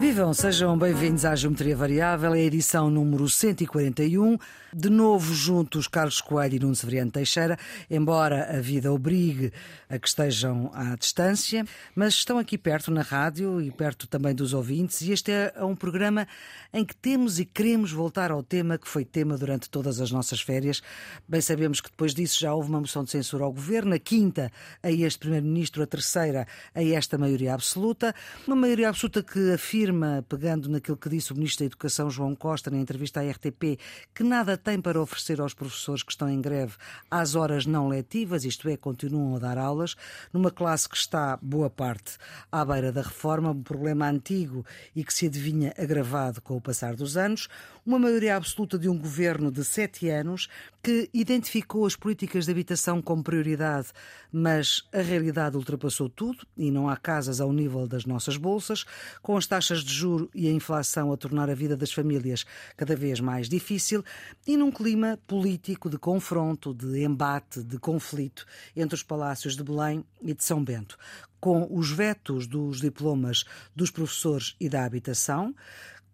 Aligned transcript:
Vivam, 0.00 0.34
sejam 0.34 0.76
bem-vindos 0.76 1.24
à 1.24 1.34
Geometria 1.34 1.76
Variável, 1.76 2.34
é 2.34 2.38
a 2.38 2.42
edição 2.42 2.90
número 2.90 3.28
141. 3.28 4.36
De 4.76 4.90
novo 4.90 5.32
juntos 5.32 5.86
Carlos 5.86 6.20
Coelho 6.20 6.56
e 6.56 6.58
Nuno 6.58 6.74
Severiano 6.74 7.08
Teixeira, 7.08 7.56
embora 7.88 8.58
a 8.58 8.60
vida 8.60 8.92
obrigue 8.92 9.52
a 9.88 10.00
que 10.00 10.08
estejam 10.08 10.68
à 10.74 10.96
distância, 10.96 11.64
mas 11.94 12.14
estão 12.14 12.38
aqui 12.38 12.58
perto 12.58 12.90
na 12.90 13.02
rádio 13.02 13.62
e 13.62 13.70
perto 13.70 14.08
também 14.08 14.34
dos 14.34 14.52
ouvintes, 14.52 15.00
e 15.02 15.12
este 15.12 15.30
é 15.30 15.54
um 15.62 15.76
programa 15.76 16.26
em 16.72 16.84
que 16.84 16.96
temos 16.96 17.38
e 17.38 17.44
queremos 17.44 17.92
voltar 17.92 18.32
ao 18.32 18.42
tema 18.42 18.76
que 18.76 18.88
foi 18.88 19.04
tema 19.04 19.38
durante 19.38 19.70
todas 19.70 20.00
as 20.00 20.10
nossas 20.10 20.40
férias. 20.40 20.82
Bem 21.28 21.40
sabemos 21.40 21.80
que 21.80 21.88
depois 21.88 22.12
disso 22.12 22.40
já 22.40 22.52
houve 22.52 22.68
uma 22.68 22.80
moção 22.80 23.04
de 23.04 23.12
censura 23.12 23.44
ao 23.44 23.52
governo, 23.52 23.94
a 23.94 23.98
quinta 24.00 24.50
a 24.82 24.90
este 24.90 25.20
primeiro-ministro, 25.20 25.84
a 25.84 25.86
terceira 25.86 26.48
a 26.74 26.82
esta 26.82 27.16
maioria 27.16 27.54
absoluta, 27.54 28.12
uma 28.44 28.56
maioria 28.56 28.88
absoluta 28.88 29.22
que 29.22 29.52
afirma, 29.52 29.93
pegando 30.28 30.68
naquilo 30.68 30.96
que 30.96 31.08
disse 31.08 31.32
o 31.32 31.34
ministro 31.34 31.60
da 31.60 31.66
Educação 31.66 32.10
João 32.10 32.34
Costa 32.34 32.70
na 32.70 32.78
entrevista 32.78 33.20
à 33.20 33.30
RTP, 33.30 33.78
que 34.14 34.22
nada 34.22 34.56
tem 34.56 34.80
para 34.80 35.00
oferecer 35.00 35.40
aos 35.40 35.54
professores 35.54 36.02
que 36.02 36.12
estão 36.12 36.28
em 36.28 36.40
greve 36.40 36.74
às 37.10 37.34
horas 37.34 37.66
não 37.66 37.88
letivas, 37.88 38.44
isto 38.44 38.68
é, 38.68 38.76
continuam 38.76 39.36
a 39.36 39.38
dar 39.38 39.58
aulas, 39.58 39.96
numa 40.32 40.50
classe 40.50 40.88
que 40.88 40.96
está, 40.96 41.38
boa 41.40 41.70
parte, 41.70 42.16
à 42.50 42.64
beira 42.64 42.92
da 42.92 43.02
reforma, 43.02 43.50
um 43.50 43.62
problema 43.62 44.08
antigo 44.08 44.64
e 44.94 45.04
que 45.04 45.12
se 45.12 45.26
adivinha 45.26 45.72
agravado 45.78 46.40
com 46.40 46.56
o 46.56 46.60
passar 46.60 46.94
dos 46.94 47.16
anos, 47.16 47.48
uma 47.84 47.98
maioria 47.98 48.36
absoluta 48.36 48.78
de 48.78 48.88
um 48.88 48.98
governo 48.98 49.50
de 49.50 49.64
sete 49.64 50.08
anos 50.08 50.48
que 50.82 51.08
identificou 51.14 51.86
as 51.86 51.96
políticas 51.96 52.44
de 52.44 52.52
habitação 52.52 53.00
como 53.00 53.22
prioridade, 53.22 53.88
mas 54.30 54.82
a 54.92 55.00
realidade 55.00 55.56
ultrapassou 55.56 56.08
tudo 56.08 56.46
e 56.56 56.70
não 56.70 56.88
há 56.88 56.96
casas 56.96 57.40
ao 57.40 57.52
nível 57.52 57.86
das 57.86 58.04
nossas 58.04 58.36
bolsas, 58.36 58.84
com 59.22 59.36
as 59.36 59.46
taxas 59.46 59.73
de 59.82 59.92
juro 59.92 60.30
e 60.34 60.46
a 60.46 60.52
inflação 60.52 61.12
a 61.12 61.16
tornar 61.16 61.48
a 61.48 61.54
vida 61.54 61.76
das 61.76 61.92
famílias 61.92 62.44
cada 62.76 62.94
vez 62.94 63.20
mais 63.20 63.48
difícil 63.48 64.04
e 64.46 64.56
num 64.56 64.70
clima 64.70 65.18
político 65.26 65.88
de 65.88 65.98
confronto, 65.98 66.74
de 66.74 67.02
embate, 67.02 67.62
de 67.62 67.78
conflito 67.78 68.44
entre 68.76 68.94
os 68.94 69.02
palácios 69.02 69.56
de 69.56 69.64
Belém 69.64 70.04
e 70.20 70.34
de 70.34 70.44
São 70.44 70.62
Bento, 70.62 70.98
com 71.40 71.66
os 71.70 71.90
vetos 71.90 72.46
dos 72.46 72.80
diplomas 72.80 73.44
dos 73.74 73.90
professores 73.90 74.54
e 74.60 74.68
da 74.68 74.84
habitação, 74.84 75.54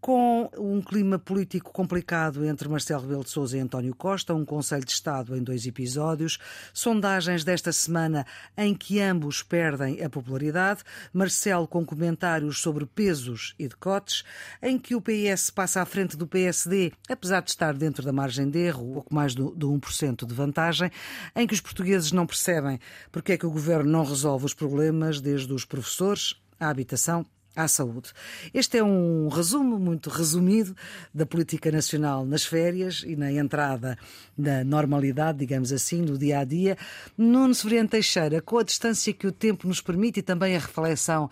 com 0.01 0.51
um 0.57 0.81
clima 0.81 1.19
político 1.19 1.73
complicado 1.73 2.45
entre 2.45 2.69
Marcelo 2.69 3.03
Rebelo 3.03 3.25
de 3.25 3.31
Sousa 3.31 3.57
e 3.57 3.61
António 3.61 3.95
Costa, 3.95 4.35
um 4.35 4.45
Conselho 4.45 4.85
de 4.85 4.93
Estado 4.93 5.37
em 5.37 5.43
dois 5.43 5.67
episódios, 5.67 6.39
sondagens 6.73 7.45
desta 7.45 7.71
semana 7.71 8.27
em 8.57 8.75
que 8.75 9.01
ambos 9.01 9.43
perdem 9.43 10.03
a 10.03 10.09
popularidade, 10.09 10.83
Marcelo 11.13 11.69
com 11.69 11.85
comentários 11.85 12.61
sobre 12.63 12.87
pesos 12.87 13.55
e 13.59 13.69
decotes, 13.69 14.25
em 14.63 14.79
que 14.79 14.95
o 14.95 15.03
PS 15.03 15.51
passa 15.51 15.83
à 15.83 15.85
frente 15.85 16.17
do 16.17 16.27
PSD, 16.27 16.93
apesar 17.09 17.43
de 17.43 17.51
estar 17.51 17.75
dentro 17.75 18.03
da 18.03 18.13
margem 18.13 18.49
de 18.49 18.59
erro, 18.59 18.95
pouco 18.95 19.15
mais 19.15 19.35
do 19.35 19.53
1% 19.53 20.27
de 20.27 20.35
vantagem, 20.35 20.91
em 21.37 21.47
que 21.47 21.55
os 21.55 21.61
portugueses 21.61 22.11
não 22.11 22.27
percebem 22.27 22.79
porque 23.13 23.33
é 23.33 23.39
que 23.39 23.47
o 23.47 23.51
governo 23.51 23.91
não 23.91 24.05
resolve 24.05 24.47
os 24.47 24.55
problemas, 24.55 25.21
desde 25.21 25.53
os 25.53 25.65
professores 25.65 26.41
à 26.59 26.69
habitação 26.69 27.27
à 27.55 27.67
saúde. 27.67 28.11
Este 28.55 28.79
é 28.79 28.85
um 28.85 29.29
resumo 29.29 29.79
muito 29.79 30.09
resumido 30.11 30.77
da 31.13 31.27
política 31.27 31.71
nacional 31.71 32.25
nas 32.25 32.45
férias 32.45 33.03
e 33.07 33.17
na 33.17 33.33
entrada 33.33 33.99
da 34.37 34.65
normalidade, 34.65 35.39
digamos 35.39 35.73
assim, 35.73 36.03
no 36.03 36.17
dia 36.17 36.41
a 36.41 36.45
dia. 36.45 36.77
Nuno 37.17 37.55
Severiano 37.55 37.89
Teixeira, 37.89 38.41
com 38.41 38.59
a 38.59 38.63
distância 38.63 39.13
que 39.13 39.27
o 39.27 39.33
tempo 39.33 39.67
nos 39.67 39.81
permite 39.81 40.21
e 40.21 40.23
também 40.23 40.57
a 40.57 40.61
reflexão 40.61 41.31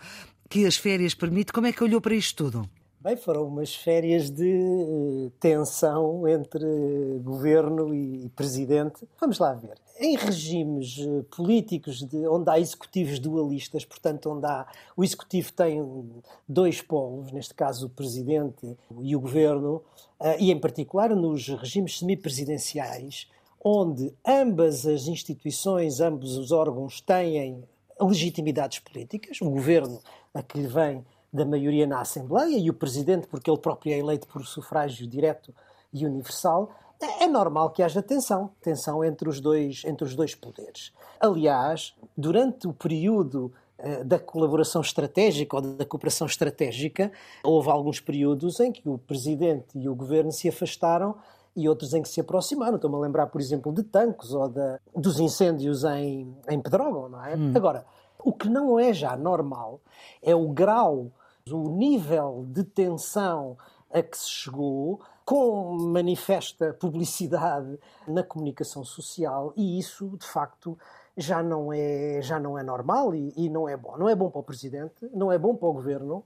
que 0.49 0.65
as 0.65 0.75
férias 0.75 1.13
permite, 1.13 1.53
como 1.53 1.67
é 1.67 1.71
que 1.71 1.83
olhou 1.83 2.01
para 2.01 2.15
isto 2.15 2.43
tudo? 2.43 2.78
Bem, 3.01 3.15
foram 3.15 3.47
umas 3.47 3.73
férias 3.73 4.29
de 4.29 4.45
eh, 4.45 5.31
tensão 5.39 6.27
entre 6.27 6.65
governo 7.23 7.95
e 7.95 8.27
presidente. 8.35 9.07
Vamos 9.17 9.39
lá 9.39 9.53
ver. 9.53 9.75
Em 9.97 10.17
regimes 10.17 10.97
eh, 10.99 11.23
políticos 11.33 12.05
de, 12.05 12.27
onde 12.27 12.49
há 12.49 12.59
executivos 12.59 13.17
dualistas, 13.17 13.85
portanto, 13.85 14.29
onde 14.29 14.45
há, 14.45 14.67
o 14.97 15.03
executivo 15.05 15.53
tem 15.53 16.11
dois 16.45 16.81
polos, 16.81 17.31
neste 17.31 17.53
caso 17.53 17.85
o 17.85 17.89
presidente 17.89 18.75
e 18.99 19.15
o 19.15 19.19
governo, 19.21 19.81
eh, 20.19 20.35
e 20.37 20.51
em 20.51 20.59
particular 20.59 21.15
nos 21.15 21.47
regimes 21.47 21.99
semipresidenciais, 21.99 23.29
onde 23.63 24.13
ambas 24.27 24.85
as 24.85 25.07
instituições, 25.07 26.01
ambos 26.01 26.35
os 26.35 26.51
órgãos 26.51 26.99
têm 26.99 27.63
legitimidades 28.01 28.79
políticas, 28.79 29.39
o 29.39 29.49
governo 29.49 30.01
a 30.33 30.43
que 30.43 30.59
lhe 30.59 30.67
vem 30.67 31.01
da 31.31 31.45
maioria 31.45 31.85
na 31.85 32.01
Assembleia 32.01 32.57
e 32.57 32.69
o 32.69 32.73
Presidente, 32.73 33.27
porque 33.27 33.49
ele 33.49 33.59
próprio 33.59 33.93
é 33.93 33.97
eleito 33.97 34.27
por 34.27 34.45
sufrágio 34.45 35.07
direto 35.07 35.53
e 35.93 36.05
universal, 36.05 36.71
é 37.01 37.27
normal 37.27 37.69
que 37.69 37.81
haja 37.81 38.01
tensão, 38.01 38.51
tensão 38.61 39.03
entre 39.03 39.29
os 39.29 39.39
dois, 39.39 39.83
entre 39.85 40.03
os 40.03 40.15
dois 40.15 40.35
poderes. 40.35 40.91
Aliás, 41.19 41.95
durante 42.17 42.67
o 42.67 42.73
período 42.73 43.53
eh, 43.77 44.03
da 44.03 44.19
colaboração 44.19 44.81
estratégica 44.81 45.55
ou 45.55 45.61
da 45.61 45.85
cooperação 45.85 46.27
estratégica, 46.27 47.11
houve 47.41 47.69
alguns 47.69 48.01
períodos 48.01 48.59
em 48.59 48.71
que 48.71 48.87
o 48.89 48.97
Presidente 48.97 49.67
e 49.75 49.87
o 49.87 49.95
Governo 49.95 50.31
se 50.33 50.49
afastaram 50.49 51.15
e 51.55 51.69
outros 51.69 51.93
em 51.93 52.01
que 52.01 52.09
se 52.09 52.19
aproximaram. 52.19 52.75
Estou-me 52.75 52.97
a 52.97 52.99
lembrar, 52.99 53.27
por 53.27 53.39
exemplo, 53.39 53.71
de 53.71 53.83
tanques 53.83 54.33
ou 54.33 54.51
dos 54.93 55.19
incêndios 55.19 55.85
em, 55.85 56.35
em 56.49 56.59
Pedrógão, 56.59 57.07
não 57.07 57.25
é? 57.25 57.35
Hum. 57.35 57.53
Agora, 57.55 57.85
o 58.23 58.33
que 58.33 58.49
não 58.49 58.77
é 58.77 58.93
já 58.93 59.15
normal 59.15 59.79
é 60.21 60.35
o 60.35 60.49
grau 60.49 61.11
o 61.51 61.69
nível 61.69 62.45
de 62.47 62.63
tensão 62.63 63.57
a 63.91 64.01
que 64.01 64.17
se 64.17 64.29
chegou 64.29 65.01
com 65.25 65.77
manifesta 65.77 66.73
publicidade 66.73 67.79
na 68.07 68.23
comunicação 68.23 68.83
social 68.83 69.53
e 69.55 69.77
isso 69.79 70.17
de 70.17 70.25
facto 70.25 70.77
já 71.17 71.43
não 71.43 71.73
é 71.73 72.19
já 72.21 72.39
não 72.39 72.57
é 72.57 72.63
normal 72.63 73.13
e, 73.13 73.33
e, 73.35 73.49
não 73.49 73.67
é 73.67 73.75
bom. 73.75 73.97
Não 73.97 74.09
é 74.09 74.15
bom 74.15 74.29
para 74.29 74.39
o 74.39 74.43
presidente 74.43 75.09
não 75.13 75.31
é 75.31 75.37
bom 75.37 75.55
para 75.55 75.67
o 75.67 75.73
governo 75.73 76.23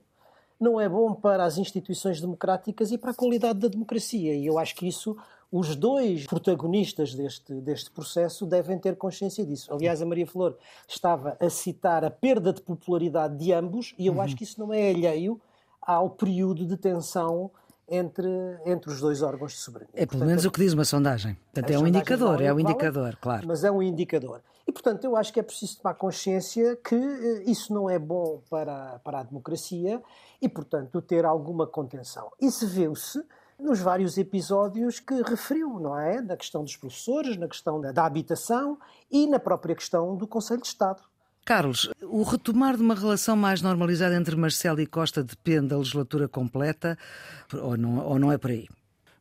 não 0.58 0.80
é 0.80 0.88
bom 0.88 1.14
para 1.14 1.44
as 1.44 1.58
instituições 1.58 2.20
democráticas 2.20 2.92
e 2.92 2.98
para 2.98 3.10
a 3.10 3.14
qualidade 3.14 3.58
da 3.58 3.68
democracia. 3.68 4.34
E 4.34 4.46
eu 4.46 4.58
acho 4.58 4.74
que 4.74 4.86
isso 4.86 5.16
os 5.56 5.76
dois 5.76 6.26
protagonistas 6.26 7.14
deste, 7.14 7.54
deste 7.60 7.88
processo 7.88 8.44
devem 8.44 8.76
ter 8.76 8.96
consciência 8.96 9.46
disso. 9.46 9.72
Aliás, 9.72 10.02
a 10.02 10.04
Maria 10.04 10.26
Flor 10.26 10.56
estava 10.88 11.36
a 11.38 11.48
citar 11.48 12.04
a 12.04 12.10
perda 12.10 12.52
de 12.52 12.60
popularidade 12.60 13.36
de 13.36 13.52
ambos, 13.52 13.94
e 13.96 14.08
eu 14.08 14.14
uhum. 14.14 14.20
acho 14.20 14.34
que 14.34 14.42
isso 14.42 14.58
não 14.58 14.74
é 14.74 14.90
alheio 14.90 15.40
ao 15.80 16.10
período 16.10 16.66
de 16.66 16.76
tensão 16.76 17.52
entre, 17.88 18.26
entre 18.66 18.90
os 18.90 19.00
dois 19.00 19.22
órgãos 19.22 19.52
de 19.52 19.58
soberania. 19.58 19.94
É 19.94 20.04
pelo 20.04 20.24
menos 20.24 20.44
é 20.44 20.48
o 20.48 20.50
que 20.50 20.58
diz 20.58 20.72
uma 20.72 20.84
sondagem. 20.84 21.38
Portanto, 21.52 21.70
é 21.70 21.78
um 21.78 21.86
indicador, 21.86 22.42
é 22.42 22.52
um 22.52 22.58
indicador, 22.58 23.16
claro. 23.20 23.46
Mas 23.46 23.62
é 23.62 23.70
um 23.70 23.80
indicador. 23.80 24.40
E, 24.66 24.72
portanto, 24.72 25.04
eu 25.04 25.16
acho 25.16 25.32
que 25.32 25.38
é 25.38 25.42
preciso 25.44 25.78
tomar 25.80 25.94
consciência 25.94 26.76
que 26.82 26.96
eh, 26.96 27.44
isso 27.46 27.72
não 27.72 27.88
é 27.88 27.96
bom 27.96 28.40
para, 28.50 28.98
para 29.04 29.20
a 29.20 29.22
democracia 29.22 30.02
e, 30.42 30.48
portanto, 30.48 31.00
ter 31.00 31.24
alguma 31.24 31.64
contenção. 31.64 32.32
Isso 32.40 32.66
viu-se 32.66 33.22
nos 33.58 33.80
vários 33.80 34.18
episódios 34.18 35.00
que 35.00 35.22
referiu, 35.22 35.78
não 35.80 35.98
é? 35.98 36.20
Na 36.20 36.36
questão 36.36 36.62
dos 36.62 36.76
professores, 36.76 37.36
na 37.36 37.48
questão 37.48 37.80
da, 37.80 37.92
da 37.92 38.04
habitação 38.04 38.78
e 39.10 39.26
na 39.26 39.38
própria 39.38 39.74
questão 39.74 40.16
do 40.16 40.26
Conselho 40.26 40.60
de 40.60 40.68
Estado. 40.68 41.02
Carlos, 41.44 41.90
o 42.02 42.22
retomar 42.22 42.76
de 42.76 42.82
uma 42.82 42.94
relação 42.94 43.36
mais 43.36 43.60
normalizada 43.60 44.14
entre 44.16 44.34
Marcelo 44.34 44.80
e 44.80 44.86
Costa 44.86 45.22
depende 45.22 45.68
da 45.68 45.76
legislatura 45.76 46.26
completa 46.26 46.98
ou 47.52 47.76
não, 47.76 47.98
ou 47.98 48.18
não 48.18 48.32
é 48.32 48.38
por 48.38 48.50
aí? 48.50 48.66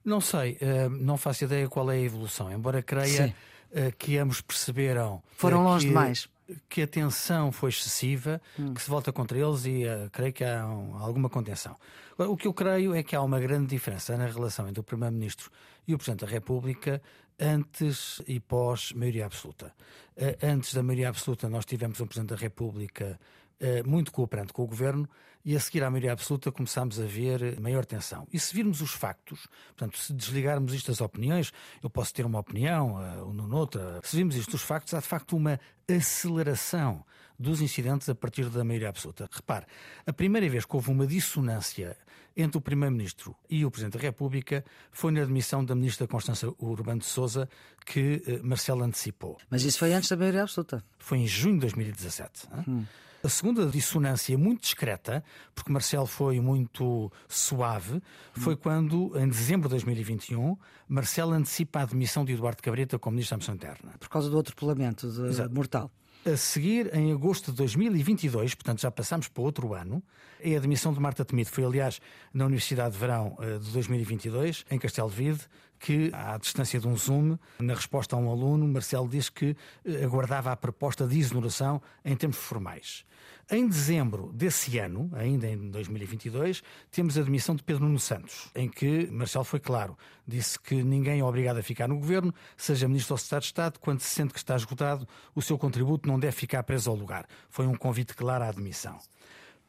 Não 0.05 0.21
sei, 0.21 0.57
eh, 0.61 0.87
não 0.89 1.17
faço 1.17 1.43
ideia 1.43 1.67
qual 1.67 1.91
é 1.91 1.95
a 1.95 1.99
evolução, 1.99 2.51
embora 2.51 2.81
creia 2.81 3.27
Sim. 3.27 3.33
Eh, 3.73 3.91
que 3.97 4.17
ambos 4.17 4.39
perceberam. 4.41 5.21
Foram 5.35 5.63
longe 5.63 5.85
que, 5.85 5.89
demais 5.89 6.29
que 6.69 6.81
a 6.81 6.87
tensão 6.87 7.51
foi 7.51 7.69
excessiva, 7.69 8.41
hum. 8.59 8.73
que 8.73 8.81
se 8.81 8.89
volta 8.89 9.11
contra 9.11 9.37
eles 9.37 9.65
e 9.65 9.85
uh, 9.85 10.09
creio 10.11 10.33
que 10.33 10.43
há 10.43 10.65
um, 10.67 10.97
alguma 10.97 11.29
contenção. 11.29 11.75
O 12.17 12.37
que 12.37 12.47
eu 12.47 12.53
creio 12.53 12.93
é 12.93 13.01
que 13.01 13.15
há 13.15 13.21
uma 13.21 13.39
grande 13.39 13.67
diferença 13.67 14.15
na 14.17 14.25
relação 14.25 14.67
entre 14.67 14.79
o 14.79 14.83
Primeiro-Ministro 14.83 15.49
e 15.87 15.93
o 15.93 15.97
Presidente 15.97 16.25
da 16.25 16.31
República 16.31 17.01
antes 17.39 18.21
e 18.27 18.39
pós 18.39 18.93
maioria 18.93 19.25
absoluta. 19.25 19.73
Uh, 20.15 20.45
antes 20.45 20.73
da 20.73 20.83
maioria 20.83 21.09
absoluta, 21.09 21.49
nós 21.49 21.65
tivemos 21.65 21.99
um 21.99 22.07
Presidente 22.07 22.29
da 22.29 22.35
República 22.35 23.19
uh, 23.59 23.89
muito 23.89 24.11
cooperante 24.11 24.53
com 24.53 24.63
o 24.63 24.67
Governo 24.67 25.09
e 25.45 25.55
a 25.55 25.59
seguir 25.59 25.83
à 25.83 25.89
maioria 25.89 26.13
absoluta 26.13 26.51
começámos 26.51 26.99
a 26.99 27.05
ver 27.05 27.59
maior 27.59 27.85
tensão. 27.85 28.27
E 28.31 28.39
se 28.39 28.53
virmos 28.53 28.81
os 28.81 28.91
factos, 28.91 29.47
portanto, 29.75 29.97
se 29.97 30.13
desligarmos 30.13 30.73
isto 30.73 30.87
das 30.87 31.01
opiniões, 31.01 31.51
eu 31.81 31.89
posso 31.89 32.13
ter 32.13 32.25
uma 32.25 32.39
opinião, 32.39 32.95
uh, 32.95 33.27
ou 33.27 33.33
noutra, 33.33 33.99
se 34.03 34.15
virmos 34.15 34.35
isto 34.35 34.51
dos 34.51 34.61
factos, 34.61 34.93
há 34.93 34.99
de 34.99 35.07
facto 35.07 35.35
uma 35.35 35.59
aceleração 35.87 37.03
dos 37.37 37.61
incidentes 37.61 38.07
a 38.07 38.15
partir 38.15 38.49
da 38.49 38.63
maioria 38.63 38.89
absoluta. 38.89 39.27
Repare, 39.31 39.65
a 40.05 40.13
primeira 40.13 40.47
vez 40.47 40.65
que 40.65 40.75
houve 40.75 40.91
uma 40.91 41.05
dissonância 41.05 41.97
entre 42.35 42.57
o 42.57 42.61
Primeiro-Ministro 42.61 43.35
e 43.49 43.65
o 43.65 43.69
Presidente 43.69 43.97
da 43.97 43.99
República 43.99 44.63
foi 44.91 45.11
na 45.11 45.21
admissão 45.21 45.63
da 45.63 45.75
Ministra 45.75 46.07
Constança 46.07 46.51
Urbano 46.57 46.99
de 46.99 47.05
Souza, 47.05 47.49
que 47.85 48.23
uh, 48.25 48.47
Marcelo 48.47 48.83
antecipou. 48.83 49.37
Mas 49.49 49.63
isso 49.63 49.79
foi 49.79 49.93
antes 49.93 50.09
da 50.09 50.15
maioria 50.15 50.43
absoluta. 50.43 50.83
Foi 50.97 51.19
em 51.19 51.27
junho 51.27 51.55
de 51.55 51.61
2017. 51.61 52.47
Hum. 52.67 52.85
A 53.23 53.29
segunda 53.29 53.65
dissonância, 53.65 54.37
muito 54.37 54.63
discreta, 54.63 55.23
porque 55.55 55.71
Marcelo 55.71 56.05
foi 56.05 56.41
muito 56.41 57.09
suave, 57.25 58.01
foi 58.33 58.53
quando, 58.57 59.17
em 59.17 59.29
dezembro 59.29 59.69
de 59.69 59.75
2021, 59.75 60.57
Marcelo 60.89 61.31
antecipa 61.31 61.79
a 61.79 61.83
admissão 61.83 62.25
de 62.25 62.33
Eduardo 62.33 62.61
Cabrita 62.61 62.99
como 62.99 63.15
Ministro 63.15 63.39
da 63.39 63.53
Interna. 63.53 63.93
Por 63.97 64.09
causa 64.09 64.29
do 64.29 64.35
outro 64.35 64.53
pulamento 64.53 65.09
de 65.09 65.55
mortal. 65.55 65.89
A 66.25 66.35
seguir, 66.35 66.93
em 66.93 67.13
agosto 67.13 67.51
de 67.51 67.57
2022, 67.57 68.55
portanto 68.55 68.81
já 68.81 68.91
passamos 68.91 69.29
para 69.29 69.41
outro 69.41 69.73
ano, 69.73 70.03
é 70.41 70.55
a 70.55 70.57
admissão 70.57 70.93
de 70.93 70.99
Marta 70.99 71.23
Temido. 71.23 71.49
Foi, 71.49 71.63
aliás, 71.63 72.01
na 72.33 72.45
Universidade 72.45 72.93
de 72.93 72.99
Verão 72.99 73.37
eh, 73.39 73.57
de 73.57 73.71
2022, 73.71 74.65
em 74.69 74.77
Castelo 74.77 75.09
de 75.09 75.15
Vide, 75.15 75.41
que, 75.83 76.09
à 76.13 76.37
distância 76.37 76.79
de 76.79 76.87
um 76.87 76.95
Zoom, 76.95 77.37
na 77.59 77.73
resposta 77.73 78.15
a 78.15 78.19
um 78.19 78.31
aluno, 78.31 78.65
Marcelo 78.65 79.05
disse 79.05 79.29
que 79.29 79.53
eh, 79.83 80.05
aguardava 80.05 80.49
a 80.49 80.55
proposta 80.55 81.05
de 81.05 81.19
exoneração 81.19 81.81
em 82.05 82.15
termos 82.15 82.37
formais. 82.37 83.03
Em 83.51 83.67
dezembro 83.67 84.31
desse 84.33 84.79
ano, 84.79 85.11
ainda 85.13 85.45
em 85.45 85.69
2022, 85.69 86.63
temos 86.89 87.17
a 87.17 87.21
admissão 87.21 87.53
de 87.53 87.63
Pedro 87.63 87.83
Nuno 87.83 87.99
Santos, 87.99 88.49
em 88.55 88.69
que 88.69 89.07
Marcelo 89.11 89.43
foi 89.43 89.59
claro, 89.59 89.97
disse 90.25 90.57
que 90.57 90.81
ninguém 90.81 91.19
é 91.19 91.23
obrigado 91.23 91.57
a 91.57 91.63
ficar 91.63 91.89
no 91.89 91.97
governo, 91.97 92.33
seja 92.55 92.87
ministro 92.87 93.15
ou 93.15 93.17
secretário 93.17 93.41
de 93.41 93.47
Estado, 93.47 93.79
quando 93.81 93.99
se 93.99 94.07
sente 94.07 94.31
que 94.31 94.39
está 94.39 94.55
esgotado, 94.55 95.05
o 95.35 95.41
seu 95.41 95.57
contributo 95.57 96.07
não 96.07 96.17
deve 96.17 96.31
ficar 96.31 96.63
preso 96.63 96.89
ao 96.89 96.95
lugar. 96.95 97.27
Foi 97.49 97.67
um 97.67 97.75
convite 97.75 98.15
claro 98.15 98.45
à 98.45 98.47
admissão. 98.47 98.97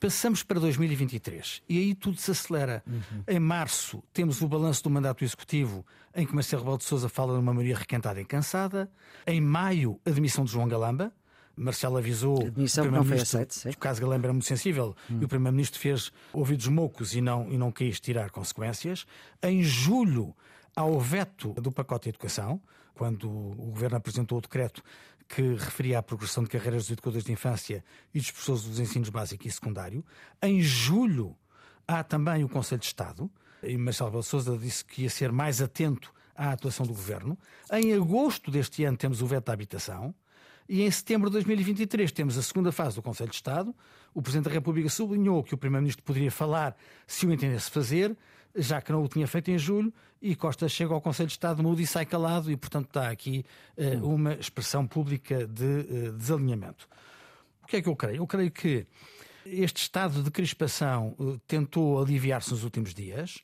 Passamos 0.05 0.43
para 0.43 0.61
2023 0.61 1.63
e 1.69 1.79
aí 1.79 1.95
tudo 1.95 2.19
se 2.19 2.31
acelera. 2.31 2.83
Uhum. 2.87 3.25
Em 3.27 3.41
março 3.41 4.03
temos 4.13 4.43
o 4.43 4.49
balanço 4.49 4.83
do 4.85 4.91
mandato 4.91 5.25
executivo 5.25 5.85
em 6.15 6.27
que 6.27 6.35
Marcelo 6.35 6.63
Rebelo 6.63 6.79
de 6.79 6.85
Sousa 6.85 7.09
fala 7.09 7.33
de 7.35 7.41
uma 7.41 7.55
maioria 7.55 7.77
requentada 7.77 8.21
e 8.21 8.25
cansada. 8.25 8.91
Em 9.27 9.41
maio, 9.41 9.99
a 10.05 10.11
demissão 10.11 10.45
de 10.45 10.53
João 10.53 10.69
Galamba. 10.69 11.13
Marcelo 11.57 11.97
avisou 11.97 12.47
a 12.47 12.51
demissão 12.51 12.85
não 12.91 13.05
foi 13.05 13.19
aceita. 13.19 13.71
O 13.71 13.79
caso 13.79 14.01
Galamba 14.01 14.27
era 14.27 14.33
muito 14.33 14.47
sensível 14.47 14.95
hum. 15.09 15.19
e 15.21 15.25
o 15.25 15.29
Primeiro-Ministro 15.29 15.81
fez 15.81 16.13
ouvidos 16.33 16.67
moucos 16.67 17.15
e 17.15 17.21
não, 17.21 17.51
e 17.51 17.57
não 17.57 17.71
quis 17.71 18.01
tirar 18.01 18.31
consequências. 18.31 19.07
Em 19.43 19.63
julho, 19.63 20.35
ao 20.75 20.99
veto 20.99 21.53
do 21.55 21.71
pacote 21.71 22.05
de 22.05 22.09
educação, 22.11 22.61
quando 22.95 23.29
o 23.29 23.71
Governo 23.71 23.97
apresentou 23.97 24.39
o 24.39 24.41
decreto 24.41 24.83
que 25.35 25.43
referia 25.55 25.99
à 25.99 26.03
progressão 26.03 26.45
de 26.45 26.51
carreiras 26.51 26.85
dos 26.85 26.93
educadores 26.93 27.25
de 27.25 27.33
infância 27.33 27.85
e 28.15 28.19
dos 28.19 28.31
professores 28.31 28.63
dos 28.63 28.79
ensinos 28.79 29.09
básico 29.09 29.49
e 29.49 29.51
secundário. 29.51 30.05
Em 30.41 30.61
julho, 30.61 31.37
há 31.89 32.05
também 32.05 32.45
o 32.45 32.49
Conselho 32.49 32.81
de 32.81 32.87
Estado, 32.87 33.29
e 33.61 33.77
Marcelo 33.77 34.11
Rebelo 34.11 34.23
Sousa 34.23 34.57
disse 34.57 34.85
que 34.85 35.03
ia 35.03 35.11
ser 35.11 35.33
mais 35.33 35.61
atento 35.61 36.13
à 36.37 36.53
atuação 36.53 36.87
do 36.87 36.93
Governo. 36.93 37.37
Em 37.73 37.93
agosto 37.95 38.51
deste 38.51 38.85
ano 38.85 38.97
temos 38.97 39.23
o 39.23 39.27
veto 39.27 39.47
da 39.47 39.53
habitação. 39.53 40.15
E 40.69 40.83
em 40.83 40.91
setembro 40.91 41.29
de 41.29 41.35
2023 41.35 42.13
temos 42.13 42.39
a 42.39 42.43
segunda 42.43 42.71
fase 42.71 42.95
do 42.97 43.03
Conselho 43.03 43.31
de 43.31 43.37
Estado. 43.37 43.75
O 44.15 44.23
Presidente 44.23 44.45
da 44.45 44.51
República 44.53 44.89
sublinhou 44.89 45.43
que 45.43 45.55
o 45.55 45.59
Primeiro-Ministro 45.59 46.05
poderia 46.05 46.31
falar 46.31 46.77
se 47.07 47.27
o 47.27 47.33
entendesse 47.33 47.71
fazer, 47.71 48.17
já 48.55 48.81
que 48.81 48.93
não 48.93 49.03
o 49.03 49.09
tinha 49.09 49.27
feito 49.27 49.51
em 49.51 49.59
julho, 49.59 49.93
e 50.23 50.35
Costa 50.35 50.69
chega 50.69 50.95
ao 50.95 51.01
Conselho 51.01 51.27
de 51.27 51.33
Estado 51.33 51.63
mudo 51.63 51.81
e 51.81 51.87
sai 51.87 52.07
calado, 52.07 52.51
e 52.51 52.57
portanto 52.57 52.87
está 52.87 53.11
aqui 53.11 53.45
uh, 53.77 54.09
uma 54.09 54.35
expressão 54.35 54.87
pública 54.87 55.47
de 55.47 55.65
uh, 55.65 56.13
desalinhamento. 56.13 56.89
O 57.63 57.67
que 57.67 57.77
é 57.77 57.83
que 57.83 57.89
eu 57.89 57.97
creio? 57.97 58.17
Eu 58.19 58.27
creio 58.27 58.51
que 58.51 58.87
este 59.45 59.83
estado 59.83 60.23
de 60.23 60.31
crispação 60.31 61.15
uh, 61.19 61.39
tentou 61.47 62.01
aliviar-se 62.01 62.53
nos 62.53 62.65
últimos 62.65 62.95
dias, 62.95 63.43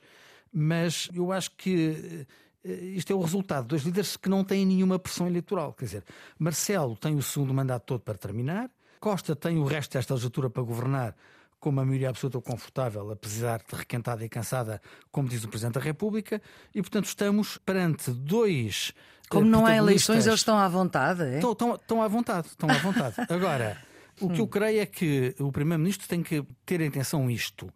mas 0.52 1.08
eu 1.12 1.30
acho 1.32 1.50
que 1.52 2.26
isto 2.64 3.12
é 3.12 3.16
o 3.16 3.20
resultado 3.20 3.68
dos 3.68 3.82
líderes 3.82 4.16
que 4.16 4.28
não 4.28 4.44
têm 4.44 4.66
nenhuma 4.66 4.98
pressão 4.98 5.26
eleitoral. 5.26 5.72
Quer 5.72 5.84
dizer, 5.84 6.04
Marcelo 6.38 6.96
tem 6.96 7.14
o 7.14 7.22
segundo 7.22 7.54
mandato 7.54 7.84
todo 7.84 8.00
para 8.00 8.18
terminar, 8.18 8.70
Costa 8.98 9.34
tem 9.34 9.58
o 9.58 9.64
resto 9.64 9.92
desta 9.92 10.12
legislatura 10.12 10.50
para 10.50 10.62
governar 10.62 11.16
com 11.60 11.68
uma 11.68 11.84
maioria 11.84 12.08
absoluta 12.08 12.40
confortável, 12.40 13.10
apesar 13.10 13.58
de 13.58 13.76
requentada 13.76 14.24
e 14.24 14.28
cansada, 14.28 14.80
como 15.12 15.28
diz 15.28 15.44
o 15.44 15.48
Presidente 15.48 15.74
da 15.74 15.80
República, 15.80 16.40
e 16.74 16.80
portanto 16.80 17.04
estamos 17.04 17.58
perante 17.58 18.10
dois. 18.10 18.92
Como 19.28 19.46
não 19.46 19.66
há 19.66 19.76
eleições, 19.76 20.26
eles 20.26 20.40
estão 20.40 20.58
à 20.58 20.66
vontade, 20.66 21.22
é? 21.22 21.34
Estão, 21.36 21.52
estão, 21.52 21.74
estão 21.74 22.02
à 22.02 22.08
vontade, 22.08 22.48
estão 22.48 22.68
à 22.68 22.78
vontade. 22.78 23.14
Agora, 23.28 23.80
o 24.20 24.28
que 24.30 24.40
eu 24.40 24.48
creio 24.48 24.80
é 24.80 24.86
que 24.86 25.34
o 25.38 25.52
Primeiro-Ministro 25.52 26.08
tem 26.08 26.22
que 26.22 26.44
ter 26.66 26.80
em 26.80 26.88
atenção 26.88 27.30
isto. 27.30 27.72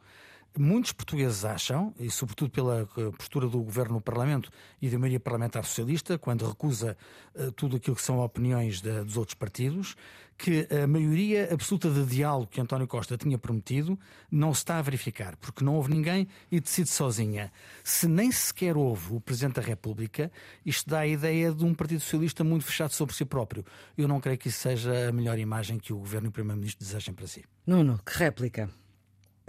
Muitos 0.57 0.93
portugueses 0.93 1.45
acham, 1.45 1.93
e 1.99 2.09
sobretudo 2.09 2.49
pela 2.49 2.83
eh, 2.83 3.11
postura 3.19 3.49
do 3.49 3.61
governo 3.61 3.95
no 3.95 4.01
Parlamento 4.01 4.51
e 4.81 4.89
da 4.89 4.97
maioria 4.97 5.19
parlamentar 5.19 5.65
socialista, 5.65 6.17
quando 6.17 6.47
recusa 6.47 6.97
uh, 7.35 7.51
tudo 7.53 7.77
aquilo 7.77 7.97
que 7.97 8.03
são 8.03 8.21
opiniões 8.21 8.81
de, 8.81 9.03
dos 9.03 9.17
outros 9.17 9.35
partidos, 9.35 9.97
que 10.39 10.69
a 10.71 10.87
maioria 10.87 11.53
absoluta 11.53 11.91
de 11.91 12.05
diálogo 12.07 12.47
que 12.47 12.61
António 12.61 12.87
Costa 12.87 13.17
tinha 13.17 13.37
prometido 13.37 13.99
não 14.31 14.53
se 14.53 14.59
está 14.59 14.79
a 14.79 14.83
verificar, 14.83 15.37
porque 15.37 15.65
não 15.65 15.75
houve 15.75 15.93
ninguém 15.93 16.29
e 16.51 16.61
decide 16.61 16.89
sozinha. 16.89 17.53
Se 17.83 18.07
nem 18.07 18.31
sequer 18.31 18.77
houve 18.77 19.15
o 19.15 19.21
Presidente 19.21 19.57
da 19.57 19.63
República, 19.63 20.31
isto 20.65 20.89
dá 20.89 21.01
a 21.01 21.07
ideia 21.07 21.53
de 21.53 21.65
um 21.65 21.75
Partido 21.75 22.01
Socialista 22.01 22.45
muito 22.45 22.65
fechado 22.65 22.93
sobre 22.93 23.15
si 23.15 23.25
próprio. 23.25 23.65
Eu 23.97 24.07
não 24.07 24.21
creio 24.21 24.39
que 24.39 24.49
isso 24.49 24.61
seja 24.61 25.09
a 25.09 25.13
melhor 25.13 25.39
imagem 25.39 25.79
que 25.79 25.93
o 25.93 25.99
Governo 25.99 26.29
e 26.29 26.31
o 26.31 26.33
Primeiro-Ministro 26.33 26.85
desejem 26.85 27.15
para 27.15 27.27
si. 27.27 27.45
Nuno, 27.67 28.01
que 28.05 28.19
réplica? 28.19 28.71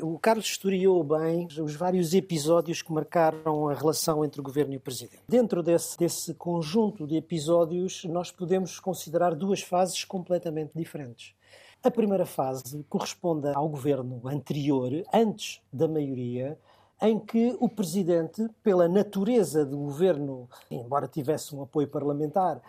O 0.02 0.20
Carlos 0.20 0.48
historiou 0.48 1.02
bem 1.06 1.48
os 1.58 1.74
vários 1.74 2.14
episódios 2.14 2.82
que 2.82 2.92
marcaram 2.92 3.70
a 3.70 3.74
relação 3.74 4.26
entre 4.26 4.42
o 4.42 4.44
governo 4.44 4.74
e 4.74 4.78
o 4.78 4.82
presidente. 4.82 5.24
Dentro 5.26 5.64
desse, 5.64 5.98
desse 5.98 6.34
conjunto 6.34 7.08
de 7.08 7.16
episódios, 7.16 8.04
nós 8.04 8.30
podemos 8.30 8.78
considerar 8.78 9.34
duas 9.34 9.62
fases 9.62 10.04
completamente 10.04 10.72
diferentes. 10.76 11.34
A 11.82 11.90
primeira 11.90 12.26
fase 12.26 12.86
corresponde 12.90 13.48
ao 13.56 13.70
governo 13.70 14.20
anterior, 14.26 14.92
antes 15.14 15.62
da 15.72 15.88
maioria, 15.88 16.60
em 17.02 17.18
que 17.18 17.56
o 17.62 17.70
presidente, 17.70 18.50
pela 18.62 18.90
natureza 18.90 19.66
do 19.66 19.78
governo, 19.78 20.50
embora 20.70 21.08
tivesse 21.08 21.56
um 21.56 21.62
apoio 21.62 21.88
parlamentar, 21.88 22.62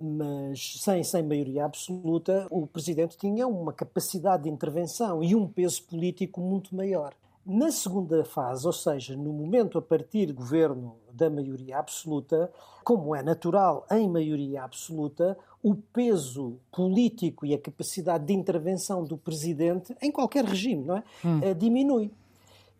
mas 0.00 0.80
sem, 0.80 1.02
sem 1.02 1.22
maioria 1.22 1.64
absoluta, 1.64 2.46
o 2.50 2.66
presidente 2.66 3.16
tinha 3.16 3.46
uma 3.46 3.72
capacidade 3.72 4.44
de 4.44 4.50
intervenção 4.50 5.22
e 5.22 5.34
um 5.34 5.46
peso 5.46 5.82
político 5.84 6.40
muito 6.40 6.74
maior. 6.74 7.14
Na 7.44 7.72
segunda 7.72 8.24
fase, 8.24 8.64
ou 8.64 8.72
seja, 8.72 9.16
no 9.16 9.32
momento 9.32 9.76
a 9.76 9.82
partir 9.82 10.26
do 10.26 10.34
governo 10.34 10.94
da 11.12 11.28
maioria 11.28 11.78
absoluta, 11.78 12.52
como 12.84 13.16
é 13.16 13.22
natural 13.22 13.84
em 13.90 14.08
maioria 14.08 14.62
absoluta, 14.62 15.36
o 15.60 15.74
peso 15.74 16.58
político 16.70 17.44
e 17.44 17.52
a 17.52 17.58
capacidade 17.58 18.26
de 18.26 18.32
intervenção 18.32 19.04
do 19.04 19.18
presidente 19.18 19.94
em 20.00 20.10
qualquer 20.10 20.44
regime, 20.44 20.84
não 20.84 20.96
é? 20.96 21.04
Hum. 21.24 21.40
Eh, 21.42 21.54
diminui. 21.54 22.12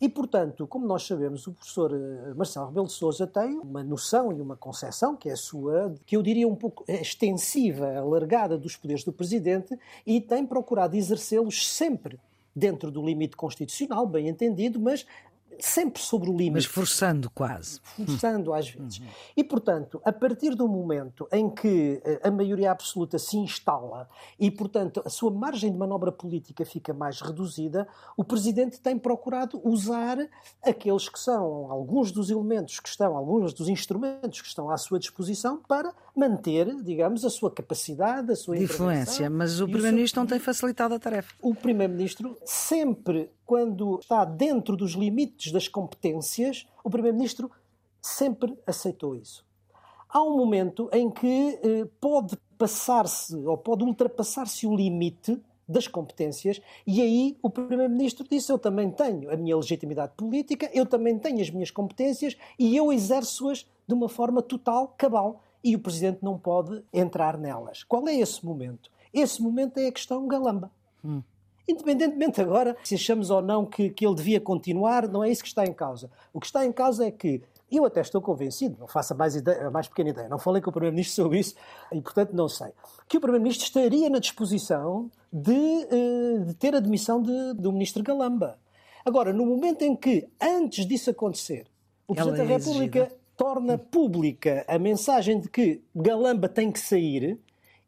E, 0.03 0.09
portanto, 0.09 0.67
como 0.67 0.85
nós 0.85 1.07
sabemos, 1.07 1.47
o 1.47 1.53
professor 1.53 1.93
eh, 1.95 2.35
Marcelo 2.35 2.67
Rebelo 2.67 2.89
de 2.89 2.93
Sousa 2.93 3.25
tem 3.25 3.57
uma 3.61 3.85
noção 3.85 4.33
e 4.33 4.41
uma 4.41 4.57
concepção, 4.57 5.15
que 5.15 5.29
é 5.29 5.33
a 5.33 5.37
sua, 5.37 5.95
que 6.05 6.17
eu 6.17 6.23
diria 6.25 6.49
um 6.49 6.57
pouco 6.57 6.85
extensiva, 6.89 7.99
alargada 7.99 8.59
dos 8.59 8.75
poderes 8.75 9.05
do 9.05 9.13
Presidente, 9.13 9.79
e 10.05 10.21
tem 10.21 10.45
procurado 10.45 10.97
exercê-los 10.97 11.69
sempre 11.69 12.19
dentro 12.53 12.91
do 12.91 13.01
limite 13.01 13.37
constitucional, 13.37 14.05
bem 14.05 14.27
entendido, 14.27 14.81
mas 14.81 15.07
sempre 15.65 16.03
sobre 16.03 16.29
o 16.29 16.33
limite. 16.33 16.53
Mas 16.53 16.65
forçando 16.65 17.31
quase. 17.31 17.81
Forçando 17.81 18.53
às 18.53 18.69
vezes. 18.69 18.99
Uhum. 18.99 19.07
E, 19.37 19.45
portanto, 19.45 20.01
a 20.05 20.13
partir 20.13 20.55
do 20.55 20.69
momento 20.69 21.29
em 21.33 21.49
que 21.49 22.01
eh, 22.05 22.21
a 22.25 22.31
maioria 22.31 22.73
absoluta 22.73 23.19
se 23.19 23.37
instala 23.37 24.09
e, 24.39 24.51
portanto, 24.51 25.03
a 25.05 25.09
sua 25.09 25.31
margem 25.31 25.71
de 25.71 25.79
manobra 25.79 26.11
política 26.11 26.65
fica 26.65 26.93
mais 26.93 27.21
reduzida, 27.21 27.87
o 28.17 28.25
Presidente 28.25 28.81
tem 28.81 28.99
procurado 28.99 29.61
usar 29.65 30.19
aqueles 30.63 31.09
que 31.09 31.19
são 31.19 31.71
alguns 31.71 32.11
dos 32.11 32.31
elementos 32.31 32.81
que 32.81 32.89
estão, 32.89 33.17
alguns 33.17 33.55
dos 33.55 33.69
instrumentos 33.69 34.41
que 34.41 34.49
estão 34.49 34.71
à 34.71 34.77
sua 34.77 34.99
disposição 34.99 35.63
para 35.69 35.95
manter, 36.15 36.75
digamos, 36.83 37.25
a 37.25 37.31
sua 37.31 37.51
capacidade, 37.51 38.33
a 38.33 38.37
sua 38.37 38.57
de 38.57 38.65
influência. 38.65 39.31
Mas 39.31 39.61
o 39.61 39.65
Primeiro-Ministro 39.65 40.17
seu... 40.17 40.23
não 40.23 40.29
tem 40.29 40.39
facilitado 40.39 40.95
a 40.95 40.99
tarefa. 40.99 41.35
O 41.41 41.55
Primeiro-Ministro 41.55 42.37
sempre 42.45 43.31
quando 43.47 43.99
está 44.01 44.25
dentro 44.25 44.77
dos 44.77 44.93
limites 44.93 45.53
das 45.53 45.69
competências, 45.69 46.67
o 46.85 46.91
Primeiro-Ministro 46.91 47.51
sempre 48.01 48.57
aceitou 48.67 49.17
isso. 49.17 49.45
Há 50.09 50.23
um 50.23 50.37
momento 50.37 50.91
em 50.93 51.11
que 51.11 51.59
eh, 51.63 51.89
pode 51.99 52.37
passar-se 52.59 53.35
ou 53.35 53.57
pode 53.57 53.83
ultrapassar-se 53.83 54.67
o 54.67 54.77
limite 54.77 55.41
das 55.67 55.89
competências 55.89 56.61
e 56.87 57.01
aí 57.01 57.39
o 57.43 57.49
Primeiro-Ministro 57.49 58.27
disse: 58.29 58.53
Eu 58.53 58.59
também 58.59 58.91
tenho 58.91 59.31
a 59.31 59.37
minha 59.37 59.57
legitimidade 59.57 60.13
política, 60.17 60.71
eu 60.75 60.85
também 60.85 61.19
tenho 61.19 61.41
as 61.41 61.49
minhas 61.49 61.71
competências 61.71 62.37
e 62.59 62.77
eu 62.77 62.93
exerço-as 62.93 63.67
de 63.87 63.95
uma 63.95 64.09
forma 64.09 64.43
total, 64.43 64.95
cabal, 64.99 65.43
e 65.63 65.77
o 65.77 65.79
Presidente 65.79 66.19
não 66.23 66.39
pode 66.39 66.83
entrar 66.93 67.39
nelas. 67.39 67.85
Qual 67.85 68.07
é 68.09 68.15
esse 68.15 68.45
momento? 68.45 68.91
Esse 69.13 69.43
momento 69.43 69.79
é 69.79 69.89
a 69.89 69.93
questão 69.93 70.27
Galamba. 70.27 70.71
Hum. 71.05 71.23
Independentemente 71.69 72.41
agora 72.41 72.77
se 72.83 72.95
achamos 72.95 73.31
ou 73.31 73.41
não 73.41 73.65
que, 73.65 73.91
que 73.91 74.05
ele 74.07 74.15
devia 74.15 74.41
continuar, 74.41 75.09
não 75.09 75.23
é 75.23 75.31
isso 75.31 75.43
que 75.43 75.49
está 75.49 75.65
em 75.65 75.73
causa. 75.73 76.11
O 76.33 76.41
que 76.41 76.47
está 76.47 76.65
em 76.67 76.73
causa 76.73 77.07
é 77.07 77.11
que 77.11 77.43
Eu 77.71 77.87
até 77.87 78.03
estou 78.03 78.21
convencido, 78.21 78.77
não 78.79 78.87
faço 78.87 79.15
a 79.15 79.17
mais, 79.17 79.35
ideia, 79.35 79.69
a 79.69 79.71
mais 79.71 79.89
pequena 79.89 80.11
ideia, 80.11 80.29
não 80.29 80.39
falei 80.39 80.61
com 80.61 80.69
o 80.69 80.73
Primeiro-Ministro 80.73 81.23
sobre 81.23 81.39
isso 81.39 81.55
e, 81.91 82.03
portanto, 82.03 82.33
não 82.35 82.47
sei, 82.47 82.69
que 83.09 83.17
o 83.17 83.21
Primeiro-Ministro 83.21 83.65
estaria 83.65 84.11
na 84.11 84.19
disposição 84.19 85.11
de, 85.33 85.87
eh, 85.91 86.45
de 86.45 86.55
ter 86.55 86.75
a 86.75 86.81
demissão 86.81 87.23
de, 87.23 87.55
do 87.55 87.73
Ministro 87.73 88.03
Galamba. 88.03 88.59
Agora, 89.07 89.33
no 89.33 89.47
momento 89.47 89.83
em 89.83 89.97
que, 89.97 90.29
antes 90.39 90.85
disso 90.85 91.11
acontecer, 91.11 91.67
o 92.07 92.15
Presidente 92.15 92.37
da 92.37 92.45
é 92.45 92.57
República 92.59 92.99
exigida. 92.99 93.22
Torna 93.37 93.79
pública 93.79 94.65
a 94.69 94.79
mensagem 94.79 95.41
de 95.41 95.49
que 95.49 95.83
Galamba 95.95 96.49
tem 96.49 96.71
que 96.71 96.81
sair, 96.81 97.39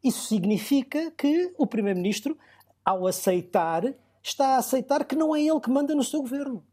isso 0.03 0.27
significa 0.27 1.11
que 1.11 1.53
o 1.57 1.65
Primeiro-Ministro, 1.65 2.37
ao 2.83 3.07
aceitar, 3.07 3.93
está 4.21 4.55
a 4.55 4.57
aceitar 4.57 5.05
que 5.05 5.15
não 5.15 5.35
é 5.35 5.41
ele 5.41 5.59
que 5.59 5.69
manda 5.69 5.95
no 5.95 6.03
seu 6.03 6.21
governo. 6.21 6.63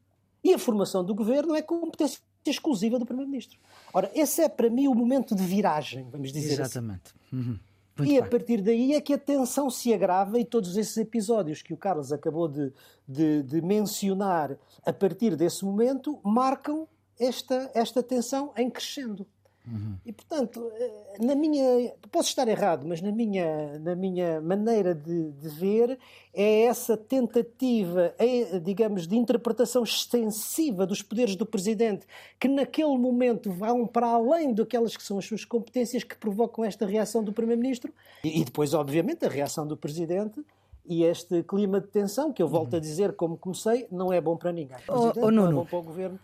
E 0.44 0.52
a 0.52 0.58
formação 0.58 1.04
do 1.04 1.14
governo 1.14 1.54
é 1.54 1.62
competência 1.62 2.20
exclusiva 2.44 2.98
do 2.98 3.06
Primeiro-Ministro. 3.06 3.58
Ora, 3.92 4.10
esse 4.14 4.42
é 4.42 4.48
para 4.48 4.68
mim 4.68 4.88
o 4.88 4.94
momento 4.94 5.34
de 5.34 5.44
viragem, 5.44 6.08
vamos 6.10 6.32
dizer 6.32 6.60
Exatamente. 6.60 7.14
assim. 7.14 7.36
Exatamente. 7.36 7.60
Uhum. 7.98 8.04
e 8.04 8.08
bem. 8.08 8.18
a 8.18 8.26
partir 8.26 8.60
daí 8.60 8.94
é 8.94 9.00
que 9.00 9.12
a 9.12 9.18
tensão 9.18 9.70
se 9.70 9.94
agrava 9.94 10.38
e 10.40 10.44
todos 10.44 10.76
esses 10.76 10.96
episódios 10.96 11.62
que 11.62 11.72
o 11.72 11.76
Carlos 11.76 12.12
acabou 12.12 12.48
de, 12.48 12.72
de, 13.06 13.42
de 13.42 13.62
mencionar 13.62 14.58
a 14.84 14.92
partir 14.92 15.36
desse 15.36 15.64
momento 15.64 16.18
marcam 16.24 16.88
esta, 17.22 17.70
esta 17.74 18.02
tensão 18.02 18.52
em 18.56 18.70
crescendo. 18.70 19.26
Uhum. 19.66 19.96
E, 20.04 20.12
portanto, 20.12 20.72
eh, 20.74 21.16
na 21.20 21.36
minha. 21.36 21.92
Posso 22.10 22.28
estar 22.28 22.48
errado, 22.48 22.84
mas 22.86 23.00
na 23.00 23.12
minha, 23.12 23.78
na 23.78 23.94
minha 23.94 24.40
maneira 24.40 24.92
de, 24.92 25.30
de 25.30 25.48
ver, 25.48 25.98
é 26.34 26.62
essa 26.62 26.96
tentativa, 26.96 28.12
é, 28.18 28.58
digamos, 28.58 29.06
de 29.06 29.16
interpretação 29.16 29.84
extensiva 29.84 30.84
dos 30.84 31.00
poderes 31.00 31.36
do 31.36 31.46
Presidente, 31.46 32.06
que 32.40 32.48
naquele 32.48 32.98
momento 32.98 33.52
vão 33.52 33.86
para 33.86 34.08
além 34.08 34.52
daquelas 34.52 34.96
que 34.96 35.02
são 35.02 35.18
as 35.18 35.26
suas 35.26 35.44
competências, 35.44 36.02
que 36.02 36.16
provocam 36.16 36.64
esta 36.64 36.84
reação 36.84 37.22
do 37.22 37.32
Primeiro-Ministro. 37.32 37.92
E, 38.24 38.40
e 38.40 38.44
depois, 38.44 38.74
obviamente, 38.74 39.24
a 39.24 39.28
reação 39.28 39.64
do 39.64 39.76
Presidente 39.76 40.44
e 40.84 41.04
este 41.04 41.44
clima 41.44 41.80
de 41.80 41.86
tensão, 41.86 42.32
que 42.32 42.42
eu 42.42 42.48
volto 42.48 42.72
uhum. 42.72 42.78
a 42.78 42.80
dizer, 42.80 43.14
como 43.14 43.36
comecei, 43.36 43.86
não 43.92 44.12
é 44.12 44.20
bom 44.20 44.36
para 44.36 44.50
ninguém. 44.50 44.76
O 44.88 44.92
oh, 44.92 45.12
oh, 45.16 45.30
não, 45.30 45.44
não 45.44 45.48
é 45.50 45.54
bom 45.54 45.64
para 45.64 45.78
o 45.78 45.82
Governo 45.82 46.18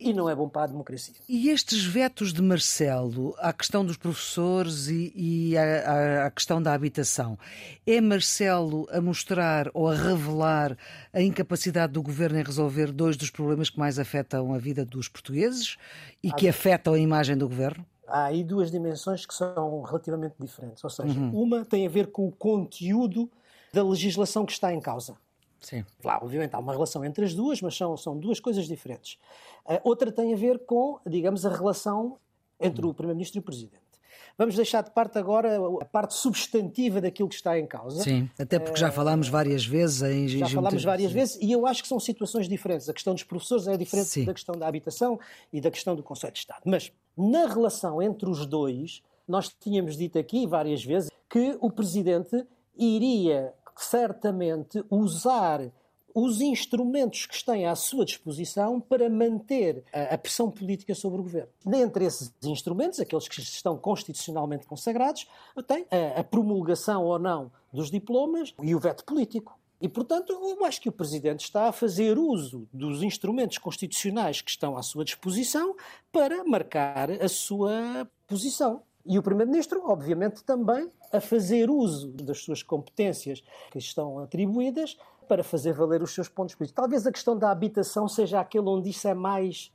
e 0.00 0.14
não 0.14 0.28
é 0.28 0.34
bom 0.34 0.48
para 0.48 0.62
a 0.62 0.66
democracia. 0.66 1.14
E 1.28 1.50
estes 1.50 1.84
vetos 1.84 2.32
de 2.32 2.40
Marcelo 2.40 3.34
à 3.38 3.52
questão 3.52 3.84
dos 3.84 3.98
professores 3.98 4.88
e, 4.88 5.12
e 5.14 5.58
à, 5.58 6.26
à, 6.26 6.30
questão 6.30 6.62
da 6.62 6.72
habitação, 6.72 7.38
é 7.86 8.00
Marcelo 8.00 8.88
a 8.90 9.00
mostrar 9.00 9.70
ou 9.74 9.88
a 9.88 9.94
revelar 9.94 10.76
a 11.12 11.20
incapacidade 11.20 11.92
do 11.92 12.02
governo 12.02 12.38
em 12.38 12.42
resolver 12.42 12.90
dois 12.90 13.16
dos 13.16 13.30
problemas 13.30 13.68
que 13.68 13.78
mais 13.78 13.98
afetam 13.98 14.54
a 14.54 14.58
vida 14.58 14.84
dos 14.84 15.08
portugueses 15.08 15.76
e 16.22 16.32
que 16.32 16.48
afetam 16.48 16.94
a 16.94 16.98
imagem 16.98 17.36
do 17.36 17.46
governo? 17.46 17.84
Há 18.06 18.24
aí 18.24 18.42
duas 18.42 18.70
dimensões 18.70 19.26
que 19.26 19.34
são 19.34 19.82
relativamente 19.82 20.34
diferentes. 20.40 20.82
Ou 20.82 20.90
seja, 20.90 21.18
uhum. 21.18 21.42
uma 21.42 21.64
tem 21.64 21.86
a 21.86 21.90
ver 21.90 22.10
com 22.10 22.26
o 22.26 22.32
conteúdo 22.32 23.30
da 23.72 23.84
legislação 23.84 24.44
que 24.44 24.52
está 24.52 24.72
em 24.72 24.80
causa. 24.80 25.14
Sim. 25.60 25.84
Lá, 26.02 26.18
obviamente, 26.22 26.54
há 26.54 26.58
uma 26.58 26.72
relação 26.72 27.04
entre 27.04 27.24
as 27.24 27.34
duas, 27.34 27.60
mas 27.60 27.76
são, 27.76 27.96
são 27.96 28.16
duas 28.16 28.40
coisas 28.40 28.66
diferentes. 28.66 29.18
A 29.66 29.80
outra 29.84 30.10
tem 30.10 30.32
a 30.32 30.36
ver 30.36 30.60
com, 30.60 30.98
digamos, 31.06 31.44
a 31.44 31.50
relação 31.54 32.16
entre 32.58 32.84
o 32.84 32.94
Primeiro-Ministro 32.94 33.38
e 33.38 33.40
o 33.40 33.42
Presidente. 33.42 33.90
Vamos 34.36 34.54
deixar 34.54 34.82
de 34.82 34.90
parte 34.90 35.18
agora 35.18 35.58
a 35.82 35.84
parte 35.84 36.14
substantiva 36.14 37.00
daquilo 37.00 37.28
que 37.28 37.34
está 37.34 37.58
em 37.58 37.66
causa. 37.66 38.02
Sim, 38.02 38.28
até 38.38 38.58
porque 38.58 38.80
já 38.80 38.90
falámos 38.90 39.28
várias 39.28 39.66
vezes 39.66 40.02
em 40.02 40.28
Já 40.28 40.48
falámos 40.48 40.82
várias 40.82 41.10
Sim. 41.10 41.18
vezes 41.18 41.38
e 41.42 41.52
eu 41.52 41.66
acho 41.66 41.82
que 41.82 41.88
são 41.88 42.00
situações 42.00 42.48
diferentes. 42.48 42.88
A 42.88 42.94
questão 42.94 43.12
dos 43.12 43.22
professores 43.22 43.68
é 43.68 43.76
diferente 43.76 44.08
Sim. 44.08 44.24
da 44.24 44.32
questão 44.32 44.56
da 44.56 44.66
habitação 44.66 45.20
e 45.52 45.60
da 45.60 45.70
questão 45.70 45.94
do 45.94 46.02
Conselho 46.02 46.32
de 46.32 46.38
Estado. 46.38 46.62
Mas 46.64 46.90
na 47.16 47.46
relação 47.46 48.00
entre 48.00 48.30
os 48.30 48.46
dois, 48.46 49.02
nós 49.28 49.48
tínhamos 49.48 49.96
dito 49.96 50.18
aqui 50.18 50.46
várias 50.46 50.82
vezes 50.82 51.10
que 51.28 51.58
o 51.60 51.70
Presidente 51.70 52.46
iria 52.76 53.52
certamente 53.84 54.84
usar 54.90 55.70
os 56.14 56.40
instrumentos 56.40 57.26
que 57.26 57.44
têm 57.44 57.66
à 57.66 57.74
sua 57.76 58.04
disposição 58.04 58.80
para 58.80 59.08
manter 59.08 59.84
a, 59.92 60.18
pressão 60.18 60.50
política 60.50 60.94
sobre 60.94 61.20
o 61.20 61.22
governo. 61.22 61.48
Dentre 61.64 62.04
esses 62.04 62.32
instrumentos, 62.42 63.00
aqueles 63.00 63.28
que 63.28 63.40
estão 63.40 63.76
constitucionalmente 63.76 64.66
consagrados, 64.66 65.26
tem 65.66 65.86
a, 65.90 66.20
a 66.20 66.24
promulgação 66.24 67.04
ou 67.04 67.18
não 67.18 67.50
dos 67.72 67.90
diplomas 67.90 68.52
e 68.62 68.74
o 68.74 68.80
veto 68.80 69.04
político. 69.04 69.58
E, 69.80 69.88
portanto, 69.88 70.30
eu 70.30 70.64
acho 70.66 70.80
que 70.80 70.90
o 70.90 70.92
Presidente 70.92 71.40
está 71.40 71.68
a 71.68 71.72
fazer 71.72 72.18
uso 72.18 72.68
dos 72.72 73.02
instrumentos 73.02 73.56
constitucionais 73.56 74.42
que 74.42 74.50
estão 74.50 74.76
à 74.76 74.82
sua 74.82 75.04
disposição 75.04 75.74
para 76.12 76.44
marcar 76.44 77.10
a 77.10 77.28
sua 77.28 78.06
posição. 78.26 78.82
E 79.04 79.18
o 79.18 79.22
Primeiro-Ministro, 79.22 79.82
obviamente, 79.86 80.44
também 80.44 80.90
a 81.12 81.20
fazer 81.20 81.70
uso 81.70 82.08
das 82.12 82.38
suas 82.38 82.62
competências 82.62 83.42
que 83.70 83.78
estão 83.78 84.18
atribuídas 84.18 84.96
para 85.28 85.42
fazer 85.42 85.72
valer 85.72 86.02
os 86.02 86.12
seus 86.12 86.28
pontos 86.28 86.54
políticos. 86.54 86.76
Talvez 86.76 87.06
a 87.06 87.12
questão 87.12 87.36
da 87.36 87.50
habitação 87.50 88.08
seja 88.08 88.40
aquele 88.40 88.68
onde 88.68 88.90
isso 88.90 89.06
é 89.06 89.14
mais, 89.14 89.72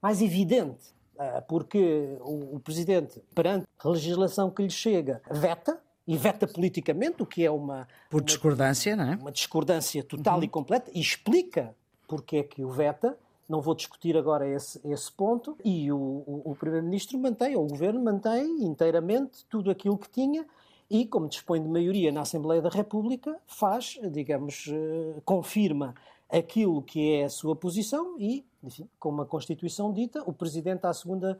mais 0.00 0.22
evidente, 0.22 0.94
ah, 1.18 1.42
porque 1.46 2.16
o, 2.20 2.56
o 2.56 2.60
Presidente, 2.60 3.20
perante 3.34 3.66
a 3.78 3.88
legislação 3.88 4.50
que 4.50 4.62
lhe 4.62 4.70
chega, 4.70 5.20
veta, 5.30 5.80
e 6.06 6.16
veta 6.16 6.48
politicamente, 6.48 7.22
o 7.22 7.26
que 7.26 7.44
é 7.44 7.50
uma. 7.50 7.86
Por 8.10 8.20
uma, 8.20 8.26
discordância, 8.26 8.96
não 8.96 9.12
é? 9.12 9.14
Uma 9.16 9.30
discordância 9.30 10.02
total 10.02 10.38
uhum. 10.38 10.44
e 10.44 10.48
completa, 10.48 10.90
e 10.92 11.00
explica 11.00 11.74
porque 12.08 12.38
é 12.38 12.42
que 12.42 12.64
o 12.64 12.70
veta, 12.70 13.16
não 13.48 13.60
vou 13.60 13.74
discutir 13.74 14.16
agora 14.16 14.48
esse, 14.48 14.80
esse 14.84 15.10
ponto. 15.12 15.56
E 15.64 15.90
o, 15.92 15.96
o, 15.96 16.42
o 16.52 16.56
Primeiro-Ministro 16.56 17.18
mantém, 17.18 17.56
ou 17.56 17.64
o 17.64 17.68
Governo 17.68 18.02
mantém 18.02 18.64
inteiramente 18.64 19.44
tudo 19.48 19.70
aquilo 19.70 19.98
que 19.98 20.08
tinha 20.10 20.46
e, 20.92 21.06
como 21.06 21.26
dispõe 21.26 21.62
de 21.62 21.68
maioria 21.68 22.12
na 22.12 22.20
Assembleia 22.20 22.60
da 22.60 22.68
República, 22.68 23.38
faz, 23.46 23.98
digamos, 24.10 24.68
eh, 24.68 25.20
confirma 25.24 25.94
aquilo 26.28 26.82
que 26.82 27.14
é 27.14 27.24
a 27.24 27.30
sua 27.30 27.56
posição 27.56 28.16
e, 28.18 28.44
enfim, 28.62 28.86
como 28.98 29.22
a 29.22 29.26
Constituição 29.26 29.90
dita, 29.90 30.22
o 30.26 30.34
Presidente 30.34 30.86
à 30.86 30.92
segunda, 30.92 31.38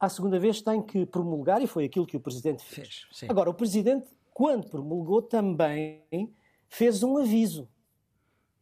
à 0.00 0.08
segunda 0.08 0.38
vez 0.38 0.62
tem 0.62 0.80
que 0.80 1.04
promulgar 1.04 1.62
e 1.62 1.66
foi 1.66 1.84
aquilo 1.84 2.06
que 2.06 2.16
o 2.16 2.20
Presidente 2.20 2.62
fez. 2.62 3.06
fez 3.12 3.30
Agora, 3.30 3.50
o 3.50 3.54
Presidente, 3.54 4.06
quando 4.32 4.68
promulgou, 4.68 5.20
também 5.20 6.02
fez 6.66 7.02
um 7.02 7.18
aviso, 7.18 7.68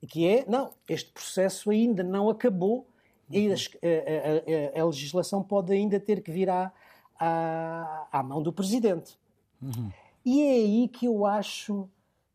que 0.06 0.26
é, 0.26 0.44
não, 0.48 0.70
este 0.88 1.10
processo 1.10 1.70
ainda 1.70 2.02
não 2.02 2.28
acabou 2.28 2.86
e 3.30 3.50
a, 3.50 3.54
a, 3.54 4.78
a, 4.78 4.82
a, 4.82 4.86
legislação 4.86 5.42
pode 5.42 5.72
ainda 5.72 5.98
ter 5.98 6.20
que 6.22 6.30
vir 6.30 6.50
à, 6.50 6.70
à, 7.18 8.06
à 8.12 8.22
mão 8.22 8.42
do 8.42 8.52
Presidente. 8.52 9.16
Uhum. 9.60 9.90
E 10.24 10.42
é 10.42 10.52
aí 10.52 10.88
que 10.88 11.06
eu 11.06 11.24
acho 11.24 11.88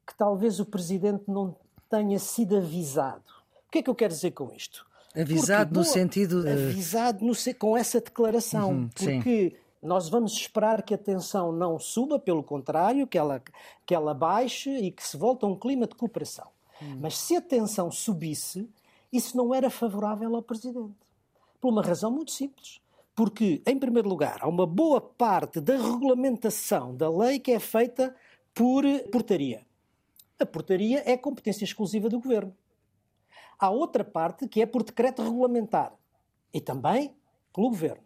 que 0.05 0.15
talvez 0.15 0.59
o 0.59 0.65
Presidente 0.65 1.25
não 1.27 1.55
tenha 1.89 2.17
sido 2.19 2.57
avisado. 2.57 3.23
O 3.67 3.71
que 3.71 3.79
é 3.79 3.83
que 3.83 3.89
eu 3.89 3.95
quero 3.95 4.13
dizer 4.13 4.31
com 4.31 4.51
isto? 4.53 4.87
Avisado 5.15 5.73
porque, 5.73 5.79
no 5.79 5.93
sentido 5.93 6.43
de... 6.43 6.49
Avisado 6.49 7.25
no, 7.25 7.33
com 7.59 7.77
essa 7.77 7.99
declaração. 7.99 8.71
Uhum, 8.71 8.89
porque 8.89 9.49
sim. 9.49 9.55
nós 9.81 10.09
vamos 10.09 10.33
esperar 10.33 10.81
que 10.83 10.93
a 10.93 10.97
tensão 10.97 11.51
não 11.51 11.77
suba, 11.77 12.17
pelo 12.17 12.43
contrário, 12.43 13.05
que 13.05 13.17
ela, 13.17 13.41
que 13.85 13.93
ela 13.93 14.13
baixe 14.13 14.69
e 14.69 14.91
que 14.91 15.05
se 15.05 15.17
volte 15.17 15.43
a 15.45 15.47
um 15.47 15.55
clima 15.55 15.85
de 15.85 15.95
cooperação. 15.95 16.47
Uhum. 16.81 16.99
Mas 17.01 17.17
se 17.17 17.35
a 17.35 17.41
tensão 17.41 17.91
subisse, 17.91 18.69
isso 19.11 19.35
não 19.35 19.53
era 19.53 19.69
favorável 19.69 20.35
ao 20.35 20.41
Presidente. 20.41 20.95
Por 21.59 21.69
uma 21.69 21.81
razão 21.81 22.11
muito 22.11 22.31
simples. 22.31 22.79
Porque, 23.15 23.63
em 23.65 23.79
primeiro 23.79 24.07
lugar, 24.07 24.39
há 24.41 24.47
uma 24.47 24.67
boa 24.67 25.01
parte 25.01 25.59
da 25.59 25.75
regulamentação 25.75 26.95
da 26.95 27.09
lei 27.09 27.39
que 27.39 27.51
é 27.51 27.59
feita 27.59 28.15
por 28.53 28.83
portaria. 29.11 29.65
A 30.39 30.45
portaria 30.45 31.01
é 31.03 31.17
competência 31.17 31.63
exclusiva 31.63 32.09
do 32.09 32.19
Governo. 32.19 32.55
Há 33.57 33.71
outra 33.71 34.03
parte 34.03 34.47
que 34.47 34.61
é 34.61 34.67
por 34.67 34.83
decreto 34.83 35.23
regulamentar. 35.23 35.93
E 36.53 36.61
também 36.61 37.15
pelo 37.51 37.69
Governo. 37.69 38.03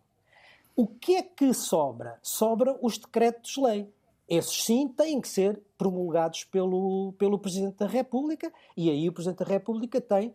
O 0.75 0.87
que 0.87 1.15
é 1.17 1.21
que 1.21 1.53
sobra? 1.53 2.17
Sobra 2.23 2.77
os 2.81 2.97
decretos-lei. 2.97 3.93
Esses 4.31 4.63
sim 4.63 4.87
têm 4.87 5.19
que 5.19 5.27
ser 5.27 5.61
promulgados 5.77 6.45
pelo, 6.45 7.11
pelo 7.17 7.37
Presidente 7.37 7.79
da 7.79 7.85
República 7.85 8.49
e 8.77 8.89
aí 8.89 9.09
o 9.09 9.11
Presidente 9.11 9.39
da 9.39 9.45
República 9.45 9.99
tem 9.99 10.33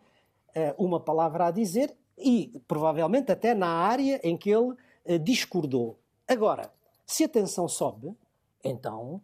eh, 0.55 0.75
uma 0.77 1.01
palavra 1.01 1.47
a 1.47 1.51
dizer 1.51 1.97
e 2.19 2.61
provavelmente 2.69 3.33
até 3.33 3.55
na 3.55 3.69
área 3.69 4.21
em 4.23 4.37
que 4.37 4.51
ele 4.51 4.75
eh, 5.07 5.17
discordou. 5.17 5.99
Agora, 6.29 6.71
se 7.07 7.25
a 7.25 7.29
tensão 7.29 7.67
sobe, 7.67 8.15
então 8.63 9.19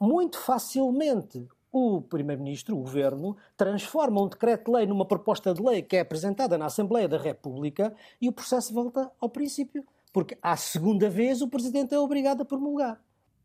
muito 0.00 0.38
facilmente 0.38 1.46
o 1.70 2.00
Primeiro-Ministro, 2.00 2.74
o 2.74 2.78
Governo, 2.80 3.36
transforma 3.58 4.22
um 4.22 4.28
decreto-lei 4.28 4.86
numa 4.86 5.04
proposta 5.04 5.52
de 5.52 5.60
lei 5.60 5.82
que 5.82 5.96
é 5.96 6.00
apresentada 6.00 6.56
na 6.56 6.64
Assembleia 6.64 7.06
da 7.06 7.18
República 7.18 7.94
e 8.18 8.26
o 8.26 8.32
processo 8.32 8.72
volta 8.72 9.12
ao 9.20 9.28
princípio. 9.28 9.84
Porque, 10.14 10.38
à 10.40 10.56
segunda 10.56 11.10
vez, 11.10 11.42
o 11.42 11.48
Presidente 11.48 11.94
é 11.94 11.98
obrigado 11.98 12.40
a 12.40 12.44
promulgar. 12.46 12.98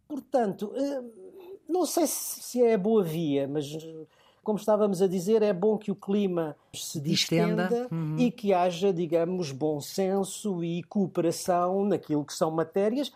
Portanto, 0.10 0.74
eh, 0.76 1.04
não 1.70 1.86
sei 1.86 2.08
se 2.08 2.62
é 2.64 2.76
boa 2.76 3.04
via, 3.04 3.48
mas 3.48 3.66
como 4.44 4.58
estávamos 4.58 5.00
a 5.02 5.08
dizer, 5.08 5.44
é 5.44 5.54
bom 5.54 5.78
que 5.78 5.92
o 5.92 5.96
clima 5.96 6.58
se 6.74 7.00
distenda, 7.00 7.68
distenda. 7.68 7.88
Uhum. 7.92 8.18
e 8.18 8.32
que 8.32 8.52
haja, 8.52 8.92
digamos, 8.92 9.52
bom 9.52 9.80
senso 9.80 10.64
e 10.64 10.82
cooperação 10.82 11.86
naquilo 11.86 12.26
que 12.26 12.34
são 12.34 12.50
matérias 12.50 13.14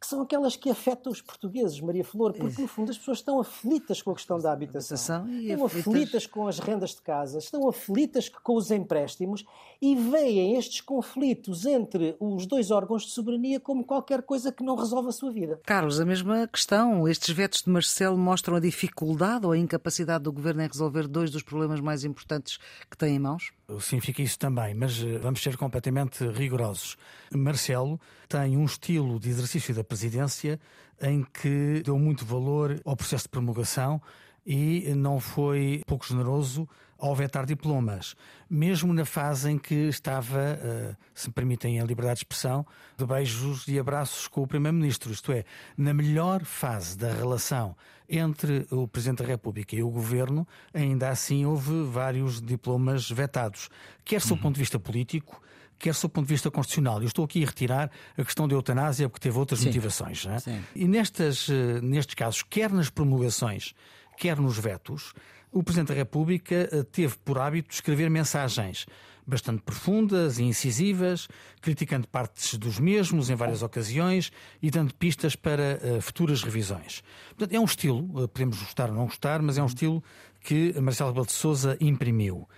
que 0.00 0.06
são 0.06 0.22
aquelas 0.22 0.54
que 0.54 0.70
afetam 0.70 1.10
os 1.10 1.20
portugueses, 1.20 1.80
Maria 1.80 2.04
Flor, 2.04 2.32
porque 2.32 2.62
no 2.62 2.68
fundo 2.68 2.90
as 2.90 2.98
pessoas 2.98 3.18
estão 3.18 3.40
aflitas 3.40 4.00
com 4.00 4.12
a 4.12 4.14
questão 4.14 4.38
da 4.38 4.52
habitação, 4.52 4.96
estão 5.28 5.64
aflitas... 5.64 5.88
aflitas 5.88 6.26
com 6.26 6.46
as 6.46 6.58
rendas 6.60 6.90
de 6.90 7.02
casa, 7.02 7.38
estão 7.38 7.68
aflitas 7.68 8.28
com 8.28 8.54
os 8.54 8.70
empréstimos 8.70 9.44
e 9.82 9.96
veem 9.96 10.56
estes 10.56 10.80
conflitos 10.80 11.66
entre 11.66 12.16
os 12.20 12.46
dois 12.46 12.70
órgãos 12.70 13.02
de 13.02 13.10
soberania 13.10 13.58
como 13.58 13.84
qualquer 13.84 14.22
coisa 14.22 14.52
que 14.52 14.62
não 14.62 14.76
resolve 14.76 15.08
a 15.08 15.12
sua 15.12 15.32
vida. 15.32 15.60
Carlos, 15.64 16.00
a 16.00 16.04
mesma 16.04 16.46
questão. 16.46 17.08
Estes 17.08 17.34
vetos 17.34 17.62
de 17.62 17.70
Marcelo 17.70 18.16
mostram 18.16 18.56
a 18.56 18.60
dificuldade 18.60 19.46
ou 19.46 19.52
a 19.52 19.58
incapacidade 19.58 20.24
do 20.24 20.32
governo 20.32 20.62
em 20.62 20.68
resolver 20.68 21.08
dois 21.08 21.30
dos 21.30 21.42
problemas 21.42 21.80
mais 21.80 22.04
importantes 22.04 22.58
que 22.88 22.96
tem 22.96 23.16
em 23.16 23.18
mãos? 23.18 23.52
Significa 23.80 24.22
isso 24.22 24.38
também, 24.38 24.74
mas 24.74 25.02
eh, 25.02 25.18
vamos 25.18 25.42
ser 25.42 25.56
completamente 25.56 26.26
rigorosos. 26.26 26.96
Marcelo 27.34 28.00
tem 28.28 28.56
um 28.56 28.64
estilo 28.64 29.20
de 29.20 29.28
exercício 29.28 29.74
da 29.74 29.84
presidência 29.84 30.58
em 31.00 31.22
que 31.22 31.82
deu 31.84 31.98
muito 31.98 32.24
valor 32.24 32.80
ao 32.84 32.96
processo 32.96 33.24
de 33.24 33.28
promulgação 33.28 34.00
e 34.46 34.92
não 34.94 35.20
foi 35.20 35.82
pouco 35.86 36.06
generoso 36.06 36.66
ao 36.98 37.14
vetar 37.14 37.46
diplomas, 37.46 38.16
mesmo 38.50 38.92
na 38.92 39.04
fase 39.04 39.50
em 39.52 39.58
que 39.58 39.74
estava, 39.74 40.40
eh, 40.40 40.96
se 41.14 41.28
me 41.28 41.32
permitem 41.32 41.80
a 41.80 41.84
liberdade 41.84 42.18
de 42.18 42.24
expressão, 42.24 42.66
de 42.96 43.06
beijos 43.06 43.68
e 43.68 43.78
abraços 43.78 44.26
com 44.26 44.42
o 44.42 44.46
Primeiro-Ministro, 44.46 45.12
isto 45.12 45.30
é, 45.30 45.44
na 45.76 45.94
melhor 45.94 46.44
fase 46.44 46.98
da 46.98 47.12
relação 47.12 47.76
entre 48.08 48.66
o 48.70 48.88
Presidente 48.88 49.22
da 49.22 49.28
República 49.28 49.76
e 49.76 49.82
o 49.82 49.90
Governo, 49.90 50.46
ainda 50.74 51.08
assim 51.10 51.44
houve 51.44 51.84
vários 51.84 52.40
diplomas 52.40 53.08
vetados, 53.08 53.68
quer 54.04 54.20
do 54.20 54.32
uhum. 54.32 54.38
ponto 54.38 54.54
de 54.54 54.60
vista 54.60 54.78
político, 54.78 55.40
quer 55.78 55.94
do 55.94 56.08
ponto 56.08 56.26
de 56.26 56.34
vista 56.34 56.50
constitucional. 56.50 57.00
Eu 57.00 57.06
estou 57.06 57.24
aqui 57.24 57.44
a 57.44 57.46
retirar 57.46 57.90
a 58.16 58.24
questão 58.24 58.48
da 58.48 58.54
eutanásia 58.54 59.08
porque 59.08 59.28
teve 59.28 59.38
outras 59.38 59.60
Sim. 59.60 59.66
motivações. 59.66 60.26
É? 60.26 60.60
E 60.74 60.88
nestas, 60.88 61.48
eh, 61.48 61.80
nestes 61.80 62.14
casos, 62.14 62.42
quer 62.42 62.72
nas 62.72 62.90
promulgações, 62.90 63.74
quer 64.16 64.38
nos 64.38 64.58
vetos, 64.58 65.12
o 65.52 65.62
Presidente 65.62 65.88
da 65.88 65.94
República 65.94 66.68
eh, 66.70 66.82
teve 66.90 67.16
por 67.18 67.38
hábito 67.38 67.72
escrever 67.72 68.10
mensagens 68.10 68.86
bastante 69.28 69.60
profundas 69.60 70.38
e 70.38 70.44
incisivas, 70.44 71.28
criticando 71.60 72.08
partes 72.08 72.54
dos 72.54 72.80
mesmos 72.80 73.28
em 73.28 73.34
várias 73.34 73.62
ocasiões 73.62 74.32
e 74.62 74.70
dando 74.70 74.94
pistas 74.94 75.36
para 75.36 75.78
uh, 75.82 76.00
futuras 76.00 76.42
revisões. 76.42 77.02
Portanto, 77.28 77.54
é 77.54 77.60
um 77.60 77.64
estilo, 77.66 78.00
uh, 78.22 78.26
podemos 78.26 78.58
gostar 78.58 78.88
ou 78.88 78.96
não 78.96 79.04
gostar, 79.04 79.42
mas 79.42 79.58
é 79.58 79.62
um 79.62 79.66
estilo 79.66 80.02
que 80.40 80.72
Marcelo 80.80 81.10
Rebelo 81.10 81.26
de 81.26 81.32
Sousa 81.32 81.76
imprimiu. 81.78 82.48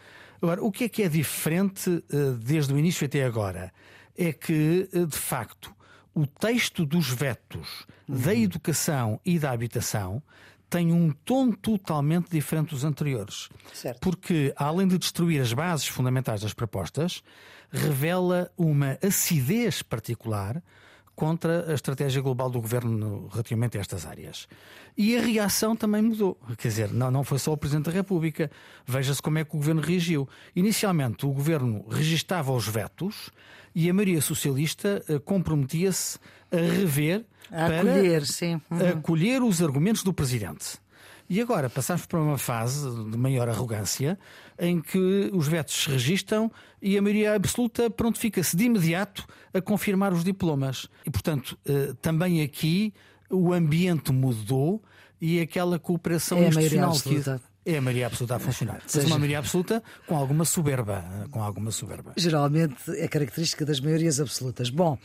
Agora, 0.41 0.63
o 0.63 0.71
que 0.71 0.85
é 0.85 0.89
que 0.89 1.03
é 1.03 1.09
diferente 1.09 1.91
uh, 1.91 2.35
desde 2.35 2.73
o 2.73 2.79
início 2.79 3.05
até 3.05 3.25
agora? 3.25 3.73
É 4.17 4.33
que, 4.33 4.89
de 4.93 5.17
facto, 5.17 5.75
o 6.15 6.25
texto 6.25 6.87
dos 6.87 7.09
vetos 7.09 7.85
uhum. 8.09 8.17
da 8.17 8.35
educação 8.35 9.21
e 9.25 9.41
da 9.41 9.51
habitação 9.51 10.23
tem 10.71 10.93
um 10.93 11.11
tom 11.11 11.51
totalmente 11.51 12.31
diferente 12.31 12.71
dos 12.71 12.85
anteriores. 12.85 13.49
Certo. 13.75 13.99
Porque, 14.01 14.55
além 14.57 14.87
de 14.87 14.97
destruir 14.97 15.43
as 15.43 15.53
bases 15.53 15.89
fundamentais 15.89 16.41
das 16.41 16.55
propostas, 16.55 17.23
revela 17.73 18.51
uma 18.57 18.97
acidez 19.03 19.83
particular 19.83 20.63
contra 21.21 21.71
a 21.71 21.75
estratégia 21.75 22.23
global 22.23 22.49
do 22.49 22.63
governo 22.63 23.29
relativamente 23.31 23.77
a 23.77 23.81
estas 23.83 24.07
áreas. 24.07 24.49
E 24.97 25.15
a 25.19 25.21
reação 25.21 25.77
também 25.77 26.01
mudou. 26.01 26.41
Quer 26.57 26.69
dizer, 26.69 26.93
não, 26.95 27.11
não 27.11 27.23
foi 27.23 27.39
só 27.39 27.53
o 27.53 27.59
Presidente 27.59 27.85
da 27.85 27.93
República. 27.93 28.51
Veja-se 28.87 29.21
como 29.21 29.39
é 29.39 29.45
que 29.45 29.55
o 29.55 29.59
governo 29.59 29.83
reagiu. 29.83 30.27
Inicialmente, 30.57 31.27
o 31.27 31.31
governo 31.31 31.85
registava 31.91 32.51
os 32.53 32.67
vetos 32.67 33.29
e 33.75 33.91
a 33.91 33.93
maioria 33.93 34.23
socialista 34.23 35.05
eh, 35.11 35.19
comprometia-se 35.19 36.19
a 36.51 36.57
rever 36.57 37.27
a 37.51 37.67
acolher, 37.67 38.25
sim. 38.25 38.59
Uhum. 38.71 38.89
acolher 38.89 39.43
os 39.43 39.63
argumentos 39.63 40.03
do 40.03 40.15
Presidente. 40.15 40.79
E 41.31 41.41
agora 41.41 41.71
passamos 41.71 42.07
para 42.07 42.19
uma 42.19 42.37
fase 42.37 42.91
de 43.09 43.17
maior 43.17 43.49
arrogância 43.49 44.19
em 44.59 44.81
que 44.81 45.31
os 45.33 45.47
vetos 45.47 45.85
se 45.85 45.89
registram 45.89 46.51
e 46.83 46.99
a 46.99 47.03
maioria 47.03 47.37
absoluta 47.37 47.89
prontifica-se 47.89 48.57
de 48.57 48.65
imediato 48.65 49.25
a 49.55 49.61
confirmar 49.61 50.13
os 50.13 50.25
diplomas. 50.25 50.89
E, 51.07 51.11
portanto, 51.11 51.57
eh, 51.65 51.95
também 52.03 52.43
aqui 52.43 52.93
o 53.31 53.53
ambiente 53.53 54.11
mudou 54.11 54.83
e 55.21 55.41
aquela 55.41 55.79
cooperação 55.79 56.39
é 56.39 56.49
institucional 56.49 56.99
que 57.01 57.23
é 57.65 57.77
a 57.77 57.81
maioria 57.81 58.07
absoluta 58.07 58.37
a 58.37 58.39
funcionar. 58.39 58.83
Mas 58.83 59.05
uma 59.05 59.19
maioria 59.19 59.39
absoluta 59.39 59.83
com 60.07 60.17
alguma 60.17 60.45
soberba. 60.45 61.05
Com 61.31 61.43
alguma 61.43 61.71
soberba. 61.71 62.13
Geralmente 62.17 62.77
é 62.97 63.07
característica 63.07 63.65
das 63.65 63.81
maiorias 63.81 64.19
absolutas. 64.19 64.71
Bom, 64.71 64.99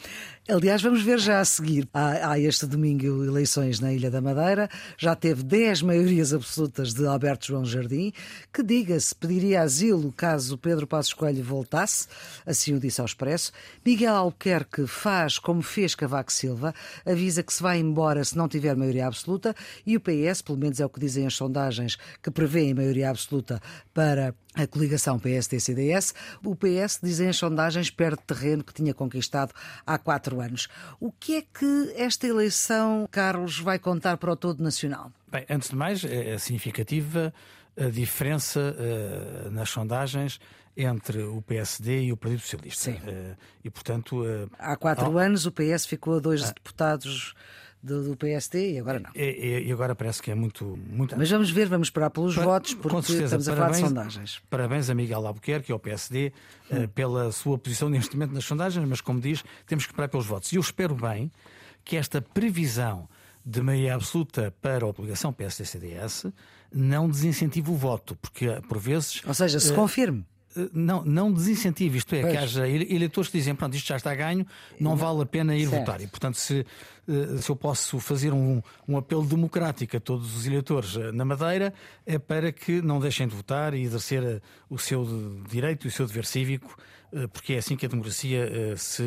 aliás, 0.47 0.81
vamos 0.81 1.01
ver 1.01 1.19
já 1.19 1.39
a 1.39 1.45
seguir. 1.45 1.87
Há, 1.93 2.31
há 2.31 2.39
este 2.39 2.65
domingo 2.65 3.23
eleições 3.23 3.79
na 3.79 3.91
Ilha 3.93 4.11
da 4.11 4.21
Madeira. 4.21 4.69
Já 4.97 5.15
teve 5.15 5.43
10 5.43 5.81
maiorias 5.81 6.33
absolutas 6.33 6.93
de 6.93 7.05
Alberto 7.05 7.47
João 7.47 7.65
Jardim, 7.65 8.13
que, 8.53 8.61
diga-se, 8.61 9.15
pediria 9.15 9.61
asilo 9.61 10.11
caso 10.11 10.57
Pedro 10.57 10.85
Passos 10.85 11.13
Coelho 11.13 11.43
voltasse. 11.43 12.07
Assim 12.45 12.73
o 12.73 12.79
disse 12.79 13.01
ao 13.01 13.05
Expresso. 13.05 13.51
Miguel 13.85 14.15
Albuquerque 14.15 14.85
faz 14.87 15.39
como 15.39 15.61
fez 15.61 15.95
Cavaco 15.95 16.31
Silva, 16.31 16.73
avisa 17.05 17.41
que 17.41 17.53
se 17.53 17.63
vai 17.63 17.79
embora 17.79 18.23
se 18.23 18.37
não 18.37 18.47
tiver 18.47 18.75
maioria 18.75 19.07
absoluta. 19.07 19.55
E 19.85 19.97
o 19.97 19.99
PS, 19.99 20.41
pelo 20.41 20.57
menos 20.57 20.79
é 20.79 20.85
o 20.85 20.89
que 20.89 20.99
dizem 20.99 21.25
as 21.25 21.35
sondagens, 21.35 21.97
que 22.21 22.29
prevê 22.29 22.65
em 22.65 22.73
maioria 22.73 23.09
absoluta 23.09 23.61
para 23.93 24.33
a 24.55 24.65
coligação 24.65 25.19
PSD-CDS, 25.19 26.13
o 26.43 26.55
PS, 26.55 26.99
dizem 27.03 27.29
as 27.29 27.37
sondagens, 27.37 27.89
perde 27.89 28.21
terreno 28.25 28.63
que 28.63 28.73
tinha 28.73 28.93
conquistado 28.93 29.53
há 29.85 29.97
quatro 29.97 30.39
anos. 30.39 30.67
O 30.99 31.11
que 31.11 31.35
é 31.37 31.41
que 31.41 31.93
esta 31.95 32.25
eleição, 32.25 33.07
Carlos, 33.11 33.59
vai 33.59 33.77
contar 33.77 34.17
para 34.17 34.31
o 34.31 34.35
todo 34.35 34.63
nacional? 34.63 35.11
Bem, 35.31 35.45
antes 35.49 35.69
de 35.69 35.75
mais, 35.75 36.03
é, 36.03 36.31
é 36.31 36.37
significativa 36.37 37.33
a 37.77 37.89
diferença 37.89 38.59
uh, 38.59 39.49
nas 39.51 39.69
sondagens 39.69 40.39
entre 40.77 41.23
o 41.23 41.41
PSD 41.41 42.03
e 42.03 42.11
o 42.11 42.17
Partido 42.17 42.41
Socialista. 42.41 42.91
Sim. 42.91 42.97
Uh, 42.97 43.35
e, 43.63 43.69
portanto... 43.69 44.23
Uh, 44.23 44.49
há 44.57 44.75
quatro 44.75 45.17
anos 45.17 45.45
o 45.45 45.51
PS 45.51 45.85
ficou 45.85 46.17
a 46.17 46.19
dois 46.19 46.43
ah. 46.43 46.53
deputados 46.53 47.33
do, 47.85 48.03
do 48.03 48.17
PSD 48.17 48.73
e 48.73 48.79
agora 48.79 48.99
não. 48.99 49.11
E, 49.15 49.67
e, 49.67 49.71
agora 49.71 49.95
parece 49.95 50.21
que 50.21 50.31
é 50.31 50.35
muito. 50.35 50.77
muito... 50.87 51.15
Mas 51.15 51.29
vamos 51.29 51.51
ver, 51.51 51.67
vamos 51.67 51.87
esperar 51.87 52.09
pelos 52.09 52.33
para, 52.33 52.43
votos, 52.43 52.73
porque 52.73 52.97
estamos 52.97 53.47
a 53.47 53.55
falar 53.55 53.71
de 53.71 53.77
sondagens. 53.77 54.41
Parabéns 54.49 54.89
a 54.89 54.95
Miguel 54.95 55.25
Albuquerque 55.25 55.71
e 55.71 55.73
ao 55.73 55.79
PSD 55.79 56.33
hum. 56.71 56.83
uh, 56.83 56.87
pela 56.89 57.31
sua 57.31 57.57
posição 57.57 57.87
neste 57.87 58.15
momento 58.15 58.33
nas 58.33 58.43
sondagens, 58.43 58.87
mas 58.87 59.01
como 59.01 59.21
diz, 59.21 59.43
temos 59.67 59.85
que 59.85 59.91
esperar 59.91 60.09
pelos 60.09 60.25
votos. 60.25 60.51
E 60.51 60.55
eu 60.55 60.61
espero 60.61 60.95
bem 60.95 61.31
que 61.83 61.95
esta 61.95 62.21
previsão 62.21 63.07
de 63.45 63.61
maioria 63.61 63.93
absoluta 63.93 64.51
para 64.59 64.83
a 64.83 64.87
obrigação 64.87 65.31
PSD-CDS 65.31 66.25
não 66.73 67.07
desincentive 67.07 67.69
o 67.69 67.75
voto, 67.75 68.15
porque 68.15 68.47
por 68.67 68.79
vezes. 68.79 69.21
Ou 69.25 69.33
seja, 69.33 69.59
se 69.59 69.71
uh, 69.71 69.75
confirme 69.75 70.25
não, 70.73 71.03
não 71.03 71.31
desincentive, 71.31 71.97
isto 71.97 72.15
é, 72.15 72.21
pois. 72.21 72.33
que 72.33 72.37
haja 72.37 72.67
eleitores 72.67 73.29
que 73.29 73.37
dizem, 73.37 73.53
pronto, 73.55 73.75
isto 73.75 73.87
já 73.87 73.97
está 73.97 74.15
ganho, 74.15 74.45
não 74.79 74.95
vale 74.95 75.23
a 75.23 75.25
pena 75.25 75.55
ir 75.55 75.67
certo. 75.67 75.85
votar. 75.85 76.01
E, 76.01 76.07
portanto, 76.07 76.35
se, 76.35 76.65
eh, 77.07 77.37
se 77.41 77.49
eu 77.49 77.55
posso 77.55 77.99
fazer 77.99 78.31
um, 78.33 78.61
um 78.87 78.97
apelo 78.97 79.25
democrático 79.25 79.97
a 79.97 79.99
todos 79.99 80.35
os 80.35 80.45
eleitores 80.45 80.95
eh, 80.95 81.11
na 81.11 81.25
Madeira, 81.25 81.73
é 82.05 82.17
para 82.17 82.51
que 82.51 82.81
não 82.81 82.99
deixem 82.99 83.27
de 83.27 83.35
votar 83.35 83.73
e 83.73 83.81
exercer 83.81 84.23
eh, 84.23 84.41
o 84.69 84.77
seu 84.77 85.05
direito 85.49 85.85
e 85.85 85.89
o 85.89 85.91
seu 85.91 86.07
dever 86.07 86.25
cívico, 86.25 86.75
porque 87.31 87.53
é 87.53 87.59
assim 87.59 87.77
que 87.77 87.85
a 87.85 87.89
democracia 87.89 88.75
se, 88.75 89.03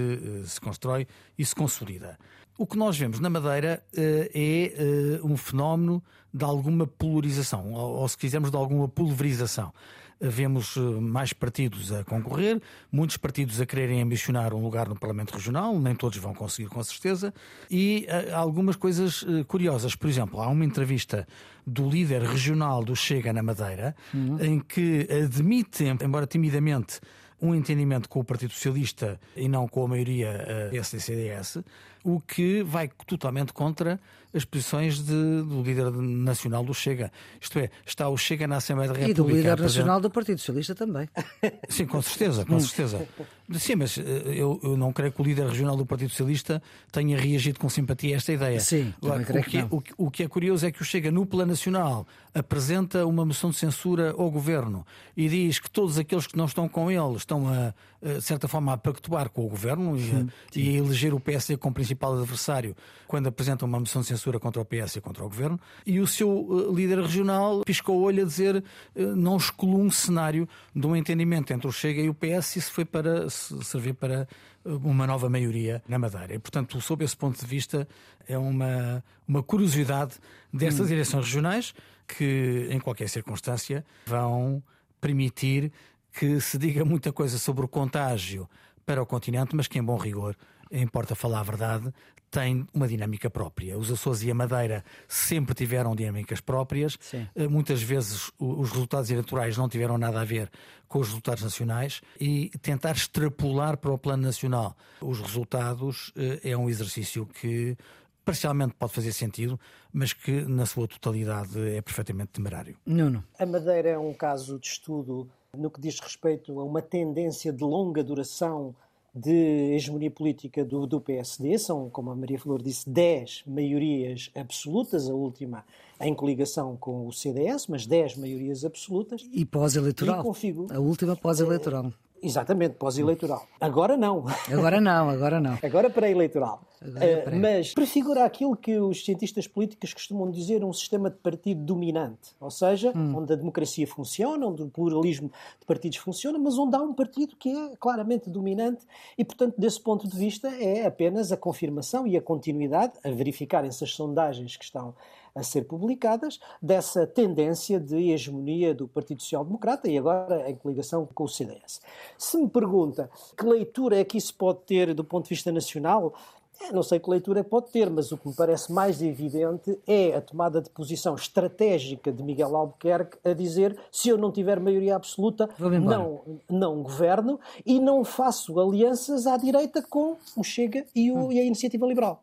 se 0.47 0.59
constrói 0.61 1.07
e 1.37 1.45
se 1.45 1.55
consolida. 1.55 2.19
O 2.57 2.67
que 2.67 2.79
nós 2.79 2.97
vemos 2.97 3.21
na 3.21 3.29
Madeira 3.29 3.83
é 3.95 5.21
um 5.23 5.37
fenómeno 5.37 6.03
de 6.33 6.43
alguma 6.43 6.87
polarização, 6.87 7.75
ou 7.75 8.09
se 8.09 8.17
quisermos, 8.17 8.51
de 8.51 8.57
alguma 8.57 8.89
pulverização 8.89 9.75
vemos 10.21 10.77
eh, 10.77 10.81
mais 10.81 11.33
partidos 11.33 11.93
a 11.93 12.05
concorrer, 12.05 12.61
muitos 12.91 13.17
partidos 13.17 13.61
a 13.61 13.67
quererem 13.67 14.03
ambicionar 14.03 14.53
um 14.53 14.63
lugar 14.63 14.89
no 14.89 14.99
Parlamento 14.99 15.35
Regional, 15.35 15.79
nem 15.79 15.95
todos 15.95 16.19
vão 16.19 16.35
conseguir 16.35 16.69
com 16.69 16.83
certeza, 16.83 17.33
e 17.71 18.07
eh, 18.09 18.33
algumas 18.33 18.77
coisas 18.77 19.25
eh, 19.29 19.45
curiosas. 19.45 19.95
Por 19.95 20.09
exemplo, 20.09 20.41
há 20.41 20.49
uma 20.49 20.65
entrevista 20.65 21.27
do 21.67 21.89
líder 21.89 22.23
regional 22.23 22.85
do 22.85 22.97
Chega 22.97 23.33
na 23.33 23.43
Madeira, 23.43 23.95
uhum. 24.13 24.39
em 24.41 24.61
que 24.61 25.07
admite, 25.25 25.85
embora 25.85 26.27
timidamente, 26.27 27.01
um 27.41 27.55
entendimento 27.55 28.09
com 28.09 28.19
o 28.19 28.25
Partido 28.25 28.53
Socialista 28.53 29.21
e 29.37 29.49
não 29.49 29.69
com 29.69 29.85
a 29.85 29.89
maioria 29.89 30.69
PSD-CDS, 30.73 31.59
o 32.05 32.21
que 32.21 32.63
vai 32.63 32.89
totalmente 33.07 33.53
contra 33.53 34.01
as 34.35 34.45
posições 34.45 34.99
de, 34.99 35.13
do 35.43 35.63
líder 35.63 35.91
nacional 35.91 36.63
do 36.63 36.75
Chega. 36.75 37.11
Isto 37.41 37.59
é, 37.59 37.71
está 37.87 38.09
o 38.09 38.17
Chega 38.17 38.47
na 38.47 38.57
Assembleia 38.57 38.93
da 38.93 38.99
República. 38.99 39.21
E 39.21 39.25
do 39.25 39.37
líder 39.37 39.59
nacional 39.59 40.01
do 40.01 40.11
Partido 40.11 40.39
Socialista 40.39 40.75
também. 40.75 41.09
Sim, 41.69 41.87
com 41.87 42.01
certeza, 42.03 42.45
com 42.45 42.61
certeza. 42.61 43.07
Sim, 43.55 43.77
mas 43.77 43.97
eh, 43.97 44.03
eu, 44.27 44.61
eu 44.63 44.77
não 44.77 44.93
creio 44.93 45.11
que 45.11 45.21
o 45.21 45.25
líder 45.25 45.47
regional 45.47 45.77
do 45.77 45.87
Partido 45.87 46.11
Socialista 46.11 46.63
tenha 46.93 47.19
reagido 47.19 47.59
com 47.59 47.69
simpatia 47.71 48.15
a 48.15 48.19
esta 48.19 48.33
ideia. 48.33 48.61
Sim, 48.61 48.93
Agora, 49.03 49.23
o, 49.23 49.43
que, 49.43 49.59
o, 49.63 50.07
o, 50.07 50.11
que 50.11 50.23
é 50.23 50.29
curioso 50.29 50.67
é 50.67 50.71
que 50.71 50.83
o 50.83 50.85
Chega, 50.85 51.11
no 51.11 51.25
plano 51.25 51.51
nacional, 51.51 52.07
apresenta 52.35 53.07
uma 53.07 53.25
moção 53.25 53.49
de 53.49 53.57
censura 53.57 54.11
ao 54.11 54.31
governo 54.31 54.87
e 55.17 55.29
diz 55.29 55.59
que 55.59 55.71
todos 55.71 55.99
aqueles 55.99 56.27
que 56.27 56.37
não 56.37 56.45
estão 56.45 56.69
com 56.69 56.91
ele 56.91 57.17
estão, 57.17 57.49
a, 57.49 57.73
de 58.01 58.23
certa 58.23 58.47
forma, 58.47 58.73
a 58.73 58.77
pactuar 58.77 59.29
com 59.29 59.45
o 59.45 59.49
governo 59.49 59.97
e, 59.97 60.29
e 60.55 60.69
a 60.69 60.73
eleger 60.79 61.13
o 61.15 61.21
PSD 61.21 61.57
como 61.57 61.75
principal 61.75 62.17
adversário 62.17 62.77
quando 63.07 63.27
apresenta 63.27 63.65
uma 63.65 63.81
moção 63.81 64.03
de 64.03 64.09
censura 64.09 64.39
contra 64.39 64.61
o 64.63 64.65
PS 64.65 64.97
e 64.97 65.01
contra 65.01 65.25
o 65.25 65.29
governo. 65.29 65.59
E 65.85 65.99
o 65.99 66.07
seu 66.07 66.73
líder 66.75 67.01
regional 67.01 67.63
piscou 67.65 67.99
o 67.99 68.03
olho 68.03 68.23
a 68.23 68.27
dizer 68.27 68.63
não 68.95 69.37
escolou 69.37 69.81
um 69.81 69.91
cenário 69.91 70.49
de 70.75 70.87
um 70.87 70.95
entendimento 70.95 71.53
entre 71.53 71.67
o 71.67 71.73
Chega 71.73 72.01
e 72.01 72.09
o 72.09 72.15
PS 72.15 72.57
e 72.57 72.59
isso 72.59 72.73
foi 72.73 72.85
para 72.85 73.29
servir 73.31 73.95
para 73.95 74.29
uma 74.65 75.07
nova 75.07 75.29
maioria 75.29 75.83
na 75.89 75.99
Madeira. 75.99 76.35
E, 76.35 76.39
portanto, 76.39 76.81
sob 76.81 77.05
esse 77.05 77.17
ponto 77.17 77.39
de 77.39 77.47
vista, 77.47 77.89
é 78.27 78.37
uma, 78.37 79.03
uma 79.27 79.43
curiosidade 79.43 80.17
destas 80.53 80.89
hum. 80.91 80.93
eleições 80.93 81.25
regionais 81.25 81.75
que, 82.07 82.69
em 82.71 82.79
qualquer 82.79 83.09
circunstância, 83.09 83.85
vão 84.07 84.63
permitir 85.01 85.73
que 86.19 86.41
se 86.41 86.59
diga 86.59 86.85
muita 86.85 87.13
coisa 87.13 87.39
sobre 87.39 87.65
o 87.65 87.69
contágio 87.69 88.51
para 88.85 89.01
o 89.01 89.07
continente, 89.07 89.55
mas 89.55 89.69
que, 89.69 89.79
em 89.79 89.85
bom 89.85 89.97
rigor, 89.97 90.35
importa 90.69 91.15
falar 91.15 91.39
a 91.39 91.43
verdade, 91.45 91.95
tem 92.29 92.67
uma 92.75 92.89
dinâmica 92.89 93.31
própria. 93.31 93.79
Os 93.79 93.89
Açores 93.89 94.25
e 94.25 94.31
a 94.31 94.35
Madeira 94.35 94.85
sempre 95.07 95.55
tiveram 95.55 95.95
dinâmicas 95.95 96.41
próprias. 96.41 96.99
Sim. 97.01 97.29
Eh, 97.37 97.47
muitas 97.47 97.81
vezes 97.81 98.33
os 98.37 98.73
resultados 98.73 99.09
eleitorais 99.13 99.57
não 99.57 99.69
tiveram 99.69 99.97
nada 99.97 100.21
a 100.21 100.25
ver 100.25 100.51
com 100.89 100.99
os 100.99 101.07
resultados 101.07 101.45
nacionais 101.45 102.01
e 102.21 102.51
tentar 102.61 102.97
extrapolar 102.97 103.77
para 103.77 103.93
o 103.93 103.99
plano 103.99 104.25
nacional 104.25 104.77
os 105.01 105.21
resultados 105.21 106.13
eh, 106.17 106.51
é 106.51 106.57
um 106.57 106.69
exercício 106.69 107.27
que 107.27 107.77
parcialmente 108.25 108.75
pode 108.75 108.93
fazer 108.93 109.13
sentido, 109.13 109.59
mas 109.93 110.13
que 110.13 110.43
na 110.43 110.67
sua 110.67 110.89
totalidade 110.89 111.59
é 111.71 111.81
perfeitamente 111.81 112.33
temerário. 112.33 112.77
Não, 112.85 113.09
não. 113.09 113.25
A 113.39 113.47
Madeira 113.47 113.91
é 113.91 113.99
um 113.99 114.13
caso 114.13 114.59
de 114.59 114.67
estudo 114.67 115.31
no 115.57 115.71
que 115.71 115.81
diz 115.81 115.99
respeito 115.99 116.59
a 116.61 116.65
uma 116.65 116.83
tendência 116.83 117.53
de 117.53 117.65
longa 117.65 118.05
duração 118.05 118.75
de 119.15 119.75
hegemonia 119.75 120.11
política 120.11 120.65
do, 120.65 120.87
do, 120.87 121.01
PSD. 121.01 121.59
São, 121.59 121.89
como 121.89 122.11
a 122.11 122.17
Maria 122.17 122.39
Flor 122.39 122.63
disse, 122.63 122.89
10 122.89 123.45
maiorias 123.47 124.31
absolutas, 124.35 125.09
a 125.09 125.15
última 125.15 125.65
em 126.01 126.15
coligação 126.15 126.77
com 126.77 127.07
o 127.07 127.13
CDS, 127.13 127.67
mas 127.67 127.87
10 127.87 128.19
maiorias 128.19 128.65
absolutas. 128.65 129.27
E 129.33 129.45
pós-eleitoral. 129.45 130.25
A 130.71 130.79
última 130.79 131.17
pós-eleitoral. 131.17 131.93
Exatamente, 132.23 132.75
pós-eleitoral. 132.75 133.47
Agora 133.61 133.97
não. 133.97 134.25
Agora 134.51 134.81
não, 134.81 135.09
agora 135.09 135.41
não. 135.41 135.59
agora 135.63 135.89
pré-eleitoral. 135.89 136.63
Uh, 136.81 137.37
mas 137.41 137.75
prefigura 137.75 138.25
aquilo 138.25 138.57
que 138.57 138.79
os 138.79 139.05
cientistas 139.05 139.49
políticos 139.49 139.93
costumam 139.93 140.31
dizer 140.31 140.65
um 140.65 140.73
sistema 140.73 141.11
de 141.11 141.17
partido 141.17 141.61
dominante, 141.65 142.37
ou 142.41 142.51
seja, 142.51 142.93
hum. 142.95 143.17
onde 143.17 143.33
a 143.33 143.37
democracia 143.37 143.87
funciona, 143.87 144.47
onde 144.47 144.63
o 144.63 144.69
pluralismo 144.69 145.31
de 145.59 145.67
partidos 145.67 145.99
funciona, 145.99 146.39
mas 146.39 146.57
onde 146.57 146.77
há 146.77 146.81
um 146.81 146.95
partido 146.95 147.37
que 147.37 147.49
é 147.51 147.77
claramente 147.77 148.31
dominante 148.31 148.87
e, 149.17 149.25
portanto, 149.25 149.55
desse 149.59 149.81
ponto 149.81 150.09
de 150.09 150.17
vista, 150.17 150.49
é 150.49 150.87
apenas 150.87 151.33
a 151.33 151.37
confirmação 151.37 152.07
e 152.07 152.17
a 152.17 152.23
continuidade, 152.23 152.93
a 153.05 153.11
verificarem-se 153.11 153.83
as 153.83 153.93
sondagens 153.93 154.57
que 154.57 154.65
estão 154.65 154.95
a 155.35 155.43
ser 155.43 155.65
publicadas, 155.65 156.39
dessa 156.61 157.07
tendência 157.07 157.79
de 157.79 158.11
hegemonia 158.11 158.75
do 158.75 158.89
Partido 158.89 159.23
Social 159.23 159.45
Democrata 159.45 159.89
e 159.89 159.99
agora 159.99 160.49
em 160.51 160.57
coligação 160.57 161.07
com 161.07 161.25
o 161.25 161.29
CDS. 161.29 161.81
Se 162.17 162.37
me 162.37 162.49
pergunta 162.49 163.11
que 163.37 163.45
leitura 163.45 163.99
é 163.99 164.05
que 164.05 164.19
isso 164.19 164.35
pode 164.35 164.61
ter 164.61 164.95
do 164.95 165.05
ponto 165.05 165.25
de 165.25 165.31
vista 165.31 165.53
nacional, 165.53 166.15
é, 166.61 166.73
não 166.73 166.83
sei 166.83 166.99
que 166.99 167.09
leitura 167.09 167.45
pode 167.45 167.71
ter, 167.71 167.89
mas 167.89 168.11
o 168.11 168.19
que 168.19 168.29
me 168.29 168.35
parece 168.35 168.73
mais 168.73 169.01
evidente 169.01 169.79
é 169.87 170.17
a 170.17 170.21
tomada 170.21 170.61
de 170.61 170.69
posição 170.71 171.15
estratégica 171.15 172.13
de 172.13 172.23
Miguel 172.23 172.57
Albuquerque 172.57 173.17
a 173.25 173.33
dizer 173.33 173.79
se 173.93 174.09
eu 174.09 174.19
não 174.19 174.33
tiver 174.33 174.59
maioria 174.59 174.97
absoluta, 174.97 175.49
não, 175.59 176.21
não 176.51 176.83
governo 176.83 177.39
e 177.65 177.79
não 177.79 178.05
faço 178.05 178.59
alianças 178.59 179.27
à 179.27 179.37
direita 179.37 179.83
com 179.83 180.17
o 180.37 180.43
Chega 180.43 180.85
e, 180.95 181.13
o, 181.13 181.27
hum. 181.27 181.33
e 181.33 181.39
a 181.39 181.45
Iniciativa 181.45 181.87
Liberal. 181.87 182.23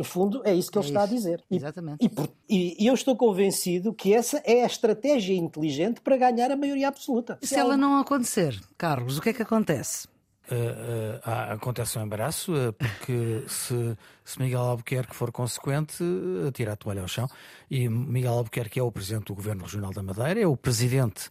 No 0.00 0.04
fundo, 0.04 0.40
é 0.46 0.54
isso 0.54 0.72
que 0.72 0.78
ele 0.78 0.86
é 0.86 0.88
está 0.88 1.04
isso. 1.04 1.12
a 1.12 1.14
dizer. 1.14 1.44
E, 1.50 1.56
Exatamente. 1.56 2.10
E, 2.48 2.82
e, 2.82 2.86
eu 2.86 2.94
estou 2.94 3.14
convencido 3.14 3.92
que 3.92 4.14
essa 4.14 4.38
é 4.46 4.62
a 4.62 4.66
estratégia 4.66 5.34
inteligente 5.34 6.00
para 6.00 6.16
ganhar 6.16 6.50
a 6.50 6.56
maioria 6.56 6.88
absoluta. 6.88 7.38
Se, 7.42 7.48
se 7.48 7.54
ela, 7.56 7.74
ela 7.74 7.76
não 7.76 8.00
acontecer, 8.00 8.58
Carlos, 8.78 9.18
o 9.18 9.20
que 9.20 9.28
é 9.28 9.32
que 9.34 9.42
acontece? 9.42 10.08
Uh, 10.50 11.18
uh, 11.18 11.52
acontece 11.52 11.98
um 11.98 12.02
embaraço, 12.02 12.50
uh, 12.54 12.72
porque 12.72 13.44
se, 13.46 13.94
se 14.24 14.40
Miguel 14.40 14.62
Albuquerque 14.62 15.14
for 15.14 15.30
consequente, 15.30 16.02
atira 16.48 16.72
a 16.72 16.76
toalha 16.76 17.02
ao 17.02 17.08
chão. 17.08 17.28
E 17.70 17.86
Miguel 17.86 18.32
Albuquerque 18.32 18.80
é 18.80 18.82
o 18.82 18.90
presidente 18.90 19.26
do 19.26 19.34
Governo 19.34 19.64
Regional 19.64 19.92
da 19.92 20.02
Madeira, 20.02 20.40
é 20.40 20.46
o 20.46 20.56
presidente 20.56 21.28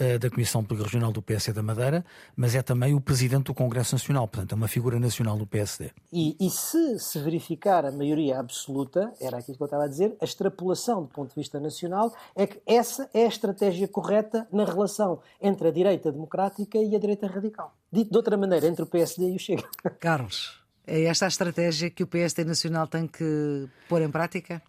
eh, 0.00 0.18
da 0.18 0.30
Comissão 0.30 0.64
Política 0.64 0.88
Regional 0.88 1.12
do 1.12 1.20
PSD 1.20 1.54
da 1.54 1.62
Madeira, 1.62 2.04
mas 2.34 2.54
é 2.54 2.62
também 2.62 2.94
o 2.94 3.00
presidente 3.00 3.44
do 3.44 3.54
Congresso 3.54 3.94
Nacional, 3.94 4.26
portanto 4.26 4.52
é 4.52 4.54
uma 4.54 4.66
figura 4.66 4.98
nacional 4.98 5.36
do 5.36 5.46
PSD. 5.46 5.90
E, 6.10 6.36
e 6.40 6.48
se 6.48 6.98
se 6.98 7.18
verificar 7.20 7.84
a 7.84 7.92
maioria 7.92 8.40
absoluta, 8.40 9.12
era 9.20 9.36
aquilo 9.36 9.58
que 9.58 9.62
eu 9.62 9.66
estava 9.66 9.84
a 9.84 9.88
dizer, 9.88 10.16
a 10.18 10.24
extrapolação 10.24 11.02
do 11.02 11.08
ponto 11.08 11.28
de 11.28 11.34
vista 11.34 11.60
nacional 11.60 12.14
é 12.34 12.46
que 12.46 12.60
essa 12.66 13.10
é 13.12 13.24
a 13.24 13.28
estratégia 13.28 13.86
correta 13.86 14.48
na 14.50 14.64
relação 14.64 15.20
entre 15.40 15.68
a 15.68 15.70
direita 15.70 16.10
democrática 16.10 16.78
e 16.78 16.96
a 16.96 16.98
direita 16.98 17.26
radical. 17.26 17.74
Dito 17.92 18.10
de 18.10 18.16
outra 18.16 18.38
maneira, 18.38 18.66
entre 18.66 18.82
o 18.82 18.86
PSD 18.86 19.32
e 19.32 19.36
o 19.36 19.38
Chega. 19.38 19.68
Carlos, 20.00 20.60
é 20.86 21.04
esta 21.04 21.26
a 21.26 21.28
estratégia 21.28 21.90
que 21.90 22.02
o 22.02 22.06
PSD 22.06 22.42
Nacional 22.44 22.86
tem 22.86 23.06
que 23.06 23.68
pôr 23.88 24.00
em 24.00 24.10
prática? 24.10 24.62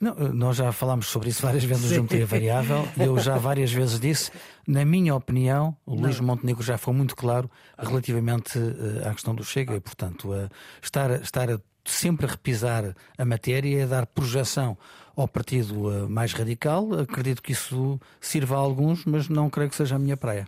Não, 0.00 0.14
nós 0.32 0.56
já 0.56 0.70
falámos 0.72 1.06
sobre 1.06 1.30
isso 1.30 1.42
várias 1.42 1.64
vezes 1.64 1.84
no 1.84 1.88
Geometria 1.88 2.26
Variável 2.26 2.86
e 2.96 3.02
eu 3.04 3.18
já 3.18 3.38
várias 3.38 3.72
vezes 3.72 3.98
disse, 3.98 4.30
na 4.66 4.84
minha 4.84 5.14
opinião, 5.14 5.74
o 5.86 5.94
não. 5.94 6.02
Luís 6.02 6.20
Montenegro 6.20 6.62
já 6.62 6.76
foi 6.76 6.92
muito 6.92 7.16
claro 7.16 7.50
relativamente 7.78 8.58
uh, 8.58 9.08
à 9.08 9.12
questão 9.12 9.34
do 9.34 9.42
Chega 9.42 9.74
e, 9.74 9.80
portanto, 9.80 10.32
uh, 10.32 10.50
estar, 10.82 11.10
estar 11.22 11.50
a, 11.50 11.58
sempre 11.84 12.26
a 12.26 12.28
repisar 12.28 12.94
a 13.16 13.24
matéria 13.24 13.78
e 13.78 13.82
a 13.82 13.86
dar 13.86 14.06
projeção 14.06 14.76
ao 15.16 15.26
partido 15.26 15.88
uh, 15.88 16.10
mais 16.10 16.34
radical, 16.34 16.92
acredito 17.00 17.42
que 17.42 17.52
isso 17.52 17.98
sirva 18.20 18.56
a 18.56 18.58
alguns, 18.58 19.06
mas 19.06 19.30
não 19.30 19.48
creio 19.48 19.70
que 19.70 19.76
seja 19.76 19.96
a 19.96 19.98
minha 19.98 20.16
praia. 20.16 20.46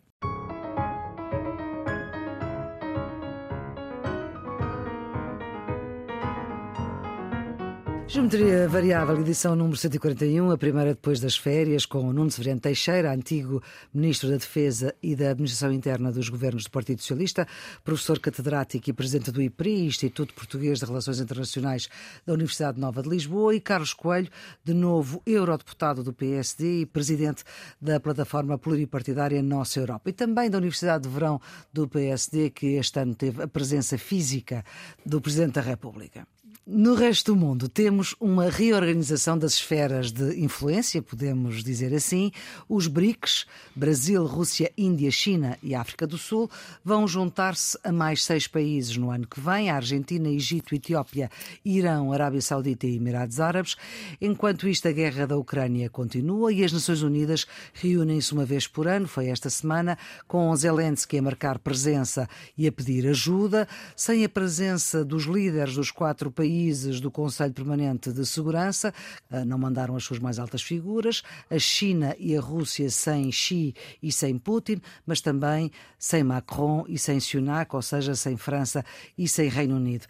Geometria 8.19 8.67
Variável, 8.67 9.21
edição 9.21 9.55
número 9.55 9.77
141, 9.77 10.51
a 10.51 10.59
primeira 10.59 10.91
depois 10.91 11.21
das 11.21 11.37
férias, 11.37 11.87
com 11.87 12.13
Nuno 12.13 12.33
Severiano 12.33 12.61
Teixeira, 12.61 13.15
antigo 13.15 13.63
Ministro 13.95 14.29
da 14.29 14.39
Defesa 14.39 14.93
e 15.01 15.15
da 15.15 15.31
Administração 15.31 15.73
Interna 15.73 16.11
dos 16.11 16.29
Governos 16.29 16.65
do 16.65 16.71
Partido 16.73 17.01
Socialista, 17.01 17.47
professor 17.85 18.19
catedrático 18.19 18.91
e 18.91 18.93
presidente 18.93 19.31
do 19.31 19.41
IPRI, 19.41 19.87
Instituto 19.87 20.35
Português 20.35 20.81
de 20.81 20.87
Relações 20.87 21.21
Internacionais 21.21 21.89
da 22.27 22.33
Universidade 22.33 22.81
Nova 22.81 23.05
de 23.05 23.09
Lisboa, 23.09 23.55
e 23.55 23.61
Carlos 23.61 23.95
Coelho, 23.95 24.29
de 24.65 24.75
novo 24.75 25.23
eurodeputado 25.25 26.03
do 26.03 26.13
PSD 26.13 26.81
e 26.81 26.87
presidente 26.87 27.45
da 27.81 28.01
plataforma 28.01 28.59
pluripartidária 28.59 29.41
Nossa 29.41 29.79
Europa, 29.79 30.11
e 30.11 30.13
também 30.13 30.51
da 30.51 30.59
Universidade 30.59 31.05
de 31.05 31.09
Verão 31.09 31.41
do 31.73 31.87
PSD, 31.87 32.51
que 32.51 32.67
este 32.75 32.99
ano 32.99 33.15
teve 33.15 33.45
a 33.45 33.47
presença 33.47 33.97
física 33.97 34.65
do 35.07 35.21
Presidente 35.21 35.53
da 35.53 35.61
República. 35.61 36.27
No 36.71 36.93
resto 36.93 37.33
do 37.33 37.41
mundo, 37.41 37.67
temos 37.67 38.15
uma 38.21 38.51
reorganização 38.51 39.39
das 39.39 39.55
esferas 39.55 40.13
de 40.13 40.39
influência, 40.39 41.01
podemos 41.01 41.65
dizer 41.65 41.95
assim. 41.95 42.31
Os 42.69 42.87
BRICS, 42.87 43.47
Brasil, 43.75 44.27
Rússia, 44.27 44.71
Índia, 44.77 45.11
China 45.11 45.57
e 45.63 45.75
África 45.75 46.07
do 46.07 46.19
Sul, 46.19 46.51
vão 46.85 47.09
juntar-se 47.09 47.79
a 47.83 47.91
mais 47.91 48.23
seis 48.23 48.47
países 48.47 48.99
no 48.99 49.11
ano 49.11 49.27
que 49.27 49.41
vem: 49.41 49.71
a 49.71 49.77
Argentina, 49.77 50.29
Egito, 50.29 50.75
Etiópia, 50.75 51.31
Irão, 51.65 52.13
Arábia 52.13 52.43
Saudita 52.43 52.87
e 52.87 52.97
Emirados 52.97 53.41
Árabes. 53.41 53.75
Enquanto 54.21 54.69
isto, 54.69 54.89
a 54.89 54.93
guerra 54.93 55.27
da 55.27 55.39
Ucrânia 55.39 55.89
continua 55.89 56.53
e 56.53 56.63
as 56.63 56.71
Nações 56.71 57.01
Unidas 57.01 57.47
reúnem-se 57.73 58.35
uma 58.35 58.45
vez 58.45 58.67
por 58.67 58.87
ano, 58.87 59.09
foi 59.09 59.29
esta 59.29 59.49
semana, 59.49 59.97
com 60.27 60.55
Zelensky 60.55 61.17
a 61.17 61.23
marcar 61.23 61.59
presença 61.59 62.29
e 62.59 62.67
a 62.67 62.73
pedir 62.73 63.07
ajuda. 63.07 63.67
Sem 63.97 64.23
a 64.23 64.29
presença 64.29 65.03
dos 65.03 65.25
líderes 65.25 65.75
dos 65.75 65.91
quatro 65.91 66.31
países, 66.31 66.58
países 66.59 67.01
do 67.01 67.09
Conselho 67.09 67.55
Permanente 67.55 68.11
de 68.11 68.27
Segurança 68.27 68.93
uh, 69.31 69.45
não 69.45 69.57
mandaram 69.57 69.95
as 69.95 70.03
suas 70.03 70.19
mais 70.19 70.41
altas 70.41 70.61
figuras, 70.61 71.23
a 71.49 71.59
China 71.59 72.17
e 72.19 72.37
a 72.37 72.41
Rússia 72.41 72.91
sem 72.91 73.31
Xi 73.31 73.75
e 74.03 74.11
sem 74.11 74.37
Putin, 74.37 74.81
mas 75.07 75.21
também 75.21 75.71
sem 75.97 76.25
Macron 76.25 76.85
e 76.89 76.99
sem 76.99 77.21
Sunak, 77.21 77.77
ou 77.77 77.83
seja, 77.83 78.17
sem 78.17 78.37
França 78.37 78.85
e 79.17 79.29
sem 79.29 79.49
Reino 79.49 79.77
Unido. 79.77 80.07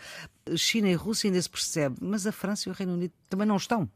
China 0.57 0.89
e 0.89 0.95
Rússia 0.95 1.29
ainda 1.29 1.43
se 1.43 1.51
percebe, 1.51 1.97
mas 2.01 2.27
a 2.27 2.33
França 2.33 2.69
e 2.69 2.73
o 2.73 2.75
Reino 2.75 2.95
Unido 2.95 3.13
também 3.29 3.47
não 3.47 3.57
estão. 3.57 3.87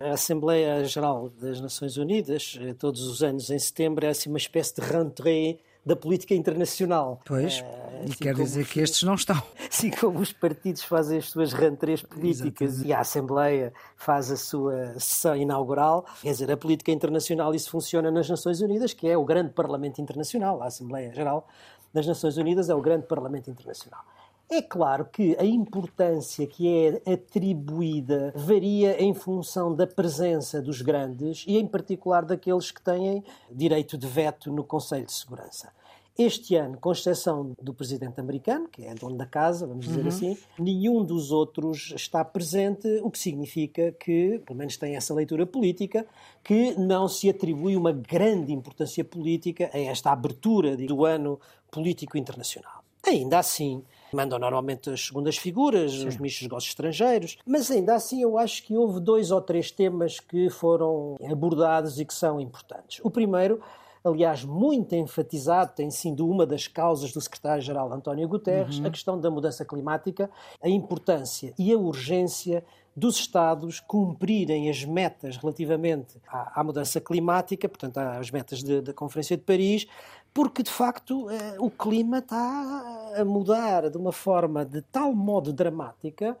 A 0.00 0.10
Assembleia 0.14 0.84
Geral 0.84 1.30
das 1.40 1.60
Nações 1.60 1.96
Unidas, 1.96 2.58
eh, 2.60 2.74
todos 2.74 3.02
os 3.02 3.22
anos 3.22 3.50
em 3.50 3.58
setembro, 3.58 4.04
é 4.04 4.08
assim 4.08 4.28
uma 4.28 4.38
espécie 4.38 4.74
de 4.74 4.80
rentrée 4.80 5.60
da 5.84 5.96
política 5.96 6.34
internacional. 6.34 7.20
Pois, 7.24 7.60
é, 7.60 8.04
assim 8.04 8.14
quer 8.18 8.34
dizer 8.34 8.66
que 8.66 8.80
estes 8.80 9.02
não 9.02 9.14
estão. 9.14 9.36
Assim 9.70 9.90
como 9.90 10.18
os 10.18 10.32
partidos 10.32 10.82
fazem 10.82 11.18
as 11.18 11.30
suas 11.30 11.52
rentrées 11.52 12.02
políticas 12.02 12.70
Exatamente. 12.70 12.88
e 12.88 12.92
a 12.92 13.00
Assembleia 13.00 13.72
faz 13.96 14.30
a 14.30 14.36
sua 14.36 14.98
sessão 14.98 15.36
inaugural, 15.36 16.04
quer 16.20 16.32
dizer, 16.32 16.50
a 16.50 16.56
política 16.56 16.90
internacional, 16.90 17.54
isso 17.54 17.70
funciona 17.70 18.10
nas 18.10 18.28
Nações 18.28 18.60
Unidas, 18.60 18.92
que 18.92 19.08
é 19.08 19.16
o 19.16 19.24
grande 19.24 19.52
Parlamento 19.52 20.00
Internacional, 20.00 20.60
a 20.60 20.66
Assembleia 20.66 21.14
Geral 21.14 21.46
das 21.92 22.06
Nações 22.06 22.36
Unidas 22.36 22.68
é 22.68 22.74
o 22.74 22.80
grande 22.80 23.06
Parlamento 23.06 23.50
Internacional. 23.50 24.04
É 24.52 24.60
claro 24.60 25.04
que 25.04 25.36
a 25.38 25.44
importância 25.44 26.44
que 26.44 26.68
é 26.68 27.12
atribuída 27.12 28.32
varia 28.34 29.00
em 29.00 29.14
função 29.14 29.72
da 29.72 29.86
presença 29.86 30.60
dos 30.60 30.82
grandes 30.82 31.44
e, 31.46 31.56
em 31.56 31.68
particular, 31.68 32.24
daqueles 32.24 32.72
que 32.72 32.82
têm 32.82 33.22
direito 33.48 33.96
de 33.96 34.08
veto 34.08 34.52
no 34.52 34.64
Conselho 34.64 35.06
de 35.06 35.12
Segurança. 35.12 35.72
Este 36.18 36.56
ano, 36.56 36.76
com 36.78 36.90
exceção 36.90 37.52
do 37.62 37.72
presidente 37.72 38.20
americano, 38.20 38.68
que 38.68 38.84
é 38.84 38.92
dono 38.92 39.16
da 39.16 39.24
casa, 39.24 39.68
vamos 39.68 39.86
dizer 39.86 40.02
uhum. 40.02 40.08
assim, 40.08 40.38
nenhum 40.58 41.04
dos 41.04 41.30
outros 41.30 41.92
está 41.94 42.24
presente, 42.24 42.88
o 43.04 43.10
que 43.10 43.20
significa 43.20 43.92
que, 43.92 44.42
pelo 44.44 44.58
menos 44.58 44.76
tem 44.76 44.96
essa 44.96 45.14
leitura 45.14 45.46
política, 45.46 46.04
que 46.42 46.74
não 46.74 47.06
se 47.06 47.30
atribui 47.30 47.76
uma 47.76 47.92
grande 47.92 48.52
importância 48.52 49.04
política 49.04 49.70
a 49.72 49.78
esta 49.78 50.10
abertura 50.10 50.76
do 50.76 51.04
ano 51.06 51.38
político 51.70 52.18
internacional. 52.18 52.82
Ainda 53.06 53.38
assim, 53.38 53.82
mandam 54.14 54.38
normalmente 54.38 54.90
as 54.90 55.06
segundas 55.06 55.36
figuras, 55.36 55.92
Sim. 55.92 56.08
os 56.08 56.16
ministros 56.16 56.40
de 56.40 56.44
negócios 56.44 56.70
estrangeiros, 56.70 57.38
mas 57.46 57.70
ainda 57.70 57.94
assim 57.94 58.22
eu 58.22 58.38
acho 58.38 58.62
que 58.64 58.76
houve 58.76 59.00
dois 59.00 59.30
ou 59.30 59.40
três 59.40 59.70
temas 59.70 60.20
que 60.20 60.50
foram 60.50 61.16
abordados 61.30 61.98
e 61.98 62.04
que 62.04 62.14
são 62.14 62.40
importantes. 62.40 63.00
O 63.04 63.10
primeiro 63.10 63.60
aliás, 64.02 64.44
muito 64.44 64.94
enfatizado, 64.94 65.72
tem 65.74 65.90
sido 65.90 66.26
uma 66.26 66.46
das 66.46 66.66
causas 66.66 67.12
do 67.12 67.20
secretário-geral 67.20 67.92
António 67.92 68.26
Guterres, 68.26 68.78
uhum. 68.78 68.86
a 68.86 68.90
questão 68.90 69.20
da 69.20 69.30
mudança 69.30 69.64
climática, 69.64 70.30
a 70.62 70.68
importância 70.68 71.52
e 71.58 71.72
a 71.72 71.76
urgência 71.76 72.64
dos 72.96 73.16
Estados 73.16 73.78
cumprirem 73.78 74.68
as 74.68 74.84
metas 74.84 75.36
relativamente 75.36 76.16
à, 76.26 76.60
à 76.60 76.64
mudança 76.64 77.00
climática, 77.00 77.68
portanto, 77.68 77.98
às 77.98 78.30
metas 78.30 78.62
da 78.62 78.92
Conferência 78.92 79.36
de 79.36 79.44
Paris, 79.44 79.86
porque 80.32 80.62
de 80.62 80.70
facto 80.70 81.28
eh, 81.30 81.56
o 81.58 81.70
clima 81.70 82.18
está 82.18 83.12
a 83.16 83.24
mudar 83.24 83.90
de 83.90 83.96
uma 83.96 84.12
forma 84.12 84.64
de 84.64 84.82
tal 84.82 85.12
modo 85.12 85.52
dramática 85.52 86.36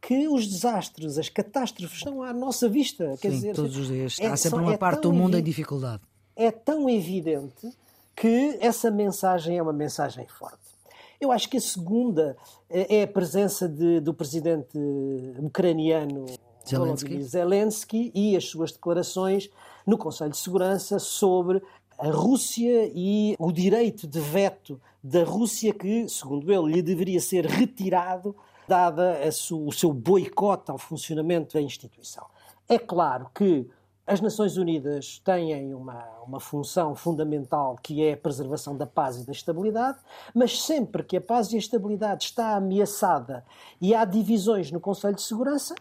que 0.00 0.28
os 0.28 0.46
desastres, 0.46 1.18
as 1.18 1.28
catástrofes 1.28 1.98
estão 1.98 2.22
à 2.22 2.32
nossa 2.32 2.68
vista. 2.68 3.16
Quer 3.20 3.30
Sim, 3.30 3.34
dizer, 3.36 3.54
todos 3.54 3.76
os 3.76 3.88
dias. 3.88 4.18
É, 4.20 4.26
Há 4.26 4.36
sempre 4.36 4.60
uma 4.60 4.74
é 4.74 4.76
parte 4.76 5.00
do 5.00 5.12
mundo 5.12 5.36
em 5.36 5.42
dificuldade. 5.42 6.02
É 6.36 6.50
tão 6.50 6.88
evidente 6.90 7.72
que 8.14 8.58
essa 8.60 8.90
mensagem 8.90 9.56
é 9.56 9.62
uma 9.62 9.72
mensagem 9.72 10.26
forte. 10.26 10.58
Eu 11.20 11.32
acho 11.32 11.48
que 11.48 11.56
a 11.56 11.60
segunda 11.60 12.36
eh, 12.68 12.98
é 12.98 13.02
a 13.04 13.08
presença 13.08 13.68
de, 13.68 13.98
do 14.00 14.12
presidente 14.12 14.78
ucraniano 15.38 16.26
Zelensky. 16.68 17.22
Zelensky 17.22 18.12
e 18.14 18.36
as 18.36 18.44
suas 18.44 18.72
declarações 18.72 19.50
no 19.86 19.98
Conselho 19.98 20.30
de 20.30 20.38
Segurança 20.38 20.98
sobre 20.98 21.62
a 21.98 22.08
Rússia 22.08 22.90
e 22.94 23.36
o 23.38 23.52
direito 23.52 24.06
de 24.06 24.20
veto 24.20 24.80
da 25.02 25.24
Rússia, 25.24 25.72
que, 25.72 26.08
segundo 26.08 26.52
ele, 26.52 26.74
lhe 26.74 26.82
deveria 26.82 27.20
ser 27.20 27.46
retirado, 27.46 28.34
dada 28.66 29.18
o 29.52 29.72
seu 29.72 29.92
boicote 29.92 30.70
ao 30.70 30.78
funcionamento 30.78 31.54
da 31.54 31.60
instituição. 31.60 32.24
É 32.68 32.78
claro 32.78 33.30
que 33.34 33.68
as 34.06 34.20
Nações 34.20 34.58
Unidas 34.58 35.18
têm 35.24 35.74
uma, 35.74 36.04
uma 36.26 36.38
função 36.38 36.94
fundamental 36.94 37.78
que 37.82 38.04
é 38.04 38.12
a 38.12 38.16
preservação 38.16 38.76
da 38.76 38.86
paz 38.86 39.16
e 39.16 39.26
da 39.26 39.32
estabilidade, 39.32 39.98
mas 40.34 40.62
sempre 40.62 41.02
que 41.02 41.16
a 41.16 41.20
paz 41.20 41.52
e 41.52 41.56
a 41.56 41.58
estabilidade 41.58 42.24
está 42.24 42.56
ameaçada 42.56 43.44
e 43.80 43.94
há 43.94 44.04
divisões 44.04 44.70
no 44.70 44.78
Conselho 44.78 45.14
de 45.14 45.22
Segurança, 45.22 45.74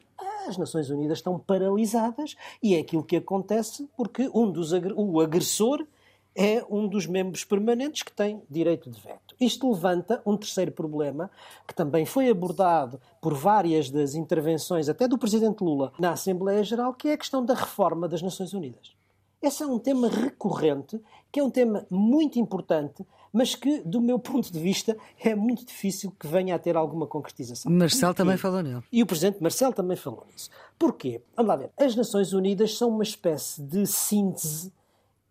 as 0.48 0.58
Nações 0.58 0.90
Unidas 0.90 1.18
estão 1.18 1.38
paralisadas 1.38 2.36
e 2.62 2.76
é 2.76 2.80
aquilo 2.80 3.04
que 3.04 3.18
acontece 3.18 3.90
porque 3.96 4.30
um 4.34 4.50
dos 4.50 4.72
o 4.96 5.20
agressor 5.20 5.86
é 6.36 6.66
um 6.70 6.88
dos 6.88 7.06
membros 7.06 7.44
permanentes 7.44 8.04
que 8.04 8.12
tem 8.12 8.42
direito 8.50 8.90
de 8.90 9.00
veto. 9.00 9.36
Isto 9.40 9.72
levanta 9.72 10.22
um 10.26 10.36
terceiro 10.36 10.72
problema, 10.72 11.30
que 11.68 11.74
também 11.74 12.06
foi 12.06 12.30
abordado 12.30 13.00
por 13.22 13.34
várias 13.34 13.90
das 13.90 14.16
intervenções, 14.16 14.90
até 14.90 15.08
do 15.08 15.18
Presidente 15.18 15.64
Lula, 15.64 15.92
na 16.00 16.12
Assembleia 16.12 16.64
Geral, 16.64 16.94
que 16.94 17.10
é 17.10 17.14
a 17.14 17.18
questão 17.18 17.46
da 17.46 17.54
reforma 17.54 18.08
das 18.08 18.22
Nações 18.22 18.54
Unidas. 18.54 18.96
Esse 19.42 19.62
é 19.62 19.68
um 19.68 19.78
tema 19.78 20.08
recorrente, 20.08 21.02
que 21.30 21.40
é 21.40 21.44
um 21.44 21.50
tema 21.50 21.86
muito 21.90 22.40
importante, 22.40 23.06
mas 23.32 23.56
que, 23.56 23.80
do 23.80 24.00
meu 24.00 24.18
ponto 24.18 24.54
de 24.54 24.60
vista, 24.60 24.96
é 25.20 25.36
muito 25.36 25.66
difícil 25.66 26.14
que 26.18 26.26
venha 26.26 26.56
a 26.56 26.60
ter 26.60 26.78
alguma 26.78 27.06
concretização. 27.06 27.70
Marcel 27.70 28.14
também 28.14 28.38
falou 28.38 28.62
nele. 28.62 28.84
E 28.92 29.04
o 29.04 29.06
Presidente 29.06 29.42
Marcel 29.42 29.74
também 29.74 29.98
falou 29.98 30.26
nisso. 30.32 30.50
Porquê? 30.80 31.22
Vamos 31.36 31.50
lá 31.50 31.56
ver. 31.58 31.72
As 31.76 31.96
Nações 31.96 32.32
Unidas 32.32 32.78
são 32.78 32.90
uma 32.90 33.04
espécie 33.04 33.62
de 33.62 33.86
síntese 33.86 34.72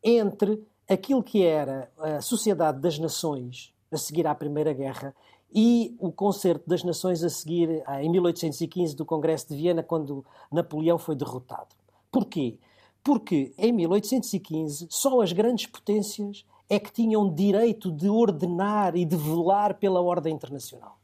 entre 0.02 0.62
aquilo 0.92 1.22
que 1.22 1.44
era 1.44 1.90
a 1.98 2.20
Sociedade 2.20 2.80
das 2.80 2.98
Nações 2.98 3.72
a 3.90 3.96
seguir 3.96 4.26
à 4.26 4.34
Primeira 4.34 4.72
Guerra 4.72 5.14
e 5.54 5.94
o 5.98 6.10
Concerto 6.10 6.68
das 6.68 6.82
Nações 6.82 7.22
a 7.22 7.28
seguir 7.28 7.82
em 8.00 8.10
1815 8.10 8.96
do 8.96 9.04
Congresso 9.04 9.48
de 9.48 9.56
Viena, 9.56 9.82
quando 9.82 10.24
Napoleão 10.50 10.98
foi 10.98 11.14
derrotado. 11.14 11.74
Porquê? 12.10 12.56
Porque 13.04 13.52
em 13.58 13.72
1815 13.72 14.86
só 14.88 15.20
as 15.20 15.32
grandes 15.32 15.66
potências 15.66 16.44
é 16.70 16.78
que 16.78 16.92
tinham 16.92 17.28
direito 17.32 17.90
de 17.90 18.08
ordenar 18.08 18.96
e 18.96 19.04
de 19.04 19.16
velar 19.16 19.74
pela 19.74 20.00
ordem 20.00 20.34
internacional. 20.34 20.98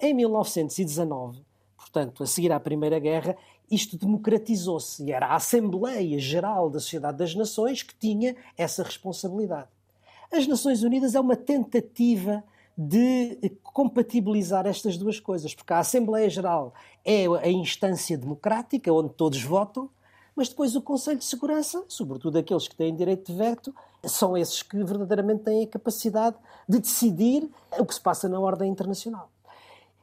Em 0.00 0.12
1919, 0.12 1.44
portanto, 1.76 2.22
a 2.22 2.26
seguir 2.26 2.50
à 2.50 2.58
Primeira 2.58 2.98
Guerra, 2.98 3.36
isto 3.70 3.96
democratizou-se 3.98 5.04
e 5.04 5.12
era 5.12 5.26
a 5.26 5.36
Assembleia 5.36 6.18
Geral 6.18 6.70
da 6.70 6.78
Sociedade 6.80 7.18
das 7.18 7.34
Nações 7.34 7.82
que 7.82 7.94
tinha 7.94 8.36
essa 8.56 8.82
responsabilidade. 8.82 9.68
As 10.32 10.46
Nações 10.46 10.82
Unidas 10.82 11.14
é 11.14 11.20
uma 11.20 11.36
tentativa 11.36 12.42
de 12.76 13.52
compatibilizar 13.62 14.66
estas 14.66 14.98
duas 14.98 15.18
coisas, 15.18 15.54
porque 15.54 15.72
a 15.72 15.78
Assembleia 15.78 16.28
Geral 16.28 16.74
é 17.04 17.24
a 17.26 17.48
instância 17.48 18.18
democrática 18.18 18.92
onde 18.92 19.14
todos 19.14 19.42
votam, 19.42 19.88
mas 20.34 20.50
depois 20.50 20.76
o 20.76 20.82
Conselho 20.82 21.18
de 21.18 21.24
Segurança, 21.24 21.82
sobretudo 21.88 22.36
aqueles 22.36 22.68
que 22.68 22.76
têm 22.76 22.94
direito 22.94 23.32
de 23.32 23.38
veto, 23.38 23.74
são 24.04 24.36
esses 24.36 24.62
que 24.62 24.76
verdadeiramente 24.84 25.44
têm 25.44 25.64
a 25.64 25.68
capacidade 25.68 26.36
de 26.68 26.78
decidir 26.78 27.48
o 27.78 27.86
que 27.86 27.94
se 27.94 28.00
passa 28.00 28.28
na 28.28 28.38
ordem 28.38 28.70
internacional. 28.70 29.30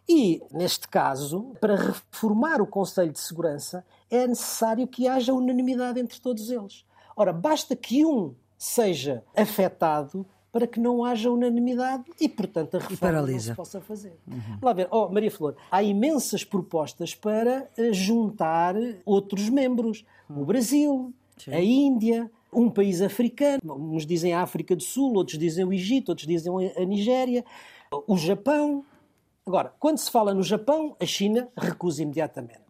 E, 0.08 0.42
neste 0.52 0.88
caso, 0.88 1.54
para 1.62 1.76
reformar 1.76 2.62
o 2.62 2.68
Conselho 2.68 3.12
de 3.12 3.20
Segurança, 3.20 3.86
é 4.10 4.28
necessário 4.28 4.88
que 4.88 5.08
haja 5.08 5.34
unanimidade 5.34 6.00
entre 6.00 6.20
todos 6.20 6.50
eles. 6.50 6.86
Ora, 7.16 7.32
basta 7.32 7.76
que 7.76 8.06
um 8.06 8.36
seja 8.58 9.24
afetado 9.36 10.26
para 10.54 10.68
que 10.68 10.80
não 10.80 11.04
haja 11.04 11.32
unanimidade 11.32 12.04
e, 12.22 12.30
portanto, 12.30 12.78
a 12.78 12.80
reforma 12.80 13.22
não 13.24 13.40
se 13.40 13.56
possa 13.56 13.82
fazer. 13.82 14.16
Uhum. 14.28 14.60
Lá 14.62 14.72
ver, 14.72 14.88
oh, 14.92 15.10
Maria 15.10 15.32
Flor, 15.32 15.56
há 15.72 15.82
imensas 15.82 16.44
propostas 16.44 17.16
para 17.16 17.68
eh, 17.76 17.92
juntar 17.92 18.76
outros 19.04 19.50
membros. 19.50 20.06
Uhum. 20.30 20.44
O 20.44 20.46
Brasil, 20.46 21.14
Sim. 21.38 21.54
a 21.54 21.60
Índia, 21.60 22.32
um 22.54 22.70
país 22.70 23.02
africano, 23.02 23.62
uns 23.66 24.06
dizem 24.06 24.32
a 24.34 24.42
África 24.42 24.76
do 24.76 24.84
Sul, 24.84 25.16
outros 25.16 25.40
dizem 25.40 25.66
o 25.66 25.74
Egito, 25.74 26.10
outros 26.10 26.28
dizem 26.28 26.54
a 26.78 26.86
Nigéria, 26.86 27.44
o 28.08 28.16
Japão. 28.16 28.86
Agora, 29.46 29.74
quando 29.78 29.98
se 29.98 30.10
fala 30.10 30.34
no 30.34 30.42
Japão, 30.42 30.96
a 31.00 31.06
China 31.06 31.50
recusa 31.58 32.02
imediatamente. 32.02 32.64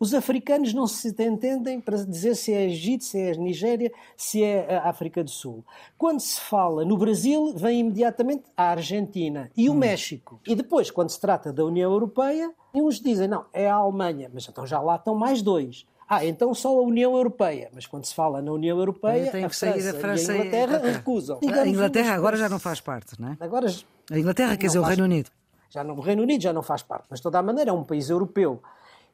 Os 0.00 0.14
africanos 0.14 0.72
não 0.72 0.86
se 0.86 1.08
entendem 1.08 1.80
para 1.80 2.04
dizer 2.04 2.36
se 2.36 2.52
é 2.52 2.66
Egito, 2.66 3.02
se 3.02 3.18
é 3.18 3.34
Nigéria, 3.34 3.90
se 4.16 4.44
é 4.44 4.76
a 4.76 4.88
África 4.88 5.24
do 5.24 5.30
Sul. 5.30 5.64
Quando 5.96 6.20
se 6.20 6.40
fala 6.40 6.84
no 6.84 6.96
Brasil, 6.96 7.52
vem 7.56 7.80
imediatamente 7.80 8.44
a 8.56 8.70
Argentina 8.70 9.50
e 9.56 9.68
o 9.68 9.72
hum. 9.72 9.76
México. 9.76 10.38
E 10.46 10.54
depois, 10.54 10.90
quando 10.90 11.10
se 11.10 11.18
trata 11.18 11.52
da 11.52 11.64
União 11.64 11.90
Europeia, 11.90 12.52
uns 12.72 13.00
dizem, 13.00 13.26
não, 13.26 13.46
é 13.52 13.68
a 13.68 13.74
Alemanha, 13.74 14.30
mas 14.32 14.46
então 14.46 14.64
já 14.66 14.80
lá 14.80 14.96
estão 14.96 15.16
mais 15.16 15.42
dois. 15.42 15.84
Ah, 16.08 16.24
então 16.24 16.54
só 16.54 16.68
a 16.68 16.82
União 16.82 17.16
Europeia. 17.16 17.70
Mas 17.74 17.86
quando 17.86 18.04
se 18.04 18.14
fala 18.14 18.40
na 18.40 18.52
União 18.52 18.78
Europeia, 18.78 19.32
sair 19.50 19.80
França, 19.82 19.90
a 19.90 20.00
França 20.00 20.32
e 20.32 20.36
a 20.36 20.38
Inglaterra, 20.38 20.72
e 20.72 20.88
a 20.88 20.92
recusam. 20.92 21.40
a 21.42 21.66
Inglaterra 21.66 22.14
agora 22.14 22.36
já 22.36 22.48
não 22.48 22.58
faz 22.58 22.80
parte, 22.80 23.20
não 23.20 23.30
é? 23.30 23.36
Agora, 23.40 23.66
a 24.10 24.18
Inglaterra, 24.18 24.56
quer 24.56 24.68
dizer, 24.68 24.78
o 24.78 24.82
Reino 24.82 25.04
Unido 25.04 25.30
já 25.70 25.84
não, 25.84 25.94
o 25.94 26.00
Reino 26.00 26.22
Unido 26.22 26.42
já 26.42 26.52
não 26.52 26.62
faz 26.62 26.82
parte, 26.82 27.06
mas 27.10 27.20
de 27.20 27.22
toda 27.22 27.38
a 27.38 27.42
maneira 27.42 27.70
é 27.70 27.72
um 27.72 27.84
país 27.84 28.10
europeu. 28.10 28.62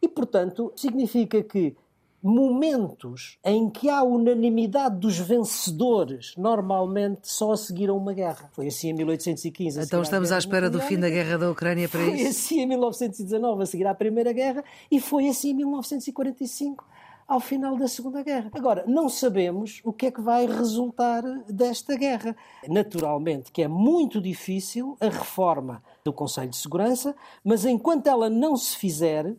E, 0.01 0.09
portanto, 0.09 0.73
significa 0.77 1.43
que 1.43 1.77
momentos 2.23 3.39
em 3.45 3.69
que 3.69 3.91
há 3.91 4.03
unanimidade 4.03 4.97
dos 4.97 5.19
vencedores, 5.19 6.35
normalmente 6.39 7.31
só 7.31 7.53
a 7.53 7.57
seguir 7.57 7.91
a 7.91 7.93
uma 7.93 8.15
guerra. 8.15 8.49
Foi 8.53 8.67
assim 8.69 8.89
em 8.89 8.95
1815. 8.95 9.81
Então 9.81 10.01
estamos 10.01 10.33
à 10.33 10.39
espera 10.39 10.71
do 10.71 10.81
fim 10.81 10.99
da 10.99 11.11
guerra 11.11 11.37
da 11.37 11.51
Ucrânia 11.51 11.87
para 11.87 12.01
foi 12.01 12.15
isso? 12.15 12.23
Foi 12.23 12.29
assim 12.29 12.61
em 12.61 12.67
1919, 12.67 13.63
a 13.63 13.67
seguir 13.67 13.87
à 13.87 13.95
Primeira 13.95 14.33
Guerra, 14.33 14.65
e 14.91 15.01
foi 15.01 15.29
assim 15.29 15.51
em 15.51 15.55
1945 15.55 16.87
ao 17.29 17.41
final 17.41 17.77
da 17.77 17.89
Segunda 17.89 18.23
Guerra. 18.23 18.51
Agora, 18.55 18.85
não 18.87 19.09
sabemos 19.11 19.83
o 19.85 19.93
que 19.93 20.07
é 20.07 20.11
que 20.11 20.23
vai 20.23 20.47
resultar 20.47 21.23
desta 21.47 21.95
guerra. 21.95 22.35
Naturalmente 22.67 23.53
que 23.53 23.63
é 23.63 23.69
muito 23.69 24.19
difícil 24.19 24.97
a 24.99 25.07
reforma 25.07 25.83
do 26.05 26.13
Conselho 26.13 26.51
de 26.51 26.57
Segurança, 26.57 27.17
mas 27.43 27.65
enquanto 27.65 28.07
ela 28.07 28.29
não 28.29 28.57
se 28.57 28.77
fizer, 28.77 29.35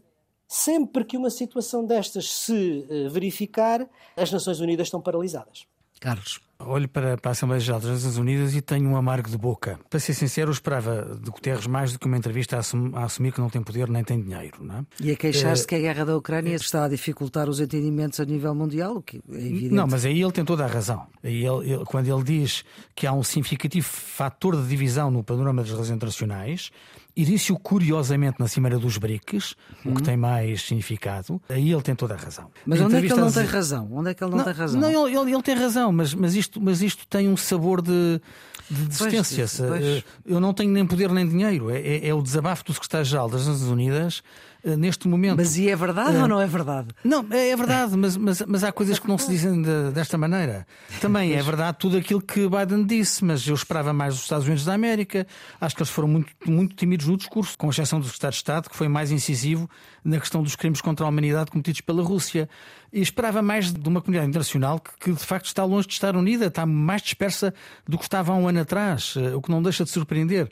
sempre 0.47 1.05
que 1.05 1.15
uma 1.15 1.29
situação 1.29 1.85
destas 1.85 2.31
se 2.31 2.85
eh, 2.89 3.07
verificar, 3.07 3.87
as 4.17 4.31
Nações 4.31 4.59
Unidas 4.59 4.87
estão 4.87 4.99
paralisadas. 4.99 5.67
Carlos. 5.99 6.41
Olho 6.59 6.87
para, 6.87 7.17
para 7.17 7.31
a 7.31 7.33
Assembleia 7.33 7.59
Geral 7.59 7.81
das 7.81 7.89
Nações 7.89 8.17
Unidas 8.17 8.55
e 8.55 8.61
tenho 8.61 8.89
um 8.89 8.95
amargo 8.95 9.29
de 9.29 9.37
boca. 9.37 9.77
Para 9.89 9.99
ser 9.99 10.13
sincero, 10.13 10.49
eu 10.49 10.53
esperava 10.53 11.17
de 11.21 11.29
Guterres 11.29 11.67
mais 11.67 11.91
do 11.91 11.99
que 11.99 12.07
uma 12.07 12.17
entrevista 12.17 12.55
a, 12.55 12.59
assum, 12.59 12.91
a 12.95 13.03
assumir 13.03 13.33
que 13.33 13.41
não 13.41 13.49
tem 13.49 13.61
poder 13.61 13.89
nem 13.89 14.03
tem 14.03 14.21
dinheiro. 14.21 14.63
Não 14.63 14.79
é? 14.79 14.85
E 15.01 15.11
a 15.11 15.15
queixar-se 15.15 15.63
é... 15.63 15.67
que 15.67 15.75
a 15.75 15.79
guerra 15.79 16.05
da 16.05 16.15
Ucrânia 16.17 16.55
está 16.55 16.85
a 16.85 16.87
dificultar 16.87 17.49
os 17.49 17.59
entendimentos 17.59 18.19
a 18.19 18.25
nível 18.25 18.55
mundial, 18.55 18.97
o 18.97 19.01
que 19.01 19.17
é 19.17 19.37
evidente. 19.37 19.73
Não, 19.73 19.85
mas 19.85 20.05
aí 20.05 20.21
ele 20.21 20.31
tem 20.31 20.45
toda 20.45 20.63
a 20.63 20.67
razão. 20.67 21.05
Aí 21.21 21.45
ele, 21.45 21.73
ele, 21.73 21.85
quando 21.85 22.07
ele 22.07 22.23
diz 22.23 22.63
que 22.95 23.05
há 23.05 23.11
um 23.11 23.23
significativo 23.23 23.85
fator 23.85 24.55
de 24.55 24.67
divisão 24.67 25.11
no 25.11 25.23
panorama 25.23 25.61
das 25.61 25.71
relações 25.71 25.95
internacionais, 25.95 26.71
e 27.15 27.23
disse-o 27.23 27.57
curiosamente 27.57 28.37
na 28.39 28.47
Cimeira 28.47 28.77
dos 28.77 28.97
BRICS, 28.97 29.55
uhum. 29.85 29.91
o 29.93 29.95
que 29.95 30.03
tem 30.03 30.17
mais 30.17 30.63
significado, 30.63 31.41
aí 31.47 31.71
ele 31.71 31.81
tem 31.81 31.95
toda 31.95 32.13
a 32.13 32.17
razão. 32.17 32.51
Mas 32.65 32.81
onde 32.81 32.95
é 32.95 33.01
que 33.01 33.07
ele 33.07 33.21
não 33.21 33.31
tem 33.31 33.45
razão? 33.45 33.89
Onde 33.91 34.09
é 34.09 34.13
que 34.13 34.23
ele 34.23 34.31
não, 34.31 34.37
não 34.39 34.45
tem 34.45 34.53
razão? 34.53 34.81
Não, 34.81 35.07
ele, 35.07 35.31
ele, 35.31 35.41
tem 35.41 35.55
razão, 35.55 35.91
mas, 35.91 36.13
mas, 36.13 36.35
isto, 36.35 36.59
mas 36.59 36.81
isto 36.81 37.07
tem 37.07 37.29
um 37.29 37.37
sabor 37.37 37.81
de, 37.81 38.21
de 38.69 38.85
desistência. 38.85 39.47
Pois, 39.47 39.69
pois. 39.69 39.83
Eh, 39.83 40.03
eu 40.25 40.39
não 40.39 40.53
tenho 40.53 40.71
nem 40.71 40.85
poder 40.85 41.09
nem 41.11 41.27
dinheiro. 41.27 41.69
É, 41.69 41.79
é, 41.79 42.07
é 42.09 42.13
o 42.13 42.21
desabafo 42.21 42.65
do 42.65 42.73
secretário-geral 42.73 43.29
das 43.29 43.47
Nações 43.47 43.69
Unidas 43.69 44.21
neste 44.65 45.07
momento. 45.07 45.37
Mas 45.37 45.57
e 45.57 45.69
é 45.69 45.75
verdade 45.75 46.17
ou 46.17 46.27
não 46.27 46.41
é 46.41 46.47
verdade? 46.47 46.87
Não, 47.03 47.25
é, 47.29 47.49
é 47.49 47.55
verdade, 47.55 47.95
mas, 47.95 48.17
mas, 48.17 48.41
mas 48.47 48.63
há 48.63 48.71
coisas 48.71 48.97
que 48.97 49.07
não 49.07 49.17
se 49.17 49.29
dizem 49.29 49.61
de, 49.61 49.91
desta 49.91 50.17
maneira. 50.17 50.65
Também 50.99 51.33
é 51.33 51.41
verdade 51.41 51.77
tudo 51.79 51.97
aquilo 51.97 52.21
que 52.21 52.47
Biden 52.47 52.83
disse, 52.83 53.23
mas 53.23 53.47
eu 53.47 53.53
esperava 53.53 53.93
mais 53.93 54.15
dos 54.15 54.23
Estados 54.23 54.45
Unidos 54.45 54.65
da 54.65 54.73
América. 54.73 55.27
Acho 55.61 55.75
que 55.75 55.81
eles 55.83 55.91
foram 55.91 56.07
muito, 56.07 56.31
muito 56.47 56.75
tímidos 56.75 57.05
no 57.05 57.15
discurso, 57.15 57.55
com 57.57 57.69
exceção 57.69 57.99
do 57.99 58.05
Secretário 58.05 58.33
de 58.33 58.37
Estado, 58.37 58.69
que 58.69 58.75
foi 58.75 58.87
mais 58.87 59.11
incisivo 59.11 59.69
na 60.03 60.19
questão 60.19 60.41
dos 60.41 60.55
crimes 60.55 60.81
contra 60.81 61.05
a 61.05 61.09
humanidade 61.09 61.51
cometidos 61.51 61.81
pela 61.81 62.01
Rússia. 62.01 62.49
E 62.91 63.01
esperava 63.01 63.41
mais 63.41 63.73
de 63.73 63.89
uma 63.89 64.01
comunidade 64.01 64.29
internacional 64.29 64.79
que, 64.79 64.91
que, 64.97 65.11
de 65.11 65.25
facto 65.25 65.47
está 65.47 65.63
longe 65.65 65.87
de 65.87 65.93
estar 65.93 66.15
unida, 66.15 66.45
está 66.45 66.65
mais 66.65 67.01
dispersa 67.01 67.53
do 67.87 67.97
que 67.97 68.05
estava 68.05 68.31
há 68.31 68.35
um 68.35 68.47
ano 68.47 68.61
atrás, 68.61 69.15
eh, 69.17 69.35
o 69.35 69.41
que 69.41 69.51
não 69.51 69.61
deixa 69.61 69.83
de 69.83 69.89
surpreender. 69.89 70.49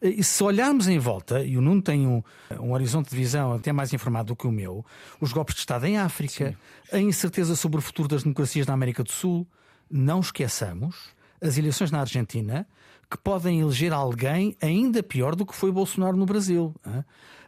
E 0.00 0.22
se 0.22 0.42
olharmos 0.42 0.88
em 0.88 0.98
volta, 0.98 1.42
e 1.42 1.56
o 1.56 1.60
Nuno 1.60 1.80
tem 1.80 2.06
um, 2.06 2.22
um 2.60 2.72
horizonte 2.72 3.10
de 3.10 3.16
visão 3.16 3.54
até 3.54 3.72
mais 3.72 3.92
informado 3.92 4.28
do 4.28 4.36
que 4.36 4.46
o 4.46 4.52
meu, 4.52 4.84
os 5.20 5.32
golpes 5.32 5.54
de 5.54 5.60
Estado 5.60 5.86
em 5.86 5.96
África, 5.96 6.50
Sim. 6.50 6.96
a 6.96 7.00
incerteza 7.00 7.56
sobre 7.56 7.78
o 7.78 7.82
futuro 7.82 8.08
das 8.08 8.22
democracias 8.22 8.66
na 8.66 8.74
América 8.74 9.02
do 9.02 9.10
Sul, 9.10 9.46
não 9.90 10.20
esqueçamos 10.20 11.14
as 11.40 11.56
eleições 11.58 11.90
na 11.90 12.00
Argentina, 12.00 12.66
que 13.10 13.16
podem 13.16 13.60
eleger 13.60 13.92
alguém 13.92 14.56
ainda 14.60 15.02
pior 15.02 15.34
do 15.36 15.46
que 15.46 15.54
foi 15.54 15.70
Bolsonaro 15.70 16.16
no 16.16 16.26
Brasil. 16.26 16.74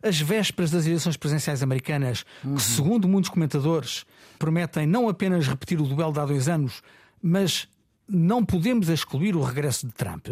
As 0.03 0.21
vésperas 0.21 0.71
das 0.71 0.87
eleições 0.87 1.17
presidenciais 1.17 1.63
americanas, 1.63 2.25
uhum. 2.45 2.55
que, 2.55 2.63
segundo 2.63 3.09
muitos 3.09 3.31
comentadores, 3.31 4.07
prometem 4.39 4.87
não 4.87 5.09
apenas 5.09 5.49
repetir 5.49 5.81
o 5.81 5.87
duelo 5.87 6.13
de 6.13 6.21
há 6.21 6.25
dois 6.25 6.49
anos, 6.49 6.83
mas 7.21 7.69
não 8.09 8.45
podemos 8.45 8.89
excluir 8.89 9.35
o 9.35 9.43
regresso 9.43 9.87
de 9.87 9.93
Trump. 9.93 10.29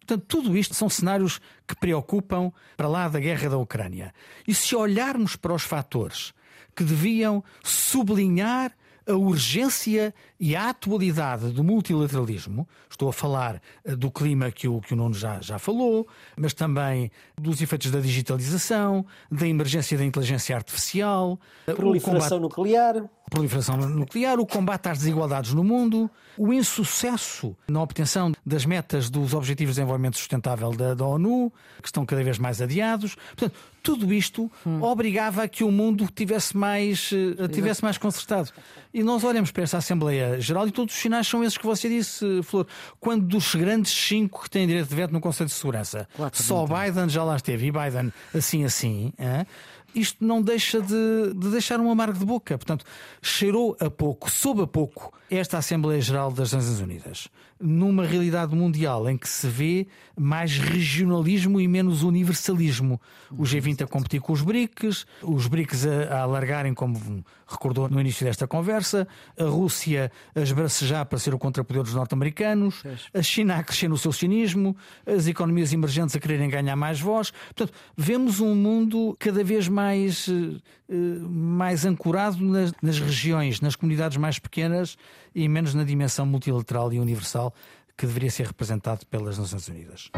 Portanto, 0.00 0.24
tudo 0.26 0.56
isto 0.56 0.74
são 0.74 0.88
cenários 0.88 1.40
que 1.66 1.76
preocupam 1.76 2.52
para 2.76 2.88
lá 2.88 3.08
da 3.08 3.20
guerra 3.20 3.50
da 3.50 3.58
Ucrânia. 3.58 4.12
E 4.46 4.54
se 4.54 4.74
olharmos 4.74 5.36
para 5.36 5.54
os 5.54 5.62
fatores 5.62 6.32
que 6.74 6.82
deviam 6.82 7.44
sublinhar 7.62 8.72
a 9.06 9.14
urgência 9.14 10.14
e 10.38 10.54
a 10.54 10.70
atualidade 10.70 11.50
do 11.50 11.64
multilateralismo. 11.64 12.68
Estou 12.88 13.08
a 13.08 13.12
falar 13.12 13.60
eh, 13.84 13.96
do 13.96 14.10
clima 14.10 14.50
que 14.50 14.68
o, 14.68 14.80
que 14.80 14.94
o 14.94 14.96
Nuno 14.96 15.14
já, 15.14 15.40
já 15.40 15.58
falou, 15.58 16.06
mas 16.36 16.54
também 16.54 17.10
dos 17.36 17.60
efeitos 17.60 17.90
da 17.90 18.00
digitalização, 18.00 19.04
da 19.30 19.46
emergência 19.46 19.98
da 19.98 20.04
inteligência 20.04 20.54
artificial, 20.54 21.38
proliferação 21.64 22.38
combate... 22.38 22.42
nuclear 22.42 23.10
proliferação 23.30 23.76
nuclear, 23.76 24.38
o 24.38 24.46
combate 24.46 24.88
às 24.88 24.98
desigualdades 24.98 25.54
no 25.54 25.64
mundo, 25.64 26.10
o 26.36 26.52
insucesso 26.52 27.56
na 27.68 27.80
obtenção 27.80 28.32
das 28.44 28.66
metas 28.66 29.08
dos 29.08 29.32
Objetivos 29.32 29.74
de 29.74 29.80
Desenvolvimento 29.80 30.18
Sustentável 30.18 30.72
da, 30.72 30.94
da 30.94 31.06
ONU, 31.06 31.52
que 31.80 31.88
estão 31.88 32.04
cada 32.04 32.22
vez 32.22 32.38
mais 32.38 32.60
adiados. 32.60 33.14
Portanto, 33.36 33.54
tudo 33.82 34.12
isto 34.12 34.50
hum. 34.66 34.82
obrigava 34.82 35.44
a 35.44 35.48
que 35.48 35.64
o 35.64 35.70
mundo 35.70 36.06
tivesse 36.14 36.56
mais, 36.56 37.10
uh, 37.12 37.48
tivesse 37.48 37.82
mais 37.82 37.96
consertado. 37.96 38.50
E 38.92 39.02
nós 39.02 39.24
olhamos 39.24 39.50
para 39.50 39.62
esta 39.62 39.78
Assembleia 39.78 40.40
Geral 40.40 40.66
e 40.66 40.70
todos 40.70 40.94
os 40.94 41.00
sinais 41.00 41.26
são 41.26 41.42
esses 41.42 41.56
que 41.56 41.64
você 41.64 41.88
disse, 41.88 42.42
Flor. 42.42 42.66
Quando 42.98 43.24
dos 43.24 43.54
grandes 43.54 43.92
cinco 43.92 44.42
que 44.42 44.50
têm 44.50 44.66
direito 44.66 44.88
de 44.88 44.94
veto 44.94 45.12
no 45.12 45.20
Conselho 45.20 45.48
de 45.48 45.54
Segurança, 45.54 46.08
só 46.32 46.66
Biden 46.66 47.08
já 47.08 47.22
lá 47.24 47.36
esteve 47.36 47.66
e 47.66 47.72
Biden 47.72 48.12
assim 48.34 48.64
assim. 48.64 49.12
Hein? 49.18 49.46
Isto 49.94 50.24
não 50.24 50.42
deixa 50.42 50.80
de, 50.80 51.34
de, 51.34 51.50
deixar 51.50 51.80
um 51.80 51.90
amargo 51.90 52.18
de 52.18 52.24
boca. 52.24 52.56
Portanto, 52.56 52.84
cheirou 53.22 53.76
a 53.80 53.90
pouco, 53.90 54.30
soube 54.30 54.62
a 54.62 54.66
pouco 54.66 55.12
esta 55.30 55.58
Assembleia 55.58 56.00
Geral 56.00 56.30
das 56.30 56.52
Nações 56.52 56.80
Unidas, 56.80 57.28
numa 57.60 58.06
realidade 58.06 58.54
mundial 58.54 59.08
em 59.08 59.18
que 59.18 59.28
se 59.28 59.46
vê 59.46 59.86
mais 60.18 60.56
regionalismo 60.56 61.60
e 61.60 61.68
menos 61.68 62.02
universalismo. 62.02 63.00
O 63.30 63.42
G20 63.42 63.82
a 63.82 63.86
competir 63.86 64.20
com 64.20 64.32
os 64.32 64.40
BRICS, 64.40 65.06
os 65.22 65.46
BRICS 65.46 65.86
a, 65.86 66.14
a 66.14 66.20
alargarem, 66.22 66.72
como 66.72 67.22
recordou 67.46 67.88
no 67.88 68.00
início 68.00 68.24
desta 68.24 68.46
conversa, 68.46 69.06
a 69.38 69.44
Rússia 69.44 70.10
a 70.34 70.40
esbracejar 70.40 71.04
para 71.04 71.18
ser 71.18 71.34
o 71.34 71.38
contrapoder 71.38 71.82
dos 71.82 71.94
norte-americanos, 71.94 72.82
a 73.12 73.22
China 73.22 73.56
a 73.56 73.62
crescer 73.62 73.88
no 73.88 73.98
seu 73.98 74.12
cinismo, 74.12 74.76
as 75.06 75.26
economias 75.26 75.72
emergentes 75.72 76.16
a 76.16 76.20
quererem 76.20 76.48
ganhar 76.48 76.76
mais 76.76 77.00
voz. 77.00 77.30
Portanto, 77.30 77.72
vemos 77.96 78.40
um 78.40 78.54
mundo 78.54 79.16
cada 79.18 79.44
vez 79.44 79.68
mais, 79.68 80.28
eh, 80.28 80.94
mais 81.28 81.84
ancorado 81.84 82.42
nas, 82.42 82.72
nas 82.80 82.98
regiões, 82.98 83.60
nas 83.60 83.76
comunidades 83.76 84.16
mais 84.16 84.38
pequenas 84.38 84.96
e 85.34 85.48
menos 85.48 85.74
na 85.74 85.84
dimensão 85.84 86.26
multilateral 86.26 86.92
e 86.92 87.00
universal 87.00 87.54
que 87.96 88.06
deveria 88.06 88.30
ser 88.30 88.46
representado 88.46 89.06
pelas 89.06 89.38
Nações 89.38 89.68
Unidas. 89.68 90.10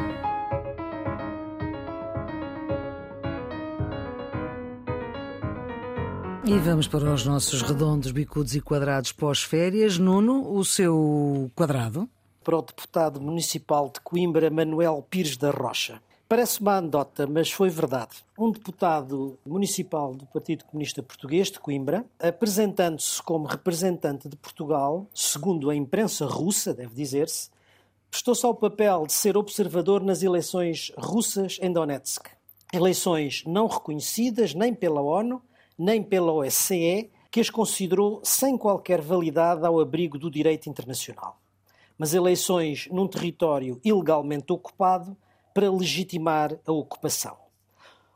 E 6.45 6.59
vamos 6.59 6.89
para 6.89 7.13
os 7.13 7.25
nossos 7.25 7.63
redondos, 7.63 8.11
bicudos 8.11 8.55
e 8.55 8.61
quadrados 8.61 9.13
pós-férias. 9.13 9.97
Nuno, 9.97 10.53
o 10.53 10.65
seu 10.65 11.51
quadrado? 11.55 12.09
Para 12.43 12.59
o 12.59 12.63
deputado 12.63 13.21
municipal 13.21 13.91
de 13.93 14.01
Coimbra, 14.01 14.51
Manuel 14.51 15.07
Pires 15.09 15.37
da 15.37 15.51
Rocha. 15.51 16.03
Parece 16.33 16.63
uma 16.63 16.79
anedota, 16.79 17.27
mas 17.27 17.53
foi 17.53 17.69
verdade. 17.69 18.25
Um 18.39 18.51
deputado 18.51 19.39
municipal 19.45 20.15
do 20.15 20.25
Partido 20.25 20.65
Comunista 20.65 21.03
Português 21.03 21.51
de 21.51 21.61
Coimbra, 21.61 22.07
apresentando-se 22.19 23.23
como 23.23 23.45
representante 23.45 24.31
de 24.31 24.37
Portugal, 24.39 25.07
segundo 25.13 25.69
a 25.69 25.77
imprensa 25.77 26.25
russa, 26.25 26.73
deve 26.73 26.95
dizer-se, 26.95 27.51
prestou-se 28.11 28.47
ao 28.47 28.55
papel 28.55 29.07
de 29.07 29.13
ser 29.13 29.37
observador 29.37 30.03
nas 30.03 30.23
eleições 30.23 30.91
russas 30.97 31.59
em 31.61 31.71
Donetsk. 31.71 32.31
Eleições 32.73 33.45
não 33.47 33.67
reconhecidas 33.67 34.55
nem 34.55 34.73
pela 34.73 35.03
ONU, 35.03 35.43
nem 35.77 36.03
pela 36.03 36.33
OSCE, 36.33 37.11
que 37.31 37.41
as 37.41 37.51
considerou 37.51 38.23
sem 38.25 38.57
qualquer 38.57 39.03
validade 39.03 39.67
ao 39.67 39.79
abrigo 39.79 40.17
do 40.17 40.31
direito 40.31 40.67
internacional. 40.67 41.39
Mas 41.99 42.15
eleições 42.15 42.89
num 42.91 43.07
território 43.07 43.79
ilegalmente 43.85 44.51
ocupado 44.51 45.15
para 45.53 45.71
legitimar 45.71 46.59
a 46.67 46.73
ocupação. 46.73 47.37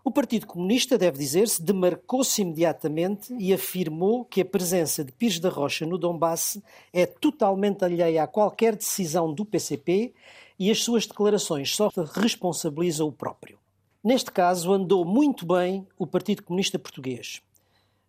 O 0.06 0.10
Partido 0.12 0.46
Comunista, 0.46 0.96
deve 0.96 1.18
dizer-se, 1.18 1.60
demarcou-se 1.60 2.40
imediatamente 2.40 3.34
e 3.40 3.52
afirmou 3.52 4.24
que 4.24 4.40
a 4.40 4.44
presença 4.44 5.04
de 5.04 5.10
Pires 5.10 5.40
da 5.40 5.48
Rocha 5.48 5.84
no 5.84 5.98
Donbass 5.98 6.62
é 6.92 7.04
totalmente 7.04 7.84
alheia 7.84 8.22
a 8.22 8.26
qualquer 8.28 8.76
decisão 8.76 9.34
do 9.34 9.44
PCP 9.44 10.14
e 10.58 10.70
as 10.70 10.84
suas 10.84 11.06
declarações 11.06 11.74
só 11.74 11.90
responsabilizam 12.14 13.08
o 13.08 13.12
próprio. 13.12 13.58
Neste 14.02 14.30
caso, 14.30 14.72
andou 14.72 15.04
muito 15.04 15.44
bem 15.44 15.84
o 15.98 16.06
Partido 16.06 16.44
Comunista 16.44 16.78
Português, 16.78 17.42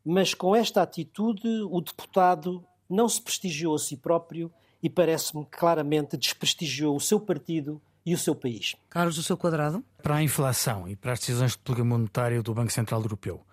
mas 0.06 0.36
com 0.36 0.56
esta 0.56 0.84
atitude 0.84 1.48
o 1.64 1.82
deputado 1.82 2.64
não 2.88 3.10
se 3.10 3.20
prestigiou 3.20 3.74
a 3.74 3.80
si 3.80 3.98
próprio 3.98 4.52
e 4.84 4.88
parece-me 4.88 5.46
claramente 5.50 6.16
desprestigiou 6.16 6.96
o 6.96 7.02
seu 7.02 7.20
partido 7.20 7.82
e 8.08 8.14
o 8.14 8.18
seu 8.18 8.34
país. 8.34 8.74
Carlos, 8.90 9.18
o 9.18 9.24
seu 9.24 9.36
quadrado? 9.36 9.84
Para 10.02 10.16
a 10.16 10.24
inflação 10.24 10.88
e 10.88 10.96
para 10.96 11.12
as 11.12 11.20
decisões 11.20 11.52
de 11.52 11.58
política 11.58 11.84
monetária 11.84 12.42
do 12.42 12.54
Banco 12.54 12.72
Central 12.72 13.02
Europeu. 13.02 13.46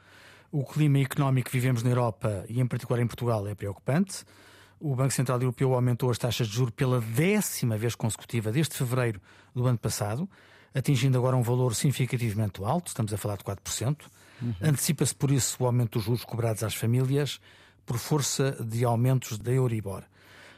O 0.52 0.64
clima 0.64 1.00
económico 1.00 1.50
que 1.50 1.56
vivemos 1.56 1.82
na 1.82 1.90
Europa 1.90 2.44
e, 2.48 2.60
em 2.60 2.66
particular, 2.66 3.02
em 3.02 3.06
Portugal 3.08 3.44
é 3.48 3.54
preocupante. 3.56 4.24
O 4.78 4.94
Banco 4.94 5.12
Central 5.12 5.40
Europeu 5.40 5.74
aumentou 5.74 6.08
as 6.08 6.18
taxas 6.18 6.46
de 6.46 6.54
juros 6.54 6.72
pela 6.72 7.00
décima 7.00 7.76
vez 7.76 7.96
consecutiva 7.96 8.52
desde 8.52 8.76
fevereiro 8.76 9.20
do 9.52 9.66
ano 9.66 9.76
passado, 9.76 10.30
atingindo 10.72 11.18
agora 11.18 11.34
um 11.34 11.42
valor 11.42 11.74
significativamente 11.74 12.62
alto, 12.62 12.86
estamos 12.86 13.12
a 13.12 13.16
falar 13.16 13.36
de 13.36 13.42
4%. 13.42 14.02
Uhum. 14.40 14.54
Antecipa-se, 14.62 15.16
por 15.16 15.32
isso, 15.32 15.56
o 15.64 15.66
aumento 15.66 15.98
dos 15.98 16.04
juros 16.04 16.24
cobrados 16.24 16.62
às 16.62 16.76
famílias 16.76 17.40
por 17.84 17.98
força 17.98 18.52
de 18.64 18.84
aumentos 18.84 19.36
da 19.36 19.50
Euribor. 19.50 20.04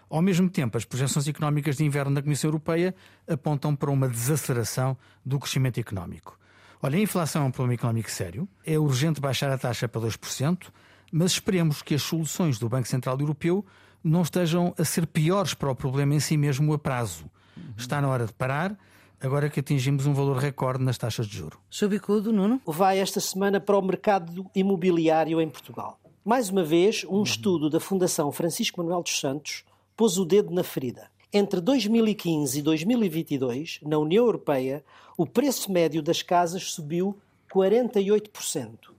Ao 0.08 0.22
mesmo 0.22 0.48
tempo, 0.48 0.76
as 0.76 0.84
projeções 0.84 1.26
económicas 1.26 1.76
de 1.76 1.84
inverno 1.84 2.14
da 2.14 2.22
Comissão 2.22 2.48
Europeia 2.48 2.94
apontam 3.28 3.74
para 3.74 3.90
uma 3.90 4.08
desaceleração 4.08 4.96
do 5.24 5.38
crescimento 5.38 5.80
económico. 5.80 6.38
Olha, 6.82 6.96
a 6.96 7.00
inflação 7.00 7.42
é 7.42 7.46
um 7.46 7.50
problema 7.50 7.74
económico 7.74 8.10
sério, 8.10 8.48
é 8.64 8.78
urgente 8.78 9.20
baixar 9.20 9.50
a 9.50 9.58
taxa 9.58 9.88
para 9.88 10.02
2%, 10.02 10.68
mas 11.10 11.32
esperemos 11.32 11.82
que 11.82 11.94
as 11.94 12.02
soluções 12.02 12.58
do 12.58 12.68
Banco 12.68 12.86
Central 12.86 13.18
Europeu 13.18 13.64
não 14.04 14.22
estejam 14.22 14.72
a 14.78 14.84
ser 14.84 15.06
piores 15.06 15.54
para 15.54 15.70
o 15.70 15.74
problema 15.74 16.14
em 16.14 16.20
si 16.20 16.36
mesmo 16.36 16.72
a 16.72 16.78
prazo. 16.78 17.28
Está 17.76 18.00
na 18.00 18.08
hora 18.08 18.26
de 18.26 18.32
parar, 18.32 18.78
agora 19.20 19.48
que 19.48 19.60
atingimos 19.60 20.06
um 20.06 20.12
valor 20.12 20.36
recorde 20.36 20.84
nas 20.84 20.98
taxas 20.98 21.26
de 21.26 21.36
juro. 21.36 21.58
Seu 21.70 21.88
bicudo, 21.88 22.32
Nuno? 22.32 22.60
Vai 22.66 23.00
esta 23.00 23.18
semana 23.20 23.58
para 23.58 23.76
o 23.76 23.82
mercado 23.82 24.46
imobiliário 24.54 25.40
em 25.40 25.48
Portugal. 25.48 25.98
Mais 26.24 26.50
uma 26.50 26.62
vez, 26.62 27.04
um 27.04 27.16
uhum. 27.16 27.22
estudo 27.22 27.70
da 27.70 27.80
Fundação 27.80 28.30
Francisco 28.30 28.80
Manuel 28.80 29.02
dos 29.02 29.18
Santos 29.18 29.64
pôs 29.96 30.18
o 30.18 30.24
dedo 30.24 30.52
na 30.52 30.62
ferida. 30.62 31.10
Entre 31.32 31.60
2015 31.60 32.58
e 32.58 32.62
2022, 32.62 33.80
na 33.82 33.98
União 33.98 34.24
Europeia, 34.24 34.84
o 35.16 35.26
preço 35.26 35.72
médio 35.72 36.02
das 36.02 36.22
casas 36.22 36.70
subiu 36.70 37.18
48%. 37.52 38.90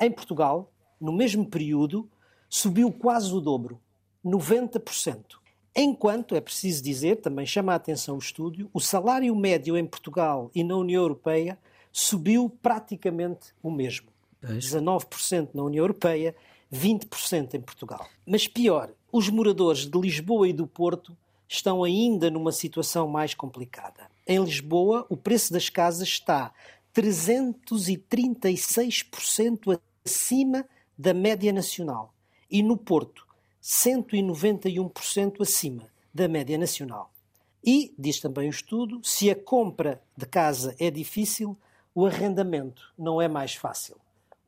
Em 0.00 0.10
Portugal, 0.10 0.70
no 1.00 1.12
mesmo 1.12 1.46
período, 1.46 2.08
subiu 2.48 2.92
quase 2.92 3.32
o 3.32 3.40
dobro, 3.40 3.80
90%. 4.24 5.36
Enquanto, 5.76 6.36
é 6.36 6.40
preciso 6.40 6.82
dizer, 6.82 7.16
também 7.16 7.46
chama 7.46 7.72
a 7.72 7.76
atenção 7.76 8.16
o 8.16 8.18
estúdio, 8.18 8.70
o 8.72 8.80
salário 8.80 9.34
médio 9.34 9.76
em 9.76 9.84
Portugal 9.84 10.50
e 10.54 10.62
na 10.62 10.76
União 10.76 11.02
Europeia 11.02 11.58
subiu 11.92 12.48
praticamente 12.62 13.52
o 13.62 13.70
mesmo. 13.70 14.08
19% 14.42 15.50
na 15.54 15.62
União 15.62 15.82
Europeia, 15.82 16.34
20% 16.72 17.54
em 17.54 17.60
Portugal. 17.60 18.06
Mas 18.26 18.46
pior, 18.46 18.90
os 19.16 19.30
moradores 19.30 19.86
de 19.86 19.96
Lisboa 19.96 20.48
e 20.48 20.52
do 20.52 20.66
Porto 20.66 21.16
estão 21.46 21.84
ainda 21.84 22.28
numa 22.32 22.50
situação 22.50 23.06
mais 23.06 23.32
complicada. 23.32 24.10
Em 24.26 24.42
Lisboa, 24.42 25.06
o 25.08 25.16
preço 25.16 25.52
das 25.52 25.68
casas 25.68 26.08
está 26.08 26.52
336% 26.92 29.80
acima 30.04 30.66
da 30.98 31.14
média 31.14 31.52
nacional 31.52 32.12
e 32.50 32.60
no 32.60 32.76
Porto, 32.76 33.24
191% 33.62 35.40
acima 35.40 35.88
da 36.12 36.26
média 36.26 36.58
nacional. 36.58 37.12
E, 37.64 37.94
diz 37.96 38.18
também 38.18 38.48
o 38.48 38.50
estudo, 38.50 39.00
se 39.04 39.30
a 39.30 39.36
compra 39.36 40.02
de 40.16 40.26
casa 40.26 40.74
é 40.76 40.90
difícil, 40.90 41.56
o 41.94 42.04
arrendamento 42.04 42.92
não 42.98 43.22
é 43.22 43.28
mais 43.28 43.54
fácil. 43.54 43.94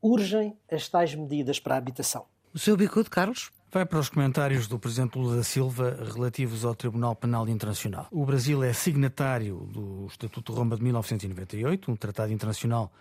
Urgem 0.02 0.56
as 0.68 0.88
tais 0.88 1.14
medidas 1.14 1.60
para 1.60 1.76
a 1.76 1.78
habitação. 1.78 2.26
O 2.52 2.58
seu 2.58 2.76
bicudo, 2.76 3.08
Carlos? 3.08 3.54
Vai 3.70 3.84
para 3.84 3.98
os 3.98 4.08
comentários 4.08 4.68
do 4.68 4.78
Presidente 4.78 5.18
Lula 5.18 5.36
da 5.36 5.42
Silva 5.42 5.98
relativos 6.14 6.64
ao 6.64 6.74
Tribunal 6.74 7.16
Penal 7.16 7.48
Internacional. 7.48 8.06
O 8.12 8.24
Brasil 8.24 8.62
é 8.62 8.72
signatário 8.72 9.68
do 9.72 10.06
Estatuto 10.06 10.52
de 10.52 10.58
Roma 10.58 10.76
de 10.76 10.84
1998, 10.84 11.90
um 11.90 11.96
tratado 11.96 12.32
internacional 12.32 12.92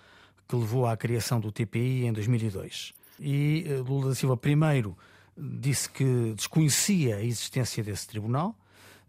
que 0.48 0.56
levou 0.56 0.88
à 0.88 0.98
criação 0.98 1.40
do 1.40 1.52
TPI 1.52 2.06
em 2.06 2.12
2002. 2.12 2.94
E 3.20 3.66
eh, 3.68 3.76
Lula 3.78 4.10
da 4.10 4.16
Silva, 4.16 4.36
primeiro, 4.36 4.98
disse 5.38 5.88
que 5.88 6.34
desconhecia 6.36 7.18
a 7.18 7.24
existência 7.24 7.84
desse 7.84 8.08
tribunal, 8.08 8.56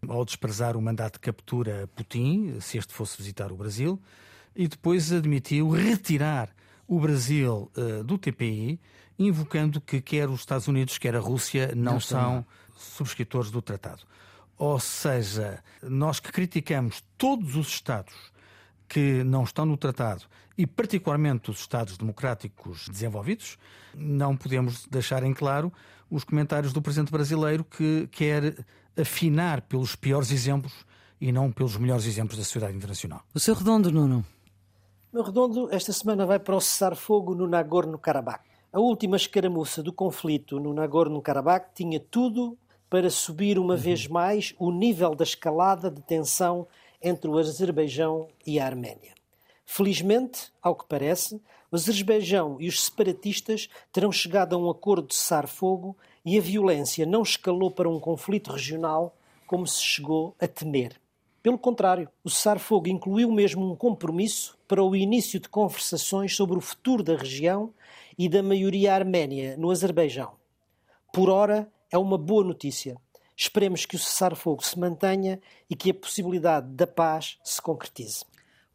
ao 0.07 0.23
desprezar 0.23 0.77
o 0.77 0.81
mandato 0.81 1.13
de 1.13 1.21
captura 1.21 1.85
a 1.85 1.87
Putin, 1.87 2.59
se 2.61 2.77
este 2.77 2.93
fosse 2.93 3.17
visitar 3.17 3.51
o 3.51 3.57
Brasil, 3.57 3.99
e 4.55 4.67
depois 4.67 5.11
admitiu 5.11 5.71
retirar 5.71 6.49
o 6.87 6.99
Brasil 6.99 7.69
uh, 7.75 8.03
do 8.03 8.17
TPI, 8.17 8.79
invocando 9.17 9.81
que 9.81 10.01
quer 10.01 10.29
os 10.29 10.41
Estados 10.41 10.67
Unidos, 10.67 10.97
quer 10.97 11.15
a 11.15 11.19
Rússia 11.19 11.73
não, 11.75 11.93
não 11.93 11.99
são 11.99 12.45
subscritores 12.75 13.51
do 13.51 13.61
tratado. 13.61 14.03
Ou 14.57 14.79
seja, 14.79 15.63
nós 15.83 16.19
que 16.19 16.31
criticamos 16.31 17.03
todos 17.17 17.55
os 17.55 17.67
Estados 17.67 18.13
que 18.87 19.23
não 19.23 19.43
estão 19.43 19.65
no 19.65 19.77
tratado 19.77 20.23
e, 20.57 20.65
particularmente, 20.65 21.51
os 21.51 21.59
Estados 21.59 21.97
democráticos 21.97 22.87
desenvolvidos, 22.89 23.57
não 23.95 24.35
podemos 24.35 24.87
deixar 24.87 25.23
em 25.23 25.33
claro 25.33 25.71
os 26.09 26.23
comentários 26.23 26.73
do 26.73 26.81
presidente 26.81 27.11
brasileiro 27.11 27.63
que 27.63 28.07
quer 28.11 28.65
afinar 28.99 29.61
pelos 29.61 29.95
piores 29.95 30.31
exemplos 30.31 30.73
e 31.19 31.31
não 31.31 31.51
pelos 31.51 31.77
melhores 31.77 32.05
exemplos 32.05 32.37
da 32.37 32.43
sociedade 32.43 32.75
internacional. 32.75 33.23
O 33.33 33.39
seu 33.39 33.53
redondo, 33.53 33.91
Nuno. 33.91 34.25
Meu 35.11 35.23
redondo, 35.23 35.69
esta 35.71 35.91
semana 35.91 36.25
vai 36.25 36.39
para 36.39 36.55
o 36.55 36.61
cessar-fogo 36.61 37.35
no 37.35 37.47
Nagorno-Karabakh. 37.47 38.56
A 38.71 38.81
última 38.81 39.15
escaramuça 39.15 39.81
do 39.81 39.93
conflito 39.93 40.59
no 40.59 40.73
Nagorno-Karabakh 40.73 41.69
tinha 41.73 42.01
tudo 42.01 42.57
para 42.89 43.09
subir 43.09 43.57
uma 43.57 43.75
uhum. 43.75 43.79
vez 43.79 44.07
mais 44.07 44.53
o 44.59 44.71
nível 44.71 45.15
da 45.15 45.23
escalada 45.23 45.89
de 45.89 46.01
tensão 46.01 46.67
entre 47.01 47.29
o 47.29 47.37
Azerbaijão 47.37 48.27
e 48.45 48.59
a 48.59 48.65
Arménia. 48.65 49.13
Felizmente, 49.65 50.51
ao 50.61 50.75
que 50.75 50.85
parece, 50.85 51.41
o 51.71 51.75
Azerbaijão 51.75 52.57
e 52.59 52.67
os 52.67 52.83
separatistas 52.83 53.69
terão 53.91 54.11
chegado 54.11 54.53
a 54.53 54.59
um 54.59 54.69
acordo 54.69 55.07
de 55.07 55.15
cessar-fogo 55.15 55.95
e 56.25 56.37
a 56.37 56.41
violência 56.41 57.05
não 57.05 57.21
escalou 57.21 57.71
para 57.71 57.89
um 57.89 58.01
conflito 58.01 58.51
regional 58.51 59.15
como 59.45 59.65
se 59.65 59.81
chegou 59.81 60.35
a 60.41 60.47
temer. 60.47 60.99
Pelo 61.41 61.57
contrário, 61.57 62.09
o 62.21 62.29
cessar-fogo 62.29 62.89
incluiu 62.89 63.31
mesmo 63.31 63.71
um 63.71 63.77
compromisso 63.77 64.56
para 64.67 64.83
o 64.83 64.95
início 64.95 65.39
de 65.39 65.49
conversações 65.49 66.35
sobre 66.35 66.57
o 66.57 66.61
futuro 66.61 67.03
da 67.03 67.15
região 67.15 67.73
e 68.17 68.27
da 68.27 68.43
maioria 68.43 68.93
arménia 68.93 69.55
no 69.57 69.71
Azerbaijão. 69.71 70.33
Por 71.13 71.29
ora, 71.29 71.71
é 71.91 71.97
uma 71.97 72.17
boa 72.17 72.43
notícia, 72.43 72.97
Esperemos 73.39 73.85
que 73.85 73.95
o 73.95 73.99
cessar-fogo 73.99 74.65
se 74.65 74.79
mantenha 74.79 75.39
e 75.69 75.75
que 75.75 75.91
a 75.91 75.93
possibilidade 75.93 76.69
da 76.69 76.87
paz 76.87 77.37
se 77.43 77.61
concretize. 77.61 78.25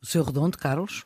O 0.01 0.07
seu 0.07 0.23
redondo, 0.23 0.57
Carlos? 0.57 1.05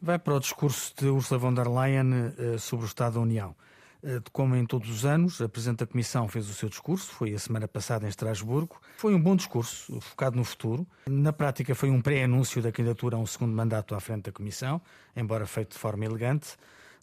Vai 0.00 0.18
para 0.18 0.36
o 0.36 0.40
discurso 0.40 0.94
de 0.96 1.06
Ursula 1.06 1.38
von 1.38 1.52
der 1.52 1.68
Leyen 1.68 2.32
eh, 2.38 2.56
sobre 2.56 2.86
o 2.86 2.88
Estado 2.88 3.14
da 3.14 3.20
União. 3.20 3.54
Eh, 4.02 4.20
como 4.32 4.54
em 4.54 4.64
todos 4.64 4.88
os 4.88 5.04
anos, 5.04 5.40
a 5.40 5.48
Presidente 5.48 5.80
da 5.80 5.86
Comissão 5.86 6.28
fez 6.28 6.48
o 6.48 6.54
seu 6.54 6.68
discurso, 6.68 7.10
foi 7.10 7.34
a 7.34 7.38
semana 7.38 7.66
passada 7.66 8.06
em 8.06 8.08
Estrasburgo. 8.08 8.80
Foi 8.96 9.14
um 9.14 9.20
bom 9.20 9.34
discurso, 9.34 10.00
focado 10.00 10.36
no 10.36 10.44
futuro. 10.44 10.86
Na 11.06 11.32
prática, 11.32 11.74
foi 11.74 11.90
um 11.90 12.00
pré-anúncio 12.00 12.62
da 12.62 12.70
candidatura 12.70 13.16
a 13.16 13.18
um 13.18 13.26
segundo 13.26 13.54
mandato 13.54 13.94
à 13.94 14.00
frente 14.00 14.24
da 14.24 14.32
Comissão, 14.32 14.80
embora 15.16 15.46
feito 15.46 15.72
de 15.72 15.78
forma 15.78 16.04
elegante. 16.04 16.56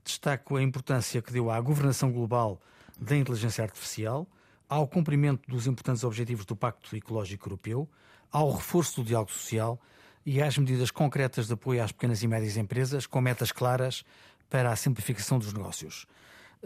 Destaco 0.03 0.55
a 0.55 0.61
importância 0.61 1.21
que 1.21 1.33
deu 1.33 1.51
à 1.51 1.59
governação 1.59 2.11
global 2.11 2.61
da 2.99 3.15
inteligência 3.15 3.63
artificial, 3.63 4.25
ao 4.69 4.87
cumprimento 4.87 5.49
dos 5.49 5.67
importantes 5.67 6.03
objetivos 6.03 6.45
do 6.45 6.55
Pacto 6.55 6.95
Ecológico 6.95 7.47
Europeu, 7.47 7.89
ao 8.31 8.51
reforço 8.51 9.01
do 9.01 9.07
diálogo 9.07 9.31
social 9.31 9.79
e 10.25 10.41
às 10.41 10.57
medidas 10.57 10.91
concretas 10.91 11.47
de 11.47 11.53
apoio 11.53 11.83
às 11.83 11.91
pequenas 11.91 12.23
e 12.23 12.27
médias 12.27 12.57
empresas, 12.57 13.05
com 13.05 13.19
metas 13.19 13.51
claras 13.51 14.03
para 14.49 14.71
a 14.71 14.75
simplificação 14.75 15.37
dos 15.37 15.53
negócios. 15.53 16.07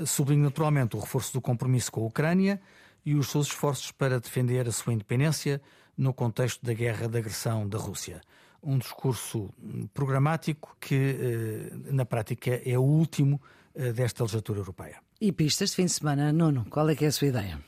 Sublinho 0.06 0.44
naturalmente 0.44 0.96
o 0.96 1.00
reforço 1.00 1.34
do 1.34 1.42
compromisso 1.42 1.92
com 1.92 2.04
a 2.04 2.06
Ucrânia 2.08 2.62
e 3.06 3.16
os 3.16 3.30
seus 3.30 3.48
esforços 3.48 3.92
para 3.92 4.20
defender 4.20 4.68
a 4.68 4.72
sua 4.72 4.94
independência 4.94 5.62
no 5.98 6.14
contexto 6.14 6.66
da 6.66 6.74
guerra 6.74 7.08
de 7.08 7.18
agressão 7.18 7.68
da 7.68 7.78
Rússia. 7.78 8.22
Um 8.62 8.78
discurso 8.78 9.50
programático 9.94 10.76
que, 10.80 10.96
eh, 10.96 11.92
na 11.92 12.06
prática, 12.06 12.62
é 12.66 12.78
o 12.78 12.82
último 12.82 13.42
eh, 13.76 13.94
desta 13.94 14.24
legislatura 14.24 14.60
europeia. 14.60 14.98
E 15.22 15.32
pistas 15.32 15.70
de 15.72 15.78
fim 15.78 15.86
de 15.86 15.92
semana, 15.92 16.32
Nuno, 16.32 16.66
qual 16.70 16.90
é 16.90 16.96
que 16.96 17.06
é 17.06 17.08
a 17.08 17.12
sua 17.12 17.28
ideia? 17.28 17.60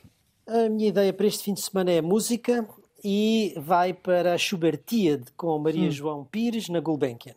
A 0.47 0.69
minha 0.69 0.89
ideia 0.89 1.13
para 1.13 1.27
este 1.27 1.43
fim 1.43 1.53
de 1.53 1.61
semana 1.61 1.91
é 1.91 2.01
música 2.01 2.67
e 3.03 3.53
vai 3.57 3.93
para 3.93 4.33
a 4.33 4.37
Schubertiade 4.37 5.25
com 5.35 5.57
Maria 5.59 5.87
hum. 5.87 5.91
João 5.91 6.25
Pires 6.25 6.69
na 6.69 6.79
Gulbenkian. 6.79 7.35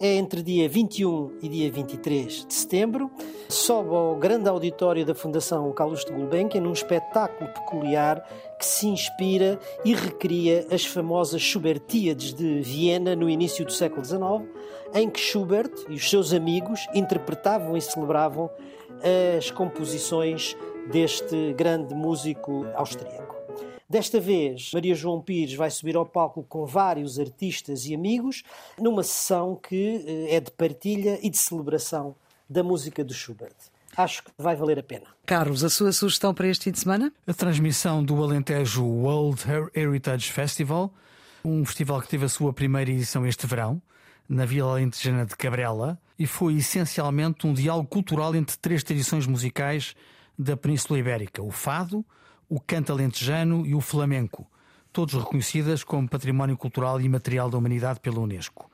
É 0.00 0.14
entre 0.14 0.44
dia 0.44 0.68
21 0.68 1.38
e 1.42 1.48
dia 1.48 1.72
23 1.72 2.46
de 2.46 2.54
setembro. 2.54 3.10
Sobe 3.48 3.96
ao 3.96 4.14
grande 4.14 4.48
auditório 4.48 5.04
da 5.04 5.12
Fundação 5.12 5.72
Carlos 5.72 6.04
de 6.04 6.12
Gulbenkian 6.12 6.60
num 6.60 6.72
espetáculo 6.72 7.50
peculiar 7.52 8.24
que 8.56 8.64
se 8.64 8.86
inspira 8.86 9.58
e 9.84 9.92
recria 9.96 10.68
as 10.70 10.86
famosas 10.86 11.42
Schubertíades 11.42 12.32
de 12.32 12.60
Viena 12.60 13.16
no 13.16 13.28
início 13.28 13.64
do 13.64 13.72
século 13.72 14.04
XIX, 14.04 14.48
em 14.94 15.10
que 15.10 15.18
Schubert 15.18 15.72
e 15.88 15.96
os 15.96 16.08
seus 16.08 16.32
amigos 16.32 16.86
interpretavam 16.94 17.76
e 17.76 17.82
celebravam 17.82 18.48
as 19.36 19.50
composições 19.50 20.56
deste 20.92 21.54
grande 21.54 21.92
músico 21.92 22.64
austríaco. 22.76 23.37
Desta 23.90 24.20
vez, 24.20 24.70
Maria 24.74 24.94
João 24.94 25.18
Pires 25.18 25.54
vai 25.54 25.70
subir 25.70 25.96
ao 25.96 26.04
palco 26.04 26.42
com 26.42 26.66
vários 26.66 27.18
artistas 27.18 27.86
e 27.86 27.94
amigos, 27.94 28.42
numa 28.78 29.02
sessão 29.02 29.56
que 29.56 30.04
eh, 30.06 30.34
é 30.34 30.40
de 30.40 30.50
partilha 30.50 31.18
e 31.22 31.30
de 31.30 31.38
celebração 31.38 32.14
da 32.50 32.62
música 32.62 33.02
de 33.02 33.14
Schubert. 33.14 33.56
acho 33.96 34.24
que 34.24 34.30
vai 34.36 34.54
valer 34.54 34.78
a 34.78 34.82
pena. 34.82 35.06
Carlos, 35.24 35.64
a 35.64 35.70
sua 35.70 35.90
sugestão 35.90 36.34
para 36.34 36.48
este 36.48 36.64
fim 36.64 36.70
de 36.70 36.80
semana? 36.80 37.10
A 37.26 37.32
transmissão 37.32 38.04
do 38.04 38.22
Alentejo 38.22 38.84
World 38.84 39.42
Heritage 39.74 40.32
Festival, 40.32 40.92
um 41.42 41.64
festival 41.64 42.02
que 42.02 42.08
teve 42.08 42.26
a 42.26 42.28
sua 42.28 42.52
primeira 42.52 42.90
edição 42.90 43.26
este 43.26 43.46
verão, 43.46 43.80
na 44.28 44.44
Vila 44.44 44.72
Alentejana 44.72 45.24
de 45.24 45.34
Cabrela, 45.34 45.98
e 46.18 46.26
foi 46.26 46.56
essencialmente 46.56 47.46
um 47.46 47.54
diálogo 47.54 47.88
cultural 47.88 48.34
entre 48.34 48.58
três 48.58 48.82
tradições 48.82 49.26
musicais 49.26 49.96
da 50.38 50.58
Península 50.58 50.98
Ibérica: 50.98 51.42
o 51.42 51.50
fado, 51.50 52.04
o 52.48 52.60
canto 52.60 52.92
alentejano 52.92 53.66
e 53.66 53.74
o 53.74 53.80
flamenco, 53.80 54.50
todos 54.92 55.14
reconhecidas 55.14 55.84
como 55.84 56.08
património 56.08 56.56
cultural 56.56 57.00
e 57.00 57.04
imaterial 57.04 57.50
da 57.50 57.58
humanidade 57.58 58.00
pela 58.00 58.20
Unesco. 58.20 58.70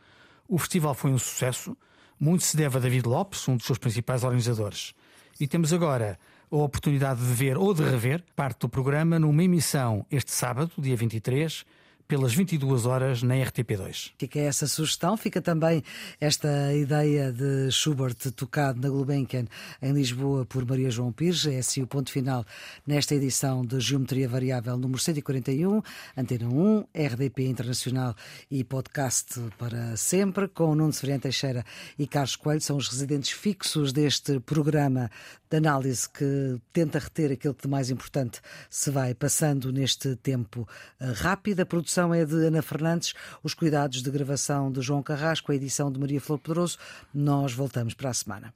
O 0.48 0.58
festival 0.58 0.94
foi 0.94 1.10
um 1.10 1.18
sucesso, 1.18 1.76
muito 2.18 2.44
se 2.44 2.56
deve 2.56 2.76
a 2.76 2.80
David 2.80 3.08
Lopes, 3.08 3.48
um 3.48 3.56
dos 3.56 3.66
seus 3.66 3.78
principais 3.78 4.22
organizadores. 4.22 4.94
E 5.40 5.48
temos 5.48 5.72
agora 5.72 6.18
a 6.50 6.56
oportunidade 6.56 7.20
de 7.20 7.32
ver 7.32 7.58
ou 7.58 7.74
de 7.74 7.82
rever 7.82 8.22
parte 8.36 8.60
do 8.60 8.68
programa 8.68 9.18
numa 9.18 9.42
emissão 9.42 10.06
este 10.10 10.30
sábado, 10.30 10.70
dia 10.78 10.96
23, 10.96 11.64
pelas 12.06 12.34
22 12.34 12.86
horas 12.86 13.22
na 13.22 13.34
RTP2. 13.34 14.12
Fica 14.18 14.38
essa 14.38 14.66
sugestão, 14.66 15.16
fica 15.16 15.40
também 15.40 15.82
esta 16.20 16.72
ideia 16.74 17.32
de 17.32 17.70
Schubert 17.70 18.14
tocado 18.36 18.80
na 18.80 18.88
Gulbenkian 18.88 19.46
em 19.80 19.92
Lisboa 19.92 20.44
por 20.44 20.64
Maria 20.66 20.90
João 20.90 21.12
Pires. 21.12 21.46
É 21.46 21.58
assim 21.58 21.82
o 21.82 21.86
ponto 21.86 22.12
final 22.12 22.44
nesta 22.86 23.14
edição 23.14 23.64
de 23.64 23.80
Geometria 23.80 24.28
Variável 24.28 24.76
número 24.76 25.00
141, 25.00 25.82
Antena 26.16 26.48
1, 26.48 26.84
RDP 26.94 27.46
Internacional 27.46 28.14
e 28.50 28.62
podcast 28.62 29.40
para 29.58 29.96
sempre, 29.96 30.48
com 30.48 30.74
Nuno 30.74 30.92
Severiano 30.92 31.22
Teixeira 31.22 31.64
e 31.98 32.06
Carlos 32.06 32.36
Coelho, 32.36 32.60
são 32.60 32.76
os 32.76 32.88
residentes 32.88 33.30
fixos 33.30 33.92
deste 33.92 34.40
programa 34.40 35.10
de 35.54 35.56
análise 35.56 36.08
que 36.08 36.60
tenta 36.72 36.98
reter 36.98 37.30
aquilo 37.32 37.54
que 37.54 37.62
de 37.62 37.68
mais 37.68 37.88
importante 37.88 38.40
se 38.68 38.90
vai 38.90 39.14
passando 39.14 39.72
neste 39.72 40.16
tempo 40.16 40.68
eh, 40.98 41.12
rápido. 41.12 41.60
A 41.60 41.66
produção 41.66 42.12
é 42.12 42.24
de 42.24 42.34
Ana 42.46 42.60
Fernandes, 42.60 43.14
os 43.42 43.54
cuidados 43.54 44.02
de 44.02 44.10
gravação 44.10 44.72
de 44.72 44.82
João 44.82 45.02
Carrasco, 45.02 45.52
a 45.52 45.54
edição 45.54 45.92
de 45.92 46.00
Maria 46.00 46.20
Flor 46.20 46.38
Pedroso. 46.38 46.76
Nós 47.12 47.52
voltamos 47.52 47.94
para 47.94 48.10
a 48.10 48.14
semana. 48.14 48.52